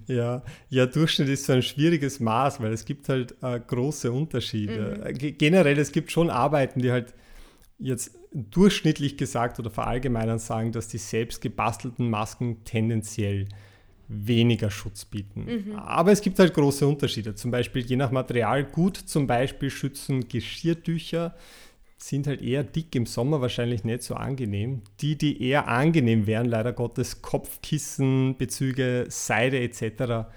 Ja, 0.07 0.43
ja, 0.69 0.85
Durchschnitt 0.85 1.29
ist 1.29 1.45
so 1.45 1.53
ein 1.53 1.61
schwieriges 1.61 2.19
Maß, 2.19 2.61
weil 2.61 2.73
es 2.73 2.85
gibt 2.85 3.09
halt 3.09 3.35
äh, 3.41 3.59
große 3.59 4.11
Unterschiede. 4.11 4.97
Mhm. 4.99 5.05
Äh, 5.05 5.31
generell, 5.31 5.77
es 5.77 5.91
gibt 5.91 6.11
schon 6.11 6.29
Arbeiten, 6.29 6.81
die 6.81 6.91
halt 6.91 7.13
jetzt 7.77 8.17
durchschnittlich 8.33 9.17
gesagt 9.17 9.59
oder 9.59 9.69
verallgemeinern 9.69 10.39
sagen, 10.39 10.71
dass 10.71 10.87
die 10.87 10.97
selbst 10.97 11.41
gebastelten 11.41 12.09
Masken 12.09 12.63
tendenziell 12.63 13.47
weniger 14.07 14.69
Schutz 14.69 15.05
bieten. 15.05 15.45
Mhm. 15.45 15.75
Aber 15.77 16.11
es 16.11 16.21
gibt 16.21 16.37
halt 16.39 16.53
große 16.53 16.87
Unterschiede. 16.87 17.35
Zum 17.35 17.51
Beispiel 17.51 17.83
je 17.83 17.95
nach 17.95 18.11
Material 18.11 18.63
gut, 18.63 18.97
zum 18.97 19.27
Beispiel 19.27 19.69
schützen 19.69 20.27
Geschirrtücher 20.27 21.35
sind 21.97 22.27
halt 22.27 22.41
eher 22.41 22.63
dick 22.63 22.93
im 22.95 23.05
Sommer 23.05 23.41
wahrscheinlich 23.41 23.83
nicht 23.83 24.03
so 24.03 24.15
angenehm. 24.15 24.81
Die, 25.01 25.17
die 25.17 25.41
eher 25.41 25.67
angenehm 25.67 26.27
wären, 26.27 26.45
leider 26.45 26.73
Gottes, 26.73 27.21
Kopfkissen, 27.21 28.37
Bezüge, 28.37 29.05
Seide 29.09 29.59
etc., 29.59 30.27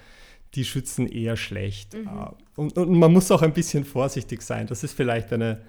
die 0.55 0.65
schützen 0.65 1.07
eher 1.07 1.37
schlecht. 1.37 1.93
Mhm. 1.93 2.07
Äh, 2.07 2.59
und, 2.59 2.77
und, 2.77 2.91
man 2.97 3.13
muss 3.13 3.29
auch 3.29 3.43
ein 3.43 3.53
bisschen 3.53 3.85
vorsichtig 3.85 4.41
sein. 4.41 4.65
Das 4.65 4.83
ist 4.83 4.93
vielleicht 4.93 5.31
eine, 5.31 5.61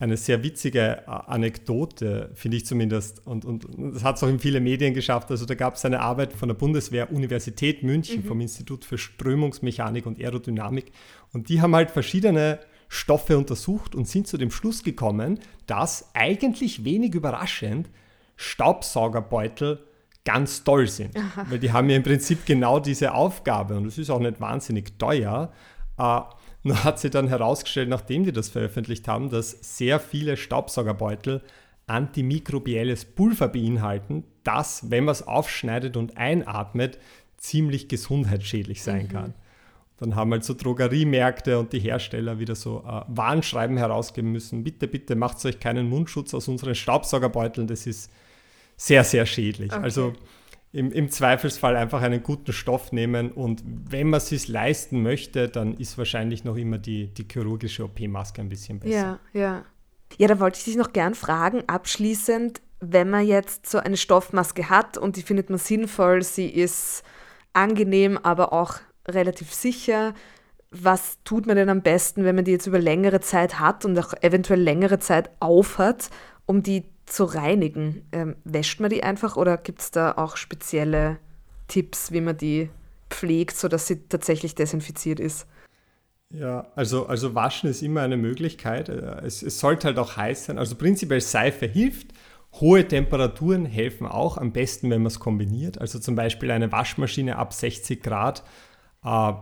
eine 0.00 0.16
sehr 0.16 0.42
witzige 0.42 1.06
Anekdote, 1.06 2.30
finde 2.34 2.56
ich 2.56 2.66
zumindest. 2.66 3.24
Und, 3.26 3.44
und, 3.44 3.64
und 3.64 3.94
das 3.94 4.02
hat 4.02 4.16
es 4.16 4.22
auch 4.24 4.28
in 4.28 4.40
viele 4.40 4.60
Medien 4.60 4.92
geschafft. 4.92 5.30
Also 5.30 5.46
da 5.46 5.54
gab 5.54 5.76
es 5.76 5.84
eine 5.84 6.00
Arbeit 6.00 6.32
von 6.32 6.48
der 6.48 6.56
Bundeswehr 6.56 7.12
Universität 7.12 7.82
München 7.82 8.22
mhm. 8.22 8.26
vom 8.26 8.40
Institut 8.40 8.84
für 8.84 8.98
Strömungsmechanik 8.98 10.04
und 10.06 10.18
Aerodynamik. 10.18 10.90
Und 11.32 11.48
die 11.48 11.60
haben 11.60 11.74
halt 11.74 11.92
verschiedene 11.92 12.58
Stoffe 12.88 13.38
untersucht 13.38 13.94
und 13.94 14.08
sind 14.08 14.26
zu 14.26 14.36
dem 14.36 14.50
Schluss 14.50 14.82
gekommen, 14.82 15.38
dass 15.66 16.10
eigentlich 16.14 16.84
wenig 16.84 17.14
überraschend 17.14 17.88
Staubsaugerbeutel 18.36 19.80
ganz 20.24 20.64
toll 20.64 20.88
sind. 20.88 21.16
Aha. 21.16 21.46
Weil 21.48 21.58
die 21.58 21.72
haben 21.72 21.88
ja 21.88 21.96
im 21.96 22.02
Prinzip 22.02 22.46
genau 22.46 22.80
diese 22.80 23.14
Aufgabe 23.14 23.76
und 23.76 23.86
es 23.86 23.98
ist 23.98 24.10
auch 24.10 24.18
nicht 24.18 24.40
wahnsinnig 24.40 24.98
teuer. 24.98 25.52
Äh, 25.98 26.20
nur 26.64 26.82
hat 26.82 26.98
sie 26.98 27.10
dann 27.10 27.28
herausgestellt, 27.28 27.88
nachdem 27.88 28.24
die 28.24 28.32
das 28.32 28.48
veröffentlicht 28.48 29.06
haben, 29.06 29.30
dass 29.30 29.50
sehr 29.76 30.00
viele 30.00 30.36
Staubsaugerbeutel 30.36 31.42
antimikrobielles 31.86 33.04
Pulver 33.04 33.48
beinhalten, 33.48 34.24
das, 34.42 34.90
wenn 34.90 35.04
man 35.04 35.12
es 35.12 35.26
aufschneidet 35.26 35.96
und 35.96 36.16
einatmet, 36.16 36.98
ziemlich 37.36 37.88
gesundheitsschädlich 37.88 38.82
sein 38.82 39.04
mhm. 39.04 39.08
kann. 39.08 39.34
Dann 39.98 40.16
haben 40.16 40.32
halt 40.32 40.44
so 40.44 40.54
Drogeriemärkte 40.54 41.58
und 41.58 41.72
die 41.72 41.78
Hersteller 41.78 42.38
wieder 42.38 42.54
so 42.54 42.82
äh, 42.86 43.02
Warnschreiben 43.08 43.76
herausgeben 43.76 44.32
müssen. 44.32 44.64
Bitte, 44.64 44.88
bitte 44.88 45.14
macht 45.14 45.44
euch 45.44 45.60
keinen 45.60 45.88
Mundschutz 45.88 46.34
aus 46.34 46.48
unseren 46.48 46.74
Staubsaugerbeuteln. 46.74 47.66
Das 47.66 47.86
ist 47.86 48.10
sehr, 48.76 49.04
sehr 49.04 49.24
schädlich. 49.26 49.72
Okay. 49.72 49.82
Also 49.82 50.14
im, 50.74 50.90
im, 50.90 51.08
Zweifelsfall 51.08 51.76
einfach 51.76 52.02
einen 52.02 52.24
guten 52.24 52.52
Stoff 52.52 52.90
nehmen 52.90 53.30
und 53.30 53.62
wenn 53.64 54.10
man 54.10 54.18
es 54.18 54.28
sich 54.28 54.48
leisten 54.48 55.02
möchte, 55.02 55.48
dann 55.48 55.74
ist 55.74 55.96
wahrscheinlich 55.98 56.42
noch 56.42 56.56
immer 56.56 56.78
die, 56.78 57.14
die 57.14 57.26
chirurgische 57.30 57.84
OP-Maske 57.84 58.40
ein 58.40 58.48
bisschen 58.48 58.80
besser. 58.80 59.20
Ja, 59.32 59.40
ja. 59.40 59.64
Ja, 60.18 60.28
da 60.28 60.40
wollte 60.40 60.58
ich 60.58 60.64
dich 60.64 60.76
noch 60.76 60.92
gern 60.92 61.14
fragen, 61.14 61.62
abschließend, 61.68 62.60
wenn 62.80 63.08
man 63.08 63.24
jetzt 63.24 63.70
so 63.70 63.78
eine 63.78 63.96
Stoffmaske 63.96 64.68
hat 64.68 64.98
und 64.98 65.14
die 65.14 65.22
findet 65.22 65.48
man 65.48 65.60
sinnvoll, 65.60 66.22
sie 66.22 66.48
ist 66.48 67.04
angenehm, 67.52 68.18
aber 68.18 68.52
auch 68.52 68.74
relativ 69.06 69.54
sicher. 69.54 70.12
Was 70.72 71.18
tut 71.22 71.46
man 71.46 71.54
denn 71.54 71.68
am 71.68 71.82
besten, 71.82 72.24
wenn 72.24 72.34
man 72.34 72.44
die 72.44 72.50
jetzt 72.50 72.66
über 72.66 72.80
längere 72.80 73.20
Zeit 73.20 73.60
hat 73.60 73.84
und 73.84 73.96
auch 73.96 74.12
eventuell 74.22 74.60
längere 74.60 74.98
Zeit 74.98 75.30
aufhat, 75.38 76.10
um 76.46 76.64
die 76.64 76.84
zu 77.06 77.24
reinigen? 77.24 78.06
Ähm, 78.12 78.36
wäscht 78.44 78.80
man 78.80 78.90
die 78.90 79.02
einfach 79.02 79.36
oder 79.36 79.56
gibt 79.56 79.80
es 79.80 79.90
da 79.90 80.12
auch 80.12 80.36
spezielle 80.36 81.18
Tipps, 81.68 82.12
wie 82.12 82.20
man 82.20 82.36
die 82.36 82.70
pflegt, 83.10 83.56
sodass 83.56 83.86
sie 83.86 84.08
tatsächlich 84.08 84.54
desinfiziert 84.54 85.20
ist? 85.20 85.46
Ja, 86.30 86.66
also, 86.74 87.06
also 87.06 87.34
waschen 87.34 87.70
ist 87.70 87.82
immer 87.82 88.02
eine 88.02 88.16
Möglichkeit. 88.16 88.88
Äh, 88.88 89.20
es, 89.24 89.42
es 89.42 89.60
sollte 89.60 89.86
halt 89.88 89.98
auch 89.98 90.16
heiß 90.16 90.46
sein. 90.46 90.58
Also 90.58 90.74
prinzipiell 90.74 91.20
Seife 91.20 91.66
hilft. 91.66 92.08
Hohe 92.60 92.86
Temperaturen 92.86 93.66
helfen 93.66 94.06
auch, 94.06 94.38
am 94.38 94.52
besten, 94.52 94.88
wenn 94.90 95.02
man 95.02 95.08
es 95.08 95.18
kombiniert. 95.18 95.80
Also 95.80 95.98
zum 95.98 96.14
Beispiel 96.14 96.50
eine 96.50 96.70
Waschmaschine 96.70 97.36
ab 97.36 97.52
60 97.52 98.02
Grad 98.02 98.44
äh, 99.04 99.32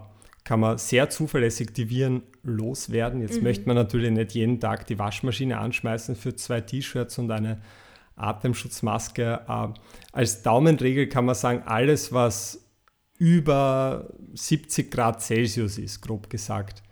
kann 0.45 0.61
man 0.61 0.79
sehr 0.79 1.11
zuverlässig 1.11 1.73
die 1.75 1.91
Viren 1.91 2.23
loswerden. 2.43 3.21
Jetzt 3.21 3.39
mhm. 3.39 3.45
möchte 3.45 3.67
man 3.67 3.77
natürlich 3.77 4.11
nicht 4.11 4.33
jeden 4.33 4.61
Tag 4.61 4.87
die 4.87 4.99
Waschmaschine 4.99 5.59
anschmeißen 5.59 6.17
für 6.17 6.35
zwei 6.35 6.61
T-Shirts 6.61 7.19
und 7.19 7.31
eine 7.31 7.61
Atemschutzmaske. 8.17 9.41
Äh, 9.49 9.69
als 10.13 10.43
Daumenregel 10.43 11.09
kann 11.09 11.25
man 11.25 11.35
sagen, 11.35 11.63
alles, 11.67 12.13
was 12.13 12.63
über 13.19 14.13
70 14.35 14.91
Grad 14.91 15.23
Celsius 15.23 15.79
ist, 15.79 16.01
grob 16.01 16.29
gesagt, 16.29 16.83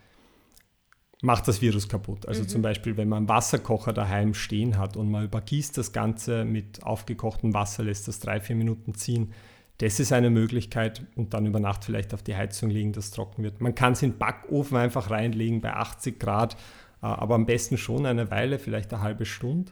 macht 1.21 1.47
das 1.47 1.61
Virus 1.61 1.87
kaputt. 1.87 2.27
Also 2.27 2.43
mhm. 2.43 2.47
zum 2.47 2.61
Beispiel, 2.61 2.97
wenn 2.97 3.09
man 3.09 3.17
einen 3.17 3.29
Wasserkocher 3.29 3.93
daheim 3.93 4.33
stehen 4.33 4.77
hat 4.77 4.97
und 4.97 5.11
man 5.11 5.25
übergießt 5.25 5.77
das 5.77 5.91
Ganze 5.91 6.45
mit 6.45 6.83
aufgekochtem 6.83 7.53
Wasser, 7.53 7.83
lässt 7.83 8.07
das 8.07 8.19
drei, 8.19 8.39
vier 8.39 8.55
Minuten 8.55 8.95
ziehen. 8.95 9.33
Das 9.81 9.99
ist 9.99 10.13
eine 10.13 10.29
Möglichkeit 10.29 11.01
und 11.15 11.33
dann 11.33 11.47
über 11.47 11.59
Nacht 11.59 11.85
vielleicht 11.85 12.13
auf 12.13 12.21
die 12.21 12.35
Heizung 12.35 12.69
legen, 12.69 12.93
dass 12.93 13.05
es 13.05 13.11
trocken 13.11 13.41
wird. 13.41 13.61
Man 13.61 13.73
kann 13.73 13.93
es 13.93 14.03
in 14.03 14.11
den 14.11 14.19
Backofen 14.19 14.77
einfach 14.77 15.09
reinlegen 15.09 15.59
bei 15.59 15.73
80 15.73 16.19
Grad, 16.19 16.53
äh, 16.53 17.07
aber 17.07 17.33
am 17.33 17.47
besten 17.47 17.79
schon 17.79 18.05
eine 18.05 18.29
Weile, 18.29 18.59
vielleicht 18.59 18.93
eine 18.93 19.01
halbe 19.01 19.25
Stunde. 19.25 19.71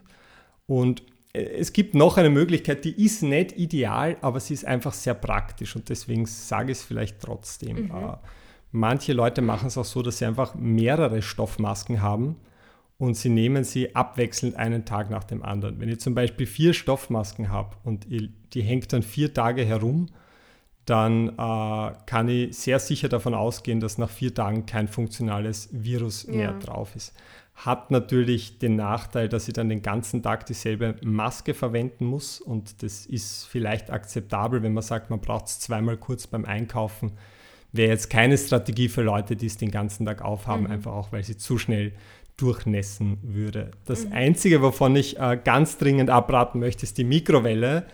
Und 0.66 1.04
äh, 1.32 1.42
es 1.42 1.72
gibt 1.72 1.94
noch 1.94 2.16
eine 2.16 2.28
Möglichkeit, 2.28 2.84
die 2.84 3.04
ist 3.04 3.22
nicht 3.22 3.52
ideal, 3.52 4.16
aber 4.20 4.40
sie 4.40 4.54
ist 4.54 4.64
einfach 4.64 4.94
sehr 4.94 5.14
praktisch 5.14 5.76
und 5.76 5.88
deswegen 5.88 6.26
sage 6.26 6.72
ich 6.72 6.78
es 6.78 6.84
vielleicht 6.84 7.20
trotzdem. 7.20 7.84
Mhm. 7.84 7.90
Äh, 7.92 8.16
manche 8.72 9.12
Leute 9.12 9.42
machen 9.42 9.68
es 9.68 9.78
auch 9.78 9.84
so, 9.84 10.02
dass 10.02 10.18
sie 10.18 10.24
einfach 10.24 10.56
mehrere 10.56 11.22
Stoffmasken 11.22 12.02
haben 12.02 12.34
und 13.00 13.16
sie 13.16 13.30
nehmen 13.30 13.64
sie 13.64 13.96
abwechselnd 13.96 14.54
einen 14.54 14.84
Tag 14.84 15.10
nach 15.10 15.24
dem 15.24 15.42
anderen. 15.42 15.80
Wenn 15.80 15.88
ich 15.88 15.98
zum 15.98 16.14
Beispiel 16.14 16.46
vier 16.46 16.72
Stoffmasken 16.72 17.48
habe 17.48 17.74
und 17.82 18.06
die 18.08 18.62
hängt 18.62 18.92
dann 18.92 19.02
vier 19.02 19.34
Tage 19.34 19.64
herum, 19.64 20.06
dann 20.84 21.30
äh, 21.30 21.92
kann 22.06 22.28
ich 22.28 22.56
sehr 22.56 22.78
sicher 22.78 23.08
davon 23.08 23.34
ausgehen, 23.34 23.80
dass 23.80 23.98
nach 23.98 24.10
vier 24.10 24.34
Tagen 24.34 24.66
kein 24.66 24.86
funktionales 24.86 25.68
Virus 25.72 26.26
ja. 26.26 26.32
mehr 26.32 26.52
drauf 26.58 26.94
ist 26.94 27.14
hat 27.64 27.90
natürlich 27.90 28.58
den 28.58 28.76
Nachteil, 28.76 29.28
dass 29.28 29.46
ich 29.46 29.54
dann 29.54 29.68
den 29.68 29.82
ganzen 29.82 30.22
Tag 30.22 30.46
dieselbe 30.46 30.96
Maske 31.02 31.52
verwenden 31.52 32.06
muss 32.06 32.40
und 32.40 32.82
das 32.82 33.04
ist 33.04 33.46
vielleicht 33.46 33.90
akzeptabel, 33.90 34.62
wenn 34.62 34.72
man 34.72 34.82
sagt, 34.82 35.10
man 35.10 35.20
braucht 35.20 35.46
es 35.46 35.60
zweimal 35.60 35.98
kurz 35.98 36.26
beim 36.26 36.44
Einkaufen. 36.46 37.12
Wäre 37.72 37.90
jetzt 37.90 38.08
keine 38.08 38.38
Strategie 38.38 38.88
für 38.88 39.02
Leute, 39.02 39.36
die 39.36 39.46
es 39.46 39.58
den 39.58 39.70
ganzen 39.70 40.06
Tag 40.06 40.22
aufhaben, 40.22 40.64
mhm. 40.64 40.70
einfach 40.70 40.92
auch, 40.92 41.12
weil 41.12 41.22
sie 41.22 41.36
zu 41.36 41.58
schnell 41.58 41.92
durchnässen 42.40 43.18
würde. 43.22 43.70
Das 43.84 44.06
mhm. 44.06 44.12
Einzige, 44.12 44.62
wovon 44.62 44.96
ich 44.96 45.18
äh, 45.18 45.38
ganz 45.42 45.78
dringend 45.78 46.10
abraten 46.10 46.58
möchte, 46.58 46.84
ist 46.84 46.96
die 46.98 47.04
Mikrowelle. 47.04 47.86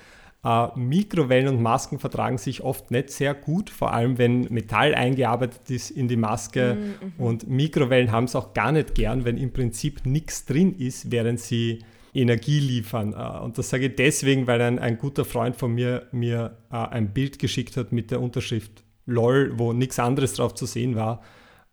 Äh, 0.44 0.68
Mikrowellen 0.76 1.48
und 1.48 1.62
Masken 1.62 1.98
vertragen 1.98 2.38
sich 2.38 2.62
oft 2.62 2.90
nicht 2.92 3.10
sehr 3.10 3.34
gut, 3.34 3.70
vor 3.70 3.92
allem 3.92 4.18
wenn 4.18 4.42
Metall 4.52 4.94
eingearbeitet 4.94 5.68
ist 5.70 5.90
in 5.90 6.06
die 6.06 6.16
Maske. 6.16 6.76
Mhm, 6.76 6.84
mhm. 6.84 7.24
und 7.24 7.48
Mikrowellen 7.48 8.12
haben 8.12 8.24
es 8.24 8.36
auch 8.36 8.54
gar 8.54 8.70
nicht 8.70 8.94
gern, 8.94 9.24
wenn 9.24 9.36
im 9.36 9.52
Prinzip 9.52 10.06
nichts 10.06 10.44
drin 10.44 10.76
ist, 10.78 11.10
während 11.10 11.40
sie 11.40 11.80
Energie 12.14 12.60
liefern. 12.60 13.12
Äh, 13.12 13.44
und 13.44 13.58
das 13.58 13.70
sage 13.70 13.86
ich 13.86 13.96
deswegen, 13.96 14.46
weil 14.46 14.60
ein, 14.60 14.78
ein 14.78 14.98
guter 14.98 15.24
Freund 15.24 15.56
von 15.56 15.74
mir 15.74 16.06
mir 16.12 16.56
äh, 16.70 16.76
ein 16.76 17.12
Bild 17.12 17.40
geschickt 17.40 17.76
hat 17.76 17.90
mit 17.90 18.12
der 18.12 18.20
Unterschrift 18.20 18.84
LOL, 19.06 19.52
wo 19.56 19.72
nichts 19.72 19.98
anderes 19.98 20.34
drauf 20.34 20.54
zu 20.54 20.66
sehen 20.66 20.94
war 20.94 21.22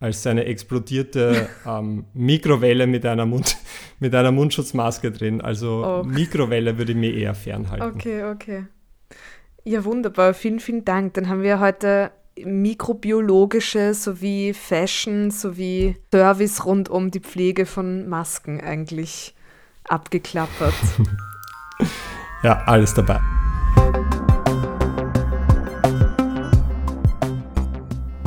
als 0.03 0.27
eine 0.27 0.43
explodierte 0.43 1.47
ähm, 1.65 2.05
Mikrowelle 2.13 2.87
mit 2.87 3.05
einer, 3.05 3.25
Mund, 3.25 3.55
mit 3.99 4.13
einer 4.13 4.33
Mundschutzmaske 4.33 5.11
drin. 5.11 5.39
Also 5.39 5.85
oh. 5.85 6.03
Mikrowelle 6.03 6.77
würde 6.77 6.91
ich 6.91 6.97
mir 6.97 7.13
eher 7.13 7.33
fernhalten. 7.33 7.87
Okay, 7.87 8.23
okay. 8.25 8.65
Ja, 9.63 9.85
wunderbar. 9.85 10.33
Vielen, 10.33 10.59
vielen 10.59 10.83
Dank. 10.83 11.13
Dann 11.13 11.29
haben 11.29 11.41
wir 11.41 11.61
heute 11.61 12.11
mikrobiologische 12.43 13.93
sowie 13.93 14.53
Fashion 14.53 15.31
sowie 15.31 15.95
Service 16.11 16.65
rund 16.65 16.89
um 16.89 17.09
die 17.09 17.21
Pflege 17.21 17.65
von 17.65 18.09
Masken 18.09 18.59
eigentlich 18.59 19.33
abgeklappert. 19.87 20.73
ja, 22.43 22.61
alles 22.65 22.93
dabei. 22.93 23.21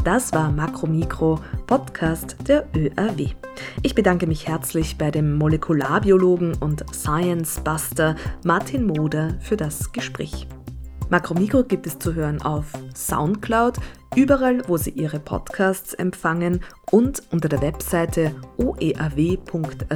Das 0.07 0.32
war 0.32 0.52
Makromikro, 0.52 1.40
Podcast 1.66 2.36
der 2.46 2.68
ÖRW. 2.76 3.30
Ich 3.82 3.96
bedanke 3.96 4.28
mich 4.28 4.46
herzlich 4.46 4.96
bei 4.96 5.11
dem 5.11 5.34
Molekularbiologen 5.34 6.54
und 6.59 6.84
Science 6.94 7.59
Buster 7.59 8.14
Martin 8.44 8.86
Moder 8.86 9.36
für 9.40 9.57
das 9.57 9.90
Gespräch. 9.90 10.46
Makromikro 11.11 11.64
gibt 11.64 11.88
es 11.88 11.98
zu 11.98 12.14
hören 12.14 12.40
auf 12.40 12.66
Soundcloud, 12.94 13.78
überall, 14.14 14.62
wo 14.68 14.76
Sie 14.76 14.90
Ihre 14.90 15.18
Podcasts 15.18 15.92
empfangen 15.92 16.61
und 16.92 17.24
unter 17.32 17.48
der 17.48 17.61
Webseite 17.61 18.30
oeaw.ac.at 18.59 19.90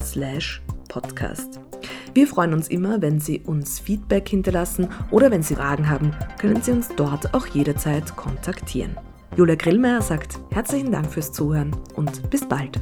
slash 0.00 0.62
podcast. 0.88 1.69
Wir 2.14 2.26
freuen 2.26 2.52
uns 2.52 2.68
immer, 2.68 3.00
wenn 3.02 3.20
Sie 3.20 3.40
uns 3.40 3.78
Feedback 3.78 4.28
hinterlassen 4.28 4.88
oder 5.10 5.30
wenn 5.30 5.42
Sie 5.42 5.54
Fragen 5.54 5.88
haben, 5.88 6.12
können 6.38 6.62
Sie 6.62 6.72
uns 6.72 6.88
dort 6.96 7.34
auch 7.34 7.46
jederzeit 7.46 8.16
kontaktieren. 8.16 8.96
Julia 9.36 9.54
Grillmeier 9.54 10.02
sagt 10.02 10.38
herzlichen 10.50 10.92
Dank 10.92 11.10
fürs 11.10 11.32
Zuhören 11.32 11.74
und 11.94 12.28
bis 12.30 12.48
bald. 12.48 12.80